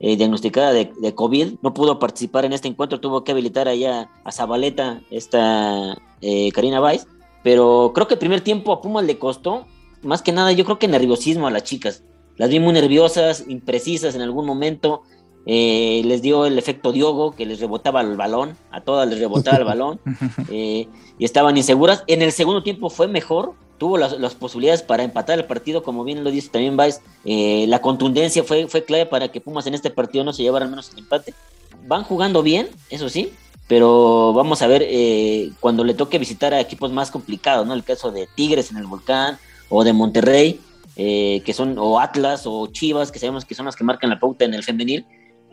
eh, 0.00 0.16
diagnosticada 0.16 0.72
de, 0.72 1.14
COVID. 1.14 1.56
No 1.62 1.74
pudo 1.74 1.98
participar 1.98 2.44
en 2.44 2.52
este 2.52 2.68
encuentro, 2.68 3.00
tuvo 3.00 3.24
que 3.24 3.32
habilitar 3.32 3.68
allá 3.68 4.10
a 4.24 4.32
Zabaleta, 4.32 5.02
esta 5.10 5.96
eh, 6.20 6.50
Karina 6.52 6.80
Weiss. 6.80 7.06
Pero 7.42 7.92
creo 7.94 8.08
que 8.08 8.14
el 8.14 8.20
primer 8.20 8.40
tiempo 8.40 8.72
a 8.72 8.80
Puma 8.80 9.02
le 9.02 9.18
costó, 9.18 9.66
más 10.02 10.22
que 10.22 10.32
nada, 10.32 10.52
yo 10.52 10.64
creo 10.64 10.78
que 10.78 10.88
nerviosismo 10.88 11.46
a 11.46 11.50
las 11.50 11.64
chicas. 11.64 12.02
Las 12.36 12.50
vi 12.50 12.60
muy 12.60 12.72
nerviosas, 12.72 13.44
imprecisas 13.48 14.14
en 14.14 14.20
algún 14.20 14.46
momento. 14.46 15.02
Eh, 15.48 16.02
les 16.04 16.22
dio 16.22 16.44
el 16.44 16.58
efecto 16.58 16.90
Diogo, 16.90 17.30
que 17.30 17.46
les 17.46 17.60
rebotaba 17.60 18.00
el 18.00 18.16
balón, 18.16 18.56
a 18.72 18.80
todas 18.80 19.08
les 19.08 19.20
rebotaba 19.20 19.58
el 19.58 19.64
balón, 19.64 20.00
eh, 20.50 20.88
y 21.18 21.24
estaban 21.24 21.56
inseguras. 21.56 22.02
En 22.08 22.20
el 22.20 22.32
segundo 22.32 22.64
tiempo 22.64 22.90
fue 22.90 23.06
mejor, 23.06 23.54
tuvo 23.78 23.96
las, 23.96 24.34
posibilidades 24.34 24.82
para 24.82 25.04
empatar 25.04 25.38
el 25.38 25.44
partido, 25.44 25.84
como 25.84 26.02
bien 26.02 26.24
lo 26.24 26.32
dice 26.32 26.48
también 26.48 26.76
Vice, 26.76 27.00
eh, 27.24 27.66
la 27.68 27.80
contundencia 27.80 28.42
fue, 28.42 28.66
fue 28.66 28.84
clave 28.84 29.06
para 29.06 29.28
que 29.28 29.40
Pumas 29.40 29.66
en 29.68 29.74
este 29.74 29.90
partido 29.90 30.24
no 30.24 30.32
se 30.32 30.42
llevara 30.42 30.64
al 30.64 30.70
menos 30.70 30.90
el 30.92 30.98
empate. 30.98 31.32
Van 31.86 32.02
jugando 32.02 32.42
bien, 32.42 32.68
eso 32.90 33.08
sí, 33.08 33.32
pero 33.68 34.32
vamos 34.32 34.62
a 34.62 34.66
ver 34.66 34.88
cuando 35.60 35.84
le 35.84 35.94
toque 35.94 36.18
visitar 36.18 36.54
a 36.54 36.60
equipos 36.60 36.90
más 36.90 37.12
complicados, 37.12 37.64
¿no? 37.66 37.74
El 37.74 37.84
caso 37.84 38.10
de 38.10 38.28
Tigres 38.34 38.72
en 38.72 38.78
el 38.78 38.86
Volcán 38.86 39.38
o 39.68 39.84
de 39.84 39.92
Monterrey, 39.92 40.60
que 40.96 41.52
son, 41.54 41.78
o 41.78 42.00
Atlas 42.00 42.42
o 42.46 42.66
Chivas, 42.68 43.12
que 43.12 43.20
sabemos 43.20 43.44
que 43.44 43.54
son 43.54 43.66
las 43.66 43.76
que 43.76 43.84
marcan 43.84 44.10
la 44.10 44.18
pauta 44.18 44.44
en 44.44 44.54
el 44.54 44.64
femenil 44.64 45.04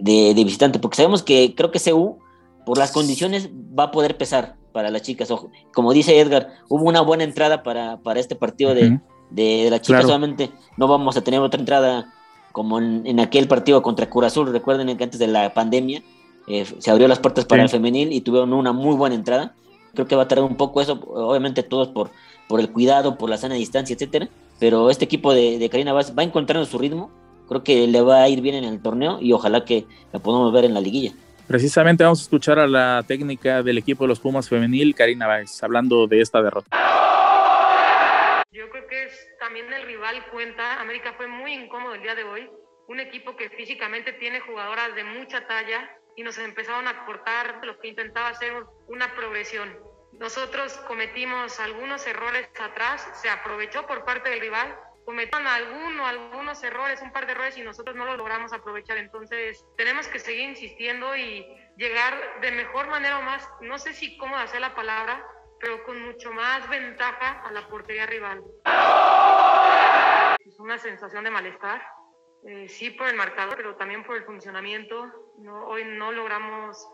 de, 0.04 0.44
visitante, 0.44 0.80
porque 0.80 0.98
sabemos 0.98 1.24
que 1.24 1.56
creo 1.56 1.72
que 1.72 1.80
CU, 1.80 2.20
por 2.66 2.78
las 2.78 2.92
condiciones, 2.92 3.50
va 3.50 3.86
a 3.86 3.92
poder 3.92 4.18
pesar 4.18 4.56
para 4.72 4.90
las 4.90 5.02
chicas. 5.02 5.30
como 5.74 5.94
dice 5.94 6.20
Edgar, 6.20 6.50
hubo 6.68 6.84
una 6.84 7.02
buena 7.02 7.24
entrada 7.24 7.64
para, 7.64 7.98
para 7.98 8.20
este 8.20 8.36
partido 8.36 8.76
de, 8.76 9.00
de, 9.30 9.70
las 9.70 9.82
chicas, 9.82 10.04
solamente 10.04 10.52
no 10.78 10.88
vamos 10.88 11.16
a 11.16 11.22
tener 11.22 11.40
otra 11.40 11.60
entrada 11.60 12.14
como 12.52 12.80
en, 12.80 13.20
aquel 13.20 13.48
partido 13.48 13.82
contra 13.82 14.10
Curazul. 14.10 14.52
Recuerden 14.52 14.96
que 14.98 15.04
antes 15.04 15.20
de 15.20 15.28
la 15.28 15.54
pandemia 15.54 16.04
eh, 16.48 16.66
se 16.80 16.92
abrió 16.92 17.08
las 17.08 17.20
puertas 17.20 17.46
para 17.46 17.64
el 17.64 17.70
femenil 17.70 18.12
y 18.12 18.22
tuvieron 18.22 18.52
una 18.54 18.74
muy 18.74 18.96
buena 18.96 19.16
entrada. 19.16 19.56
Creo 19.94 20.08
que 20.08 20.16
va 20.16 20.24
a 20.24 20.28
tardar 20.28 20.46
un 20.46 20.58
poco 20.58 20.82
eso, 20.82 21.00
obviamente 21.14 21.64
todos 21.64 21.88
por, 21.88 22.12
por 22.50 22.60
el 22.60 22.72
cuidado, 22.72 23.18
por 23.18 23.30
la 23.30 23.38
sana 23.38 23.56
distancia, 23.56 23.94
etcétera. 23.94 24.28
Pero 24.60 24.90
este 24.90 25.06
equipo 25.06 25.34
de, 25.34 25.60
de 25.60 25.70
Karina 25.70 25.94
va 25.94 26.24
encontrando 26.24 26.66
su 26.66 26.78
ritmo 26.78 27.10
creo 27.48 27.64
que 27.64 27.88
le 27.88 28.02
va 28.02 28.24
a 28.24 28.30
ir 28.30 28.42
bien 28.42 28.56
en 28.56 28.64
el 28.64 28.82
torneo 28.82 29.20
y 29.22 29.34
ojalá 29.34 29.66
que 29.66 29.86
la 30.12 30.20
podamos 30.20 30.52
ver 30.54 30.66
en 30.66 30.74
la 30.74 30.82
liguilla. 30.82 31.14
Precisamente 31.48 32.04
vamos 32.04 32.22
a 32.22 32.24
escuchar 32.24 32.58
a 32.58 32.68
la 32.68 33.04
técnica 33.06 33.62
del 33.62 33.78
equipo 33.78 34.06
de 34.06 34.08
los 34.08 34.20
Pumas 34.20 34.48
femenil, 34.48 34.96
Karina 34.96 35.28
Báez, 35.28 35.62
hablando 35.62 36.08
de 36.08 36.22
esta 36.22 36.42
derrota. 36.42 36.70
Yo 38.52 38.70
creo 38.70 38.88
que 38.88 39.04
es, 39.04 39.28
también 39.40 39.72
el 39.74 39.86
rival 39.86 40.26
cuenta. 40.32 40.80
América 40.80 41.14
fue 41.18 41.28
muy 41.28 41.54
incómodo 41.54 41.96
el 41.96 42.02
día 42.02 42.16
de 42.16 42.24
hoy. 42.24 42.50
Un 42.88 43.00
equipo 43.00 43.36
que 43.36 43.50
físicamente 43.50 44.14
tiene 44.14 44.40
jugadoras 44.40 44.96
de 44.96 45.04
mucha 45.04 45.46
talla 45.46 45.90
y 46.16 46.24
nos 46.24 46.38
empezaron 46.38 46.88
a 46.88 47.06
cortar 47.06 47.60
lo 47.64 47.78
que 47.80 47.90
intentaba 47.90 48.30
hacer 48.30 48.54
una 48.88 49.14
progresión. 49.16 49.70
Nosotros 50.20 50.74
cometimos 50.88 51.60
algunos 51.60 52.06
errores 52.08 52.48
atrás, 52.62 53.06
se 53.22 53.30
aprovechó 53.30 53.86
por 53.88 54.06
parte 54.06 54.30
del 54.30 54.40
rival 54.40 54.76
cometieron 55.06 55.48
alguno, 55.48 56.06
algunos 56.06 56.64
errores, 56.64 57.02
un 57.02 57.12
par 57.12 57.26
de 57.26 57.34
errores 57.34 57.58
y 57.58 57.62
nosotros 57.62 57.96
no 57.96 58.06
lo 58.06 58.18
logramos 58.18 58.54
aprovechar. 58.54 58.98
Entonces 58.98 59.66
tenemos 59.78 60.08
que 60.08 60.20
seguir 60.20 60.50
insistiendo 60.50 61.16
y 61.16 61.46
llegar 61.78 62.14
de 62.42 62.52
mejor 62.52 62.88
manera 62.88 63.20
o 63.20 63.22
más, 63.22 63.48
no 63.62 63.78
sé 63.78 63.94
si 63.94 64.18
cómo 64.18 64.36
hacer 64.38 64.62
la 64.62 64.76
palabra, 64.76 65.26
pero 65.60 65.84
con 65.84 66.02
mucho 66.02 66.32
más 66.32 66.68
ventaja 66.70 67.42
a 67.42 67.52
la 67.52 67.68
portería 67.68 68.06
rival. 68.06 68.44
Es 70.46 70.60
una 70.60 70.78
sensación 70.78 71.24
de 71.24 71.32
malestar, 71.32 71.82
eh, 72.46 72.68
sí 72.68 72.92
por 72.92 73.08
el 73.08 73.16
marcador, 73.16 73.56
pero 73.56 73.76
también 73.76 74.04
por 74.04 74.18
el 74.18 74.26
funcionamiento. 74.26 75.34
No, 75.40 75.68
hoy 75.68 75.86
no 75.86 76.12
logramos 76.12 76.88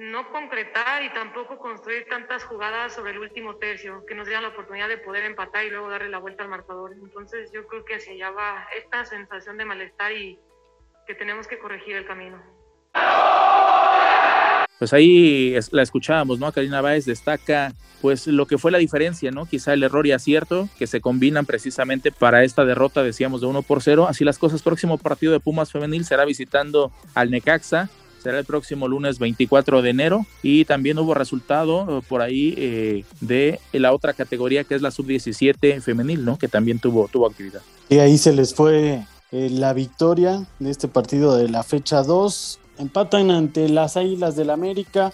no 0.00 0.32
concretar 0.32 1.02
y 1.02 1.12
tampoco 1.12 1.58
construir 1.58 2.06
tantas 2.08 2.42
jugadas 2.44 2.94
sobre 2.94 3.12
el 3.12 3.18
último 3.18 3.56
tercio 3.56 4.02
que 4.06 4.14
nos 4.14 4.26
dieran 4.26 4.42
la 4.42 4.48
oportunidad 4.48 4.88
de 4.88 4.96
poder 4.96 5.24
empatar 5.24 5.66
y 5.66 5.70
luego 5.70 5.90
darle 5.90 6.08
la 6.08 6.16
vuelta 6.16 6.42
al 6.42 6.48
marcador. 6.48 6.92
Entonces 6.94 7.50
yo 7.52 7.66
creo 7.66 7.84
que 7.84 7.96
hacia 7.96 8.14
allá 8.14 8.30
va 8.30 8.66
esta 8.78 9.04
sensación 9.04 9.58
de 9.58 9.66
malestar 9.66 10.12
y 10.12 10.38
que 11.06 11.14
tenemos 11.14 11.46
que 11.46 11.58
corregir 11.58 11.96
el 11.96 12.06
camino. 12.06 12.42
Pues 14.78 14.94
ahí 14.94 15.54
la 15.70 15.82
escuchábamos, 15.82 16.38
¿no? 16.38 16.50
Karina 16.50 16.80
Báez 16.80 17.04
destaca 17.04 17.72
pues 18.00 18.26
lo 18.26 18.46
que 18.46 18.56
fue 18.56 18.70
la 18.70 18.78
diferencia, 18.78 19.30
¿no? 19.30 19.44
Quizá 19.44 19.74
el 19.74 19.82
error 19.82 20.06
y 20.06 20.12
acierto 20.12 20.70
que 20.78 20.86
se 20.86 21.02
combinan 21.02 21.44
precisamente 21.44 22.10
para 22.10 22.42
esta 22.42 22.64
derrota, 22.64 23.02
decíamos, 23.02 23.42
de 23.42 23.48
1 23.48 23.60
por 23.60 23.82
0. 23.82 24.06
Así 24.08 24.24
las 24.24 24.38
cosas, 24.38 24.62
próximo 24.62 24.96
partido 24.96 25.34
de 25.34 25.40
Pumas 25.40 25.70
Femenil 25.70 26.06
será 26.06 26.24
visitando 26.24 26.90
al 27.14 27.30
Necaxa 27.30 27.90
será 28.22 28.38
el 28.38 28.44
próximo 28.44 28.86
lunes 28.86 29.18
24 29.18 29.82
de 29.82 29.90
enero 29.90 30.26
y 30.42 30.64
también 30.64 30.98
hubo 30.98 31.14
resultado 31.14 31.98
eh, 31.98 32.02
por 32.06 32.20
ahí 32.20 32.54
eh, 32.56 33.04
de 33.20 33.60
la 33.72 33.92
otra 33.92 34.12
categoría 34.12 34.64
que 34.64 34.74
es 34.74 34.82
la 34.82 34.90
sub-17 34.90 35.80
femenil, 35.80 36.24
¿no? 36.24 36.36
Que 36.38 36.48
también 36.48 36.78
tuvo, 36.78 37.08
tuvo 37.08 37.26
actividad. 37.26 37.62
Y 37.88 37.98
ahí 37.98 38.18
se 38.18 38.32
les 38.32 38.54
fue 38.54 39.06
eh, 39.32 39.50
la 39.50 39.72
victoria 39.72 40.46
de 40.58 40.70
este 40.70 40.88
partido 40.88 41.36
de 41.36 41.48
la 41.48 41.62
fecha 41.62 42.02
2. 42.02 42.60
Empatan 42.78 43.30
ante 43.30 43.68
las 43.68 43.96
Águilas 43.96 44.36
del 44.36 44.50
América. 44.50 45.12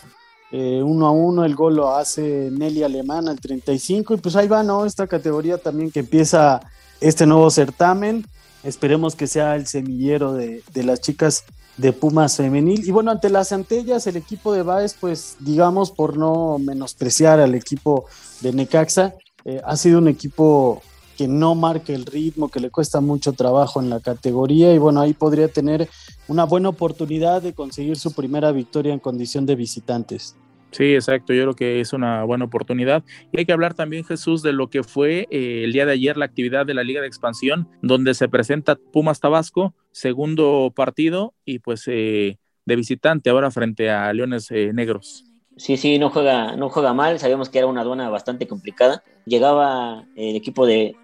uno 0.52 1.06
a 1.06 1.10
uno, 1.10 1.44
el 1.44 1.54
gol 1.54 1.76
lo 1.76 1.96
hace 1.96 2.50
Nelly 2.52 2.82
Alemán 2.82 3.28
al 3.28 3.40
35 3.40 4.14
y 4.14 4.16
pues 4.18 4.36
ahí 4.36 4.48
va, 4.48 4.62
¿no? 4.62 4.84
Esta 4.84 5.06
categoría 5.06 5.58
también 5.58 5.90
que 5.90 6.00
empieza 6.00 6.60
este 7.00 7.26
nuevo 7.26 7.50
certamen. 7.50 8.24
Esperemos 8.62 9.14
que 9.14 9.26
sea 9.26 9.54
el 9.54 9.66
semillero 9.66 10.32
de 10.34 10.62
las 10.84 11.00
chicas 11.00 11.44
de 11.76 11.92
Pumas 11.92 12.36
femenil. 12.36 12.86
Y 12.86 12.90
bueno, 12.90 13.10
ante 13.10 13.30
las 13.30 13.52
Antellas, 13.52 14.06
el 14.06 14.16
equipo 14.16 14.52
de 14.52 14.62
Baez, 14.62 14.94
pues 14.98 15.36
digamos, 15.40 15.90
por 15.90 16.16
no 16.16 16.58
menospreciar 16.58 17.40
al 17.40 17.54
equipo 17.54 18.06
de 18.40 18.52
Necaxa, 18.52 19.14
eh, 19.44 19.60
ha 19.64 19.76
sido 19.76 19.98
un 19.98 20.08
equipo 20.08 20.82
que 21.16 21.28
no 21.28 21.54
marca 21.54 21.92
el 21.92 22.04
ritmo, 22.04 22.48
que 22.48 22.60
le 22.60 22.70
cuesta 22.70 23.00
mucho 23.00 23.32
trabajo 23.32 23.80
en 23.80 23.88
la 23.88 24.00
categoría 24.00 24.74
y 24.74 24.78
bueno, 24.78 25.00
ahí 25.00 25.14
podría 25.14 25.48
tener 25.48 25.88
una 26.28 26.44
buena 26.44 26.68
oportunidad 26.68 27.40
de 27.40 27.54
conseguir 27.54 27.96
su 27.96 28.12
primera 28.12 28.52
victoria 28.52 28.92
en 28.92 28.98
condición 28.98 29.46
de 29.46 29.54
visitantes. 29.54 30.36
Sí, 30.76 30.94
exacto. 30.94 31.32
Yo 31.32 31.42
creo 31.44 31.54
que 31.54 31.80
es 31.80 31.94
una 31.94 32.22
buena 32.24 32.44
oportunidad. 32.44 33.02
Y 33.32 33.38
hay 33.38 33.46
que 33.46 33.52
hablar 33.54 33.72
también, 33.72 34.04
Jesús, 34.04 34.42
de 34.42 34.52
lo 34.52 34.68
que 34.68 34.82
fue 34.82 35.26
eh, 35.30 35.62
el 35.64 35.72
día 35.72 35.86
de 35.86 35.92
ayer 35.92 36.18
la 36.18 36.26
actividad 36.26 36.66
de 36.66 36.74
la 36.74 36.84
Liga 36.84 37.00
de 37.00 37.06
Expansión, 37.06 37.66
donde 37.80 38.12
se 38.12 38.28
presenta 38.28 38.76
Pumas 38.92 39.18
Tabasco, 39.18 39.72
segundo 39.90 40.70
partido 40.76 41.32
y 41.46 41.60
pues 41.60 41.84
eh, 41.86 42.36
de 42.66 42.76
visitante 42.76 43.30
ahora 43.30 43.50
frente 43.50 43.88
a 43.88 44.12
Leones 44.12 44.50
eh, 44.50 44.72
Negros. 44.74 45.24
Sí, 45.56 45.78
sí, 45.78 45.98
no 45.98 46.10
juega, 46.10 46.56
no 46.56 46.68
juega 46.68 46.92
mal. 46.92 47.18
Sabíamos 47.18 47.48
que 47.48 47.56
era 47.56 47.68
una 47.68 47.80
aduana 47.80 48.10
bastante 48.10 48.46
complicada. 48.46 49.02
Llegaba 49.24 50.04
el 50.14 50.36
equipo 50.36 50.66
de, 50.66 50.94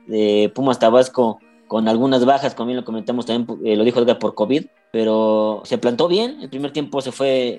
Pumas 0.54 0.80
Tabasco 0.80 1.40
con 1.66 1.88
algunas 1.88 2.26
bajas, 2.26 2.54
como 2.54 2.66
bien 2.66 2.76
lo 2.76 2.84
comentamos 2.84 3.24
también, 3.24 3.78
lo 3.78 3.84
dijo 3.84 4.00
Edgar, 4.00 4.18
por 4.18 4.34
COVID, 4.34 4.66
pero 4.92 5.62
se 5.64 5.78
plantó 5.78 6.08
bien. 6.08 6.42
El 6.42 6.50
primer 6.50 6.72
tiempo 6.72 7.00
se 7.00 7.10
fue 7.10 7.58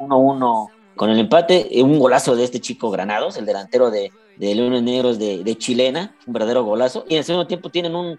1-1 0.00 0.70
con 0.96 1.10
el 1.10 1.18
empate, 1.18 1.78
eh, 1.78 1.82
un 1.82 1.98
golazo 1.98 2.36
de 2.36 2.44
este 2.44 2.60
chico 2.60 2.90
Granados, 2.90 3.36
el 3.36 3.46
delantero 3.46 3.90
de, 3.90 4.12
de 4.36 4.54
Leones 4.54 4.82
Negros 4.82 5.18
de, 5.18 5.56
Chilena, 5.58 6.14
un 6.26 6.32
verdadero 6.32 6.64
golazo. 6.64 7.04
Y 7.08 7.14
en 7.14 7.18
el 7.18 7.24
segundo 7.24 7.46
tiempo 7.46 7.70
tienen 7.70 7.94
un, 7.94 8.18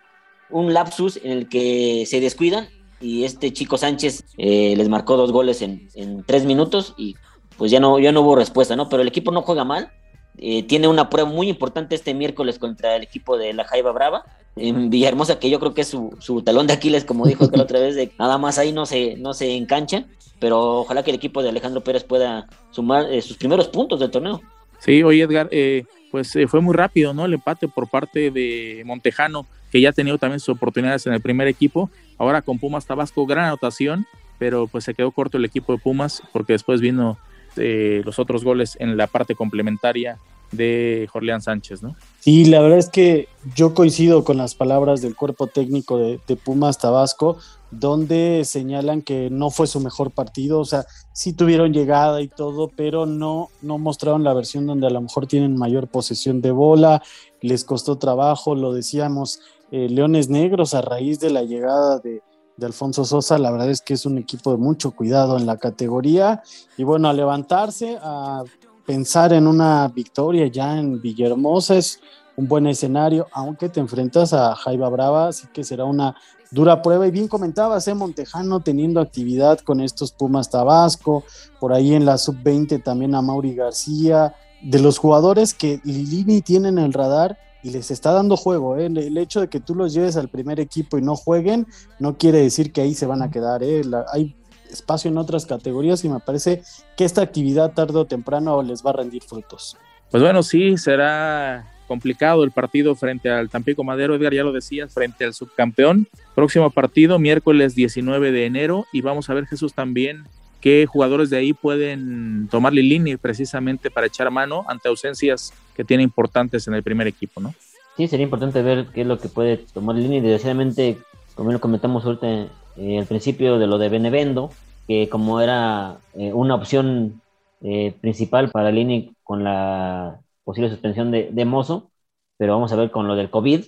lapsus 0.73 1.19
en 1.23 1.31
el 1.31 1.49
que 1.49 2.05
se 2.07 2.19
descuidan 2.19 2.69
y 3.01 3.23
este 3.23 3.51
chico 3.51 3.77
Sánchez 3.77 4.23
eh, 4.37 4.73
les 4.77 4.89
marcó 4.89 5.17
dos 5.17 5.31
goles 5.31 5.61
en, 5.61 5.89
tres 6.25 6.45
minutos 6.45 6.93
y 6.97 7.15
pues 7.57 7.71
ya 7.71 7.79
no, 7.79 7.99
ya 7.99 8.11
no 8.11 8.21
hubo 8.21 8.35
respuesta, 8.35 8.75
¿no? 8.75 8.89
Pero 8.89 9.01
el 9.01 9.07
equipo 9.07 9.31
no 9.31 9.41
juega 9.41 9.63
mal. 9.63 9.91
Eh, 10.37 10.63
tiene 10.63 10.87
una 10.87 11.09
prueba 11.09 11.29
muy 11.29 11.49
importante 11.49 11.95
este 11.95 12.13
miércoles 12.13 12.59
contra 12.59 12.95
el 12.95 13.03
equipo 13.03 13.37
de 13.37 13.53
la 13.53 13.63
Jaiba 13.63 13.91
Brava 13.91 14.25
en 14.55 14.89
Villahermosa, 14.89 15.39
que 15.39 15.49
yo 15.49 15.59
creo 15.59 15.73
que 15.73 15.81
es 15.81 15.87
su, 15.87 16.41
talón 16.45 16.67
de 16.67 16.73
Aquiles, 16.73 17.03
como 17.03 17.25
dijo 17.25 17.49
la 17.51 17.63
otra 17.63 17.79
vez, 17.79 17.95
de 17.95 18.11
nada 18.17 18.37
más 18.37 18.57
ahí 18.57 18.71
no 18.71 18.85
se, 18.85 19.17
no 19.17 19.33
se 19.33 19.55
engancha 19.55 20.05
pero 20.39 20.81
ojalá 20.81 21.03
que 21.03 21.11
el 21.11 21.17
equipo 21.17 21.41
de 21.41 21.49
Alejandro 21.49 21.81
Pérez 21.81 22.03
pueda 22.03 22.47
sumar 22.71 23.11
eh, 23.11 23.21
sus 23.21 23.37
primeros 23.37 23.67
puntos 23.67 23.99
del 23.99 24.11
torneo. 24.11 24.41
Sí, 24.79 25.01
oye 25.03 25.23
Edgar, 25.23 25.47
eh, 25.51 25.85
pues 26.11 26.35
eh, 26.35 26.47
fue 26.47 26.61
muy 26.61 26.75
rápido, 26.75 27.13
¿no? 27.13 27.25
El 27.25 27.33
empate 27.33 27.67
por 27.67 27.89
parte 27.89 28.31
de 28.31 28.83
Montejano, 28.85 29.45
que 29.71 29.81
ya 29.81 29.89
ha 29.89 29.93
tenido 29.93 30.17
también 30.17 30.39
sus 30.39 30.55
oportunidades 30.55 31.07
en 31.07 31.13
el 31.13 31.21
primer 31.21 31.47
equipo. 31.47 31.89
Ahora 32.17 32.41
con 32.41 32.59
Pumas 32.59 32.85
Tabasco, 32.85 33.25
gran 33.25 33.45
anotación, 33.45 34.05
pero 34.37 34.67
pues 34.67 34.83
se 34.83 34.93
quedó 34.93 35.11
corto 35.11 35.37
el 35.37 35.45
equipo 35.45 35.73
de 35.73 35.79
Pumas 35.79 36.21
porque 36.33 36.53
después 36.53 36.81
vino 36.81 37.17
los 37.57 38.19
otros 38.19 38.43
goles 38.43 38.77
en 38.79 38.97
la 38.97 39.07
parte 39.07 39.35
complementaria 39.35 40.17
de 40.51 41.07
Jorleán 41.11 41.41
Sánchez, 41.41 41.81
¿no? 41.81 41.95
Sí, 42.19 42.45
la 42.45 42.61
verdad 42.61 42.77
es 42.77 42.89
que 42.89 43.27
yo 43.55 43.73
coincido 43.73 44.23
con 44.23 44.37
las 44.37 44.55
palabras 44.55 45.01
del 45.01 45.15
cuerpo 45.15 45.47
técnico 45.47 45.97
de, 45.97 46.19
de 46.27 46.35
Pumas 46.35 46.77
Tabasco 46.77 47.37
donde 47.71 48.43
señalan 48.45 49.01
que 49.01 49.29
no 49.29 49.49
fue 49.49 49.67
su 49.67 49.79
mejor 49.79 50.11
partido, 50.11 50.59
o 50.59 50.65
sea, 50.65 50.85
sí 51.13 51.33
tuvieron 51.33 51.73
llegada 51.73 52.21
y 52.21 52.27
todo, 52.27 52.69
pero 52.75 53.05
no, 53.05 53.49
no 53.61 53.77
mostraron 53.77 54.23
la 54.23 54.33
versión 54.33 54.65
donde 54.65 54.87
a 54.87 54.91
lo 54.91 55.01
mejor 55.01 55.27
tienen 55.27 55.57
mayor 55.57 55.87
posesión 55.87 56.41
de 56.41 56.51
bola, 56.51 57.01
les 57.41 57.63
costó 57.63 57.97
trabajo, 57.97 58.55
lo 58.55 58.73
decíamos, 58.73 59.39
eh, 59.71 59.89
Leones 59.89 60.29
Negros 60.29 60.73
a 60.73 60.81
raíz 60.81 61.19
de 61.19 61.31
la 61.31 61.43
llegada 61.43 61.99
de, 61.99 62.21
de 62.57 62.65
Alfonso 62.65 63.05
Sosa, 63.05 63.37
la 63.37 63.51
verdad 63.51 63.69
es 63.69 63.81
que 63.81 63.93
es 63.93 64.05
un 64.05 64.17
equipo 64.17 64.51
de 64.51 64.57
mucho 64.57 64.91
cuidado 64.91 65.37
en 65.37 65.45
la 65.45 65.57
categoría 65.57 66.41
y 66.77 66.83
bueno, 66.83 67.09
a 67.09 67.13
levantarse, 67.13 67.97
a 68.01 68.43
pensar 68.85 69.33
en 69.33 69.47
una 69.47 69.87
victoria 69.87 70.47
ya 70.47 70.77
en 70.77 71.01
Villahermosa 71.01 71.75
es 71.75 71.99
un 72.37 72.47
buen 72.47 72.67
escenario, 72.67 73.27
aunque 73.31 73.69
te 73.69 73.79
enfrentas 73.79 74.33
a 74.33 74.55
Jaiba 74.55 74.89
Brava, 74.89 75.29
así 75.29 75.47
que 75.53 75.63
será 75.63 75.85
una 75.85 76.15
dura 76.51 76.81
prueba. 76.81 77.07
Y 77.07 77.11
bien 77.11 77.27
comentabas, 77.27 77.87
¿eh? 77.87 77.93
Montejano 77.93 78.59
teniendo 78.59 78.99
actividad 78.99 79.59
con 79.59 79.79
estos 79.81 80.11
Pumas 80.11 80.49
Tabasco, 80.49 81.23
por 81.59 81.73
ahí 81.73 81.93
en 81.93 82.05
la 82.05 82.17
sub-20 82.17 82.83
también 82.83 83.15
a 83.15 83.21
Mauri 83.21 83.55
García, 83.55 84.35
de 84.61 84.79
los 84.79 84.97
jugadores 84.97 85.53
que 85.53 85.79
Lilini 85.83 86.41
tiene 86.41 86.69
en 86.69 86.79
el 86.79 86.93
radar 86.93 87.37
y 87.65 87.71
les 87.71 87.89
está 87.89 88.11
dando 88.11 88.37
juego. 88.37 88.77
¿eh? 88.77 88.85
El 88.85 89.17
hecho 89.17 89.41
de 89.41 89.47
que 89.47 89.59
tú 89.59 89.73
los 89.73 89.91
lleves 89.91 90.17
al 90.17 90.29
primer 90.29 90.59
equipo 90.59 90.99
y 90.99 91.01
no 91.01 91.15
jueguen, 91.15 91.65
no 91.97 92.15
quiere 92.15 92.39
decir 92.39 92.71
que 92.71 92.81
ahí 92.81 92.93
se 92.93 93.07
van 93.07 93.23
a 93.23 93.31
quedar. 93.31 93.63
¿eh? 93.63 93.81
hay 94.13 94.35
espacio 94.69 95.09
en 95.09 95.17
otras 95.17 95.47
categorías 95.47 96.05
y 96.05 96.09
me 96.09 96.19
parece 96.19 96.61
que 96.95 97.05
esta 97.05 97.23
actividad 97.23 97.73
tarde 97.73 97.97
o 97.97 98.05
temprano 98.05 98.61
les 98.61 98.85
va 98.85 98.91
a 98.91 98.93
rendir 98.93 99.23
frutos. 99.23 99.77
Pues 100.11 100.21
bueno, 100.21 100.43
sí, 100.43 100.77
será 100.77 101.65
complicado 101.87 102.43
el 102.43 102.51
partido 102.51 102.93
frente 102.93 103.31
al 103.31 103.49
Tampico 103.49 103.83
Madero, 103.83 104.13
Edgar, 104.13 104.35
ya 104.35 104.43
lo 104.43 104.51
decías, 104.51 104.93
frente 104.93 105.25
al 105.25 105.33
subcampeón. 105.33 106.07
Próximo 106.35 106.69
partido, 106.69 107.17
miércoles 107.17 107.73
19 107.73 108.31
de 108.31 108.45
enero, 108.45 108.85
y 108.93 109.01
vamos 109.01 109.27
a 109.31 109.33
ver, 109.33 109.47
Jesús, 109.47 109.73
también 109.73 110.25
qué 110.65 110.87
jugadores 110.87 111.29
de 111.29 111.37
ahí 111.37 111.53
pueden 111.53 112.47
tomar 112.49 112.73
línea 112.73 113.19
precisamente 113.19 113.91
para 113.91 114.07
echar 114.07 114.31
mano 114.31 114.65
ante 114.67 114.89
ausencias 114.89 115.53
que 115.75 115.83
tiene 115.83 116.01
importantes 116.01 116.67
en 116.67 116.73
el 116.73 116.81
primer 116.81 117.05
equipo, 117.05 117.39
¿no? 117.39 117.53
Sí, 117.95 118.07
sería 118.07 118.23
importante 118.23 118.63
ver 118.63 118.87
qué 118.91 119.01
es 119.01 119.07
lo 119.07 119.19
que 119.19 119.29
puede 119.29 119.57
tomar 119.57 119.95
y 119.95 120.19
desgraciadamente, 120.19 120.97
como 121.35 121.51
lo 121.51 121.61
comentamos 121.61 122.03
ahorita 122.03 122.47
eh, 122.77 122.97
al 122.97 123.05
principio 123.05 123.59
de 123.59 123.67
lo 123.67 123.77
de 123.77 123.89
Benevendo, 123.89 124.49
que 124.87 125.07
como 125.07 125.39
era 125.39 125.99
eh, 126.15 126.33
una 126.33 126.55
opción 126.55 127.21
eh, 127.61 127.93
principal 128.01 128.49
para 128.49 128.71
Lini 128.71 129.13
con 129.21 129.43
la 129.43 130.19
posible 130.43 130.71
suspensión 130.71 131.11
de, 131.11 131.45
Mozo, 131.45 131.91
pero 132.37 132.53
vamos 132.53 132.73
a 132.73 132.75
ver 132.75 132.89
con 132.89 133.07
lo 133.07 133.15
del 133.15 133.29
COVID, 133.29 133.65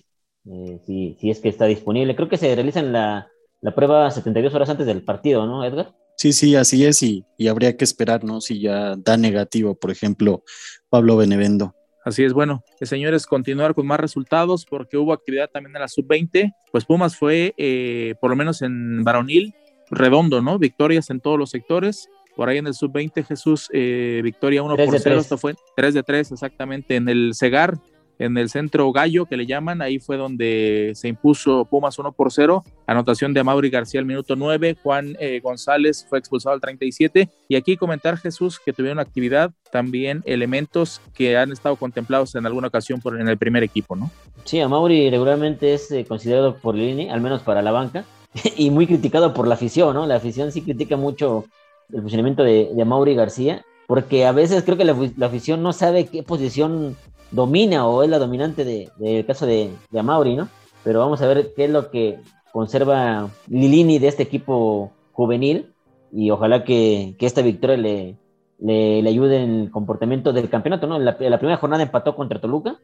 eh, 0.49 0.79
si, 0.87 1.15
si, 1.19 1.29
es 1.29 1.41
que 1.41 1.49
está 1.49 1.65
disponible. 1.65 2.15
Creo 2.15 2.27
que 2.27 2.37
se 2.37 2.55
realiza 2.55 2.79
en 2.79 2.91
la, 2.91 3.27
la, 3.61 3.75
prueba 3.75 4.09
72 4.09 4.55
horas 4.55 4.69
antes 4.71 4.87
del 4.87 5.03
partido, 5.03 5.45
¿no, 5.45 5.63
Edgar? 5.63 5.93
Sí, 6.17 6.33
sí, 6.33 6.55
así 6.55 6.83
es, 6.83 7.03
y, 7.03 7.23
y 7.37 7.47
habría 7.47 7.77
que 7.77 7.85
esperar, 7.85 8.23
¿no? 8.23 8.41
Si 8.41 8.59
ya 8.59 8.95
da 8.97 9.17
negativo, 9.17 9.75
por 9.75 9.91
ejemplo, 9.91 10.43
Pablo 10.89 11.15
Benevendo. 11.15 11.75
Así 12.03 12.23
es, 12.23 12.33
bueno, 12.33 12.63
eh, 12.79 12.87
señores, 12.87 13.27
continuar 13.27 13.75
con 13.75 13.85
más 13.85 13.99
resultados 13.99 14.65
porque 14.65 14.97
hubo 14.97 15.13
actividad 15.13 15.49
también 15.49 15.75
en 15.75 15.81
la 15.81 15.87
sub-20, 15.87 16.53
pues 16.71 16.85
Pumas 16.85 17.15
fue, 17.15 17.53
eh, 17.57 18.15
por 18.19 18.31
lo 18.31 18.35
menos 18.35 18.63
en 18.63 19.03
varonil, 19.03 19.53
redondo, 19.91 20.41
¿no? 20.41 20.57
Victorias 20.57 21.11
en 21.11 21.19
todos 21.19 21.37
los 21.37 21.51
sectores, 21.51 22.09
por 22.35 22.49
ahí 22.49 22.57
en 22.57 22.67
el 22.67 22.73
sub-20 22.73 23.23
Jesús, 23.23 23.69
eh, 23.71 24.21
victoria 24.23 24.63
1 24.63 24.75
por 24.75 24.99
0, 24.99 25.19
esto 25.19 25.37
fue 25.37 25.53
3 25.75 25.93
de 25.93 26.01
3 26.01 26.31
exactamente 26.31 26.95
en 26.95 27.09
el 27.09 27.35
Segar, 27.35 27.77
en 28.19 28.37
el 28.37 28.49
centro 28.49 28.91
Gallo 28.91 29.25
que 29.25 29.37
le 29.37 29.45
llaman, 29.45 29.81
ahí 29.81 29.99
fue 29.99 30.17
donde 30.17 30.93
se 30.95 31.07
impuso 31.07 31.65
Pumas 31.65 31.97
1 31.99 32.11
por 32.11 32.31
0, 32.31 32.63
anotación 32.85 33.33
de 33.33 33.43
Mauri 33.43 33.69
García 33.69 33.99
al 33.99 34.05
minuto 34.05 34.35
9, 34.35 34.77
Juan 34.81 35.15
eh, 35.19 35.39
González 35.41 36.05
fue 36.09 36.19
expulsado 36.19 36.53
al 36.53 36.61
37 36.61 37.29
y 37.47 37.55
aquí 37.55 37.77
comentar 37.77 38.17
Jesús 38.17 38.59
que 38.63 38.73
tuvieron 38.73 38.99
actividad 38.99 39.51
también 39.71 40.23
elementos 40.25 41.01
que 41.13 41.37
han 41.37 41.51
estado 41.51 41.75
contemplados 41.75 42.35
en 42.35 42.45
alguna 42.45 42.67
ocasión 42.67 42.99
por, 43.01 43.19
en 43.19 43.27
el 43.27 43.37
primer 43.37 43.63
equipo, 43.63 43.95
¿no? 43.95 44.09
Sí, 44.43 44.59
a 44.59 44.67
regularmente 44.67 45.73
es 45.73 45.91
eh, 45.91 46.05
considerado 46.05 46.57
por 46.57 46.75
Lini, 46.75 47.09
al 47.09 47.21
menos 47.21 47.41
para 47.41 47.61
la 47.61 47.71
banca, 47.71 48.05
y 48.57 48.69
muy 48.69 48.87
criticado 48.87 49.33
por 49.33 49.47
la 49.47 49.55
afición, 49.55 49.93
¿no? 49.93 50.05
La 50.05 50.15
afición 50.15 50.51
sí 50.51 50.61
critica 50.61 50.97
mucho 50.97 51.45
el 51.91 52.01
funcionamiento 52.01 52.43
de, 52.43 52.69
de 52.73 53.13
García, 53.15 53.65
porque 53.87 54.25
a 54.25 54.33
veces 54.33 54.63
creo 54.63 54.77
que 54.77 54.85
la, 54.85 55.25
afición 55.25 55.63
no 55.63 55.73
sabe 55.73 56.05
qué 56.05 56.21
posición 56.21 56.95
domina 57.31 57.87
o 57.87 58.03
es 58.03 58.09
la 58.09 58.19
dominante 58.19 58.63
del 58.63 58.91
de, 58.97 59.25
caso 59.25 59.45
de, 59.45 59.71
de 59.89 60.03
Mauri, 60.03 60.35
¿no? 60.35 60.49
Pero 60.83 60.99
vamos 60.99 61.21
a 61.21 61.27
ver 61.27 61.53
qué 61.55 61.65
es 61.65 61.71
lo 61.71 61.89
que 61.89 62.19
conserva 62.51 63.29
Lilini 63.47 63.97
de 63.97 64.09
este 64.09 64.23
equipo 64.23 64.91
juvenil 65.13 65.73
y 66.11 66.31
ojalá 66.31 66.63
que, 66.63 67.15
que 67.17 67.25
esta 67.25 67.41
victoria 67.41 67.77
le, 67.77 68.15
le, 68.59 69.01
le, 69.01 69.09
ayude 69.09 69.43
en 69.43 69.61
el 69.61 69.71
comportamiento 69.71 70.33
del 70.33 70.49
campeonato, 70.49 70.87
¿no? 70.87 70.99
La, 70.99 71.17
la, 71.19 71.37
primera 71.39 71.57
jornada 71.57 71.83
empató 71.83 72.15
contra 72.15 72.41
Toluca 72.41 72.77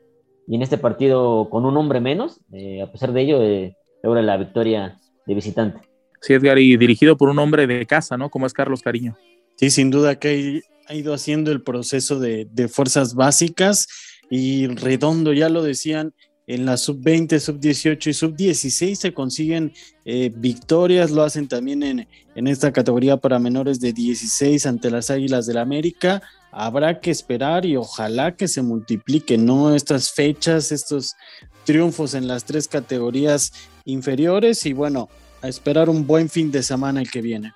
y 0.48 0.56
en 0.56 0.62
este 0.62 0.78
partido 0.78 1.50
con 1.50 1.66
un 1.66 1.78
hombre 1.78 2.00
menos, 2.00 2.40
eh, 2.52 2.82
a 2.82 2.92
pesar 2.92 3.14
de 3.14 3.22
ello, 3.22 3.42
eh, 3.42 3.76
logra 4.04 4.22
la 4.22 4.38
victoria 4.38 5.00
de 5.26 5.36
visitante. 5.36 5.82
Sí, 6.22 6.34
Edgar, 6.34 6.58
y 6.60 6.78
dirigido 6.78 7.18
por 7.18 7.30
un 7.30 7.40
hombre 7.40 7.68
de 7.68 7.86
casa, 7.86 8.18
¿no? 8.18 8.30
Como 8.30 8.46
es 8.46 8.54
Carlos 8.54 8.82
Cariño. 8.82 9.16
Sí, 9.56 9.70
sin 9.70 9.92
duda 9.92 10.16
que 10.16 10.62
ha 10.88 10.96
ido 10.96 11.14
haciendo 11.14 11.52
el 11.52 11.62
proceso 11.62 12.20
de, 12.20 12.48
fuerzas 12.72 13.16
básicas 13.16 13.88
y 14.30 14.68
redondo, 14.68 15.34
ya 15.34 15.50
lo 15.50 15.64
decían, 15.64 16.14
en 16.46 16.66
la 16.66 16.76
sub-20, 16.76 17.40
sub-18 17.40 18.08
y 18.08 18.14
sub-16 18.14 18.96
se 18.96 19.14
consiguen 19.14 19.74
eh, 20.04 20.32
victorias, 20.36 21.12
lo 21.12 21.24
hacen 21.24 21.48
también 21.48 21.84
en, 21.84 22.08
en, 22.36 22.48
esta 22.48 22.74
categoría 22.74 23.16
para 23.18 23.40
menores 23.40 23.80
de 23.80 23.94
16 23.94 24.66
ante 24.66 24.92
las 24.92 25.10
Águilas 25.10 25.46
del 25.46 25.56
la 25.56 25.62
América. 25.62 26.22
Habrá 26.52 27.00
que 27.00 27.12
esperar 27.12 27.66
y 27.66 27.78
ojalá 27.78 28.36
que 28.36 28.50
se 28.50 28.62
multipliquen, 28.62 29.46
¿no? 29.46 29.74
Estas 29.74 30.12
fechas, 30.12 30.74
estos 30.74 31.16
triunfos 31.64 32.14
en 32.14 32.28
las 32.28 32.44
tres 32.44 32.68
categorías 32.68 33.54
inferiores 33.86 34.66
y 34.66 34.74
bueno, 34.74 35.08
a 35.42 35.48
esperar 35.48 35.90
un 35.90 36.06
buen 36.06 36.30
fin 36.30 36.52
de 36.52 36.62
semana 36.62 37.02
el 37.02 37.10
que 37.10 37.22
viene. 37.22 37.54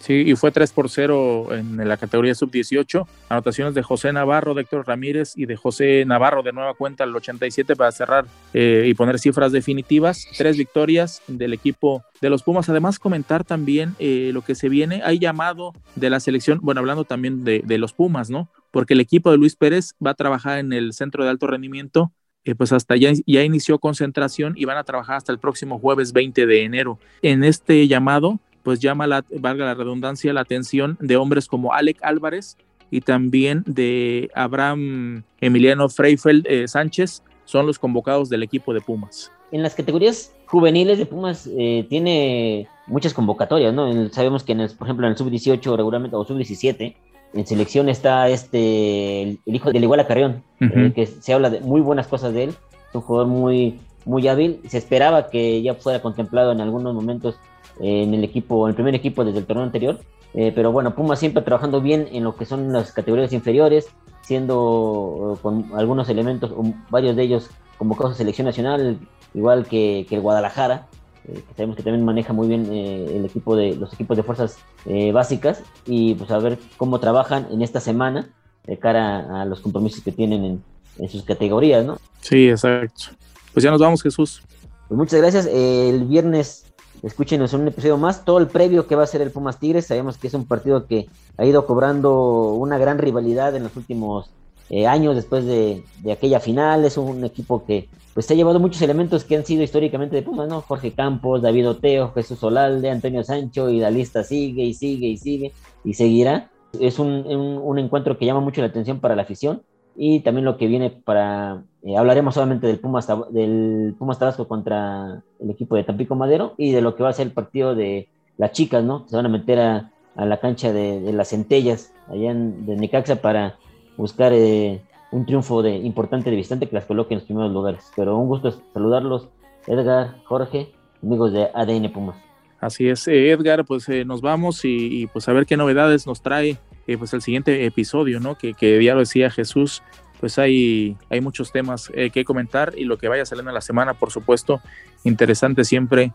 Sí, 0.00 0.14
y 0.26 0.36
fue 0.36 0.52
3 0.52 0.72
por 0.72 0.88
0 0.88 1.48
en 1.52 1.88
la 1.88 1.96
categoría 1.96 2.34
sub-18. 2.34 3.06
Anotaciones 3.28 3.74
de 3.74 3.82
José 3.82 4.12
Navarro, 4.12 4.54
de 4.54 4.62
Héctor 4.62 4.86
Ramírez 4.86 5.32
y 5.36 5.46
de 5.46 5.56
José 5.56 6.04
Navarro 6.06 6.42
de 6.42 6.52
nueva 6.52 6.74
cuenta 6.74 7.04
al 7.04 7.14
87 7.14 7.74
para 7.76 7.90
cerrar 7.92 8.26
eh, 8.54 8.84
y 8.86 8.94
poner 8.94 9.18
cifras 9.18 9.52
definitivas. 9.52 10.26
Tres 10.36 10.56
victorias 10.56 11.22
del 11.26 11.52
equipo 11.52 12.04
de 12.20 12.30
los 12.30 12.42
Pumas. 12.42 12.68
Además, 12.68 12.98
comentar 12.98 13.44
también 13.44 13.94
eh, 13.98 14.30
lo 14.32 14.42
que 14.42 14.54
se 14.54 14.68
viene. 14.68 15.02
Hay 15.04 15.18
llamado 15.18 15.72
de 15.94 16.10
la 16.10 16.20
selección, 16.20 16.60
bueno, 16.62 16.80
hablando 16.80 17.04
también 17.04 17.44
de, 17.44 17.78
los 17.78 17.92
Pumas, 17.92 18.30
¿no? 18.30 18.48
Porque 18.70 18.94
el 18.94 19.00
equipo 19.00 19.30
de 19.30 19.38
Luis 19.38 19.56
Pérez 19.56 19.94
va 20.04 20.12
a 20.12 20.14
trabajar 20.14 20.58
en 20.58 20.72
el 20.72 20.92
centro 20.92 21.24
de 21.24 21.30
alto 21.30 21.46
rendimiento 21.46 22.12
eh, 22.44 22.54
pues 22.54 22.72
hasta 22.72 22.94
ya, 22.94 23.10
ya 23.26 23.42
inició 23.42 23.80
concentración 23.80 24.54
y 24.56 24.66
van 24.66 24.76
a 24.76 24.84
trabajar 24.84 25.16
hasta 25.16 25.32
el 25.32 25.40
próximo 25.40 25.80
jueves 25.80 26.12
20 26.12 26.46
de 26.46 26.62
enero. 26.62 27.00
En 27.20 27.42
este 27.42 27.88
llamado, 27.88 28.38
pues 28.66 28.80
llama, 28.80 29.06
la, 29.06 29.24
valga 29.38 29.64
la 29.64 29.74
redundancia, 29.74 30.32
la 30.32 30.40
atención 30.40 30.98
de 30.98 31.16
hombres 31.16 31.46
como 31.46 31.72
Alec 31.72 31.98
Álvarez 32.02 32.56
y 32.90 33.00
también 33.00 33.62
de 33.64 34.28
Abraham 34.34 35.22
Emiliano 35.40 35.88
Freifeld 35.88 36.44
eh, 36.48 36.66
Sánchez, 36.66 37.22
son 37.44 37.68
los 37.68 37.78
convocados 37.78 38.28
del 38.28 38.42
equipo 38.42 38.74
de 38.74 38.80
Pumas. 38.80 39.30
En 39.52 39.62
las 39.62 39.76
categorías 39.76 40.34
juveniles 40.46 40.98
de 40.98 41.06
Pumas 41.06 41.48
eh, 41.56 41.86
tiene 41.88 42.66
muchas 42.88 43.14
convocatorias, 43.14 43.72
¿no? 43.72 44.08
sabemos 44.08 44.42
que, 44.42 44.50
en 44.50 44.62
el, 44.62 44.70
por 44.70 44.88
ejemplo, 44.88 45.06
en 45.06 45.12
el 45.12 45.16
sub-18 45.16 45.76
regularmente 45.76 46.16
o 46.16 46.24
sub-17 46.24 46.96
en 47.34 47.46
selección 47.46 47.88
está 47.88 48.28
este 48.28 49.22
el, 49.22 49.38
hijo 49.46 49.70
del 49.70 49.84
Iguala 49.84 50.08
Carrión, 50.08 50.42
uh 50.60 50.64
-huh. 50.64 50.86
eh, 50.88 50.92
que 50.92 51.06
se 51.06 51.32
habla 51.32 51.50
de 51.50 51.60
muy 51.60 51.80
buenas 51.80 52.08
cosas 52.08 52.32
de 52.32 52.44
él, 52.44 52.50
es 52.50 52.94
un 52.96 53.02
jugador 53.02 53.28
muy, 53.28 53.78
muy 54.04 54.26
hábil, 54.26 54.58
se 54.66 54.78
esperaba 54.78 55.30
que 55.30 55.62
ya 55.62 55.74
fuera 55.74 56.02
contemplado 56.02 56.50
en 56.50 56.60
algunos 56.60 56.92
momentos 56.94 57.38
en 57.80 58.14
el 58.14 58.24
equipo, 58.24 58.66
en 58.66 58.70
el 58.70 58.74
primer 58.74 58.94
equipo 58.94 59.24
desde 59.24 59.40
el 59.40 59.46
torneo 59.46 59.64
anterior, 59.64 60.00
eh, 60.34 60.52
pero 60.54 60.72
bueno, 60.72 60.94
Puma 60.94 61.16
siempre 61.16 61.42
trabajando 61.42 61.80
bien 61.80 62.08
en 62.12 62.24
lo 62.24 62.36
que 62.36 62.44
son 62.44 62.72
las 62.72 62.92
categorías 62.92 63.32
inferiores, 63.32 63.88
siendo 64.22 65.38
con 65.42 65.70
algunos 65.74 66.08
elementos, 66.08 66.52
varios 66.90 67.16
de 67.16 67.22
ellos 67.22 67.50
convocados 67.78 68.14
a 68.14 68.16
selección 68.16 68.46
nacional, 68.46 68.98
igual 69.34 69.66
que, 69.66 70.06
que 70.08 70.16
el 70.16 70.20
Guadalajara, 70.20 70.86
eh, 71.28 71.42
que 71.48 71.54
sabemos 71.54 71.76
que 71.76 71.82
también 71.82 72.04
maneja 72.04 72.32
muy 72.32 72.46
bien 72.46 72.68
eh, 72.70 73.16
el 73.16 73.24
equipo 73.24 73.56
de 73.56 73.74
los 73.74 73.92
equipos 73.92 74.16
de 74.16 74.22
fuerzas 74.22 74.58
eh, 74.84 75.10
básicas 75.10 75.60
y 75.84 76.14
pues 76.14 76.30
a 76.30 76.38
ver 76.38 76.58
cómo 76.76 77.00
trabajan 77.00 77.48
en 77.50 77.62
esta 77.62 77.80
semana 77.80 78.28
de 78.64 78.78
cara 78.78 79.42
a 79.42 79.44
los 79.44 79.60
compromisos 79.60 80.02
que 80.02 80.12
tienen 80.12 80.44
en, 80.44 80.62
en 80.98 81.08
sus 81.08 81.24
categorías, 81.24 81.84
¿no? 81.84 81.98
Sí, 82.20 82.48
exacto. 82.48 83.06
Pues 83.52 83.64
ya 83.64 83.70
nos 83.70 83.80
vamos, 83.80 84.02
Jesús. 84.02 84.42
Pues 84.88 84.98
muchas 84.98 85.20
gracias. 85.20 85.46
el 85.46 86.04
viernes 86.04 86.65
escúchenos 87.02 87.52
en 87.54 87.60
un 87.62 87.68
episodio 87.68 87.96
más, 87.96 88.24
todo 88.24 88.38
el 88.38 88.48
previo 88.48 88.86
que 88.86 88.96
va 88.96 89.04
a 89.04 89.06
ser 89.06 89.22
el 89.22 89.30
Pumas 89.30 89.58
Tigres. 89.58 89.86
Sabemos 89.86 90.18
que 90.18 90.28
es 90.28 90.34
un 90.34 90.46
partido 90.46 90.86
que 90.86 91.08
ha 91.36 91.44
ido 91.44 91.66
cobrando 91.66 92.54
una 92.54 92.78
gran 92.78 92.98
rivalidad 92.98 93.54
en 93.54 93.64
los 93.64 93.76
últimos 93.76 94.30
eh, 94.70 94.86
años 94.86 95.14
después 95.16 95.44
de, 95.44 95.84
aquella 96.10 96.40
final. 96.40 96.84
Es 96.84 96.96
un 96.96 97.24
equipo 97.24 97.64
que 97.64 97.88
pues 98.14 98.30
ha 98.30 98.34
llevado 98.34 98.58
muchos 98.58 98.80
elementos 98.82 99.24
que 99.24 99.36
han 99.36 99.44
sido 99.44 99.62
históricamente 99.62 100.16
de 100.16 100.22
Pumas, 100.22 100.48
¿no? 100.48 100.62
Jorge 100.62 100.92
Campos, 100.92 101.42
David 101.42 101.68
Oteo, 101.68 102.12
Jesús 102.12 102.42
Olalde, 102.42 102.90
Antonio 102.90 103.22
Sancho, 103.22 103.68
y 103.68 103.78
la 103.78 103.90
lista 103.90 104.24
sigue 104.24 104.64
y 104.64 104.74
sigue 104.74 105.08
y 105.08 105.16
sigue 105.18 105.52
y 105.84 105.94
seguirá. 105.94 106.50
Es 106.80 106.98
un 106.98 107.78
encuentro 107.78 108.18
que 108.18 108.26
llama 108.26 108.40
mucho 108.40 108.60
la 108.60 108.68
atención 108.68 109.00
para 109.00 109.16
la 109.16 109.22
afición 109.22 109.62
y 109.96 110.20
también 110.20 110.44
lo 110.44 110.56
que 110.56 110.66
viene 110.66 110.90
para 110.90 111.62
eh, 111.82 111.96
hablaremos 111.96 112.34
solamente 112.34 112.66
del 112.66 112.78
Pumas 112.78 113.08
del 113.30 113.94
Pumas 113.98 114.18
Tabasco 114.18 114.46
contra 114.48 115.22
el 115.40 115.50
equipo 115.50 115.76
de 115.76 115.84
Tampico 115.84 116.14
Madero 116.14 116.54
y 116.56 116.72
de 116.72 116.82
lo 116.82 116.94
que 116.94 117.02
va 117.02 117.10
a 117.10 117.14
ser 117.14 117.28
el 117.28 117.32
partido 117.32 117.74
de 117.74 118.08
las 118.36 118.52
chicas, 118.52 118.84
¿no? 118.84 119.06
Se 119.08 119.16
van 119.16 119.26
a 119.26 119.30
meter 119.30 119.58
a, 119.58 119.92
a 120.16 120.24
la 120.24 120.38
cancha 120.38 120.72
de, 120.72 121.12
las 121.12 121.28
centellas 121.28 121.92
allá 122.08 122.30
en, 122.30 122.66
de 122.66 122.76
Necaxa 122.76 123.16
para 123.16 123.58
buscar 123.96 124.32
eh, 124.34 124.80
un 125.12 125.26
triunfo 125.26 125.62
de, 125.62 125.76
importante 125.76 126.30
de 126.30 126.36
visitante 126.36 126.68
que 126.68 126.74
las 126.74 126.86
coloque 126.86 127.14
en 127.14 127.20
los 127.20 127.26
primeros 127.26 127.52
lugares. 127.52 127.90
Pero 127.94 128.16
un 128.16 128.28
gusto 128.28 128.52
saludarlos, 128.72 129.28
Edgar, 129.66 130.16
Jorge, 130.24 130.72
amigos 131.02 131.32
de 131.32 131.48
ADN 131.54 131.92
Pumas. 131.92 132.16
Así 132.60 132.88
es, 132.88 133.06
eh, 133.06 133.30
Edgar, 133.30 133.64
pues 133.64 133.88
eh, 133.88 134.04
nos 134.04 134.22
vamos 134.22 134.64
y, 134.64 135.06
pues 135.12 135.28
a 135.28 135.32
ver 135.32 135.44
qué 135.44 135.56
novedades 135.56 136.06
nos 136.06 136.22
trae 136.22 136.56
pues 136.98 137.12
el 137.12 137.22
siguiente 137.22 137.66
episodio, 137.66 138.20
¿no? 138.20 138.38
Que, 138.38 138.54
que 138.54 138.82
ya 138.82 138.94
lo 138.94 139.00
decía 139.00 139.30
Jesús, 139.30 139.82
pues 140.20 140.38
hay, 140.38 140.96
hay 141.10 141.20
muchos 141.20 141.52
temas 141.52 141.90
que 142.12 142.24
comentar 142.24 142.72
y 142.76 142.84
lo 142.84 142.96
que 142.96 143.08
vaya 143.08 143.26
saliendo 143.26 143.50
en 143.50 143.54
la 143.54 143.60
semana, 143.60 143.94
por 143.94 144.10
supuesto, 144.10 144.60
interesante 145.04 145.64
siempre 145.64 146.12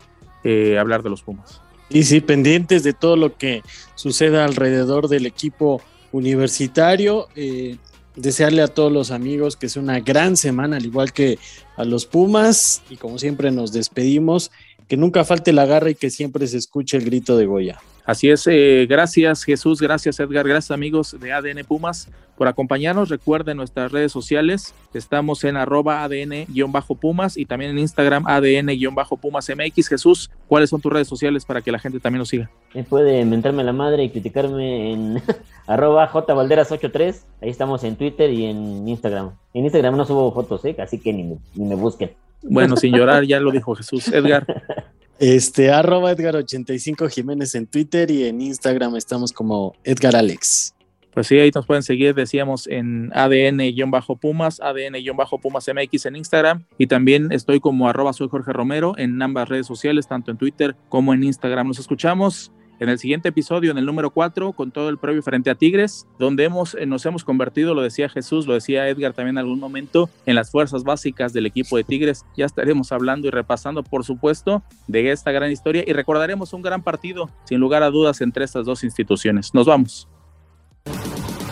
hablar 0.78 1.02
de 1.02 1.10
los 1.10 1.22
Pumas. 1.22 1.60
Y 1.92 2.04
sí, 2.04 2.20
pendientes 2.20 2.82
de 2.82 2.94
todo 2.94 3.16
lo 3.16 3.36
que 3.36 3.62
suceda 3.94 4.44
alrededor 4.44 5.08
del 5.08 5.26
equipo 5.26 5.82
universitario. 6.10 7.28
Eh, 7.36 7.76
desearle 8.16 8.62
a 8.62 8.68
todos 8.68 8.92
los 8.92 9.10
amigos 9.10 9.56
que 9.56 9.68
sea 9.68 9.82
una 9.82 10.00
gran 10.00 10.36
semana, 10.36 10.76
al 10.76 10.86
igual 10.86 11.12
que 11.12 11.38
a 11.76 11.84
los 11.84 12.06
Pumas. 12.06 12.82
Y 12.88 12.96
como 12.96 13.18
siempre 13.18 13.50
nos 13.50 13.72
despedimos, 13.72 14.50
que 14.88 14.96
nunca 14.96 15.24
falte 15.24 15.52
la 15.52 15.66
garra 15.66 15.90
y 15.90 15.94
que 15.94 16.10
siempre 16.10 16.46
se 16.46 16.56
escuche 16.58 16.96
el 16.96 17.04
grito 17.04 17.36
de 17.36 17.46
Goya. 17.46 17.80
Así 18.04 18.30
es, 18.30 18.46
eh, 18.46 18.86
gracias 18.88 19.44
Jesús, 19.44 19.80
gracias 19.80 20.18
Edgar, 20.18 20.48
gracias 20.48 20.72
amigos 20.72 21.16
de 21.20 21.32
ADN 21.32 21.64
Pumas 21.64 22.08
por 22.36 22.48
acompañarnos. 22.48 23.08
Recuerden 23.08 23.56
nuestras 23.56 23.92
redes 23.92 24.10
sociales, 24.10 24.74
estamos 24.94 25.44
en 25.44 25.56
arroba 25.56 26.02
ADN-Pumas 26.02 27.36
y 27.36 27.46
también 27.46 27.72
en 27.72 27.78
Instagram 27.78 28.26
ADN-Pumas 28.26 29.48
MX. 29.48 29.88
Jesús, 29.88 30.30
¿cuáles 30.48 30.70
son 30.70 30.80
tus 30.80 30.92
redes 30.92 31.08
sociales 31.08 31.44
para 31.44 31.62
que 31.62 31.70
la 31.70 31.78
gente 31.78 32.00
también 32.00 32.18
nos 32.18 32.28
siga? 32.28 32.50
puede 32.88 33.24
mentarme 33.24 33.62
la 33.62 33.72
madre 33.72 34.04
y 34.04 34.10
criticarme 34.10 34.92
en 34.92 35.22
arroba 35.66 36.10
jvalderas83, 36.10 37.20
ahí 37.42 37.50
estamos 37.50 37.84
en 37.84 37.96
Twitter 37.96 38.30
y 38.30 38.46
en 38.46 38.88
Instagram. 38.88 39.30
En 39.54 39.64
Instagram 39.64 39.96
no 39.96 40.04
subo 40.04 40.32
fotos, 40.32 40.64
¿eh? 40.64 40.74
así 40.80 40.98
que 40.98 41.12
ni 41.12 41.38
ni 41.54 41.64
me 41.64 41.74
busquen. 41.74 42.12
Bueno, 42.42 42.76
sin 42.76 42.92
llorar, 42.92 43.24
ya 43.24 43.38
lo 43.38 43.52
dijo 43.52 43.74
Jesús. 43.76 44.08
Edgar. 44.08 44.46
Este, 45.22 45.70
arroba 45.70 46.10
Edgar85 46.10 47.08
Jiménez 47.08 47.54
en 47.54 47.68
Twitter 47.68 48.10
y 48.10 48.24
en 48.24 48.40
Instagram 48.40 48.96
estamos 48.96 49.32
como 49.32 49.72
Edgar 49.84 50.16
Alex. 50.16 50.74
Pues 51.14 51.28
sí, 51.28 51.38
ahí 51.38 51.52
nos 51.54 51.64
pueden 51.64 51.84
seguir, 51.84 52.12
decíamos, 52.12 52.66
en 52.66 53.12
ADN-Pumas, 53.14 54.60
ADN-Pumas 54.60 55.68
MX 55.72 56.06
en 56.06 56.16
Instagram 56.16 56.64
y 56.76 56.88
también 56.88 57.30
estoy 57.30 57.60
como 57.60 57.88
arroba 57.88 58.12
soy 58.12 58.26
Jorge 58.28 58.52
Romero 58.52 58.98
en 58.98 59.22
ambas 59.22 59.48
redes 59.48 59.68
sociales, 59.68 60.08
tanto 60.08 60.32
en 60.32 60.38
Twitter 60.38 60.74
como 60.88 61.14
en 61.14 61.22
Instagram. 61.22 61.68
Nos 61.68 61.78
escuchamos 61.78 62.50
en 62.82 62.88
el 62.88 62.98
siguiente 62.98 63.28
episodio, 63.28 63.70
en 63.70 63.78
el 63.78 63.86
número 63.86 64.10
4, 64.10 64.52
con 64.54 64.72
todo 64.72 64.88
el 64.88 64.98
previo 64.98 65.22
frente 65.22 65.50
a 65.50 65.54
Tigres, 65.54 66.08
donde 66.18 66.42
hemos, 66.42 66.74
eh, 66.74 66.84
nos 66.84 67.06
hemos 67.06 67.22
convertido, 67.22 67.74
lo 67.74 67.82
decía 67.82 68.08
Jesús, 68.08 68.48
lo 68.48 68.54
decía 68.54 68.88
Edgar 68.88 69.12
también 69.12 69.34
en 69.34 69.38
algún 69.38 69.60
momento, 69.60 70.10
en 70.26 70.34
las 70.34 70.50
fuerzas 70.50 70.82
básicas 70.82 71.32
del 71.32 71.46
equipo 71.46 71.76
de 71.76 71.84
Tigres. 71.84 72.24
Ya 72.36 72.44
estaremos 72.44 72.90
hablando 72.90 73.28
y 73.28 73.30
repasando, 73.30 73.84
por 73.84 74.04
supuesto, 74.04 74.64
de 74.88 75.12
esta 75.12 75.30
gran 75.30 75.52
historia 75.52 75.84
y 75.86 75.92
recordaremos 75.92 76.52
un 76.54 76.62
gran 76.62 76.82
partido, 76.82 77.30
sin 77.44 77.60
lugar 77.60 77.84
a 77.84 77.90
dudas, 77.90 78.20
entre 78.20 78.44
estas 78.44 78.66
dos 78.66 78.82
instituciones. 78.82 79.54
Nos 79.54 79.66
vamos. 79.66 80.08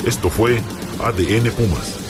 Esto 0.05 0.31
fue 0.31 0.59
ADN 0.99 1.53
Pumas 1.53 2.10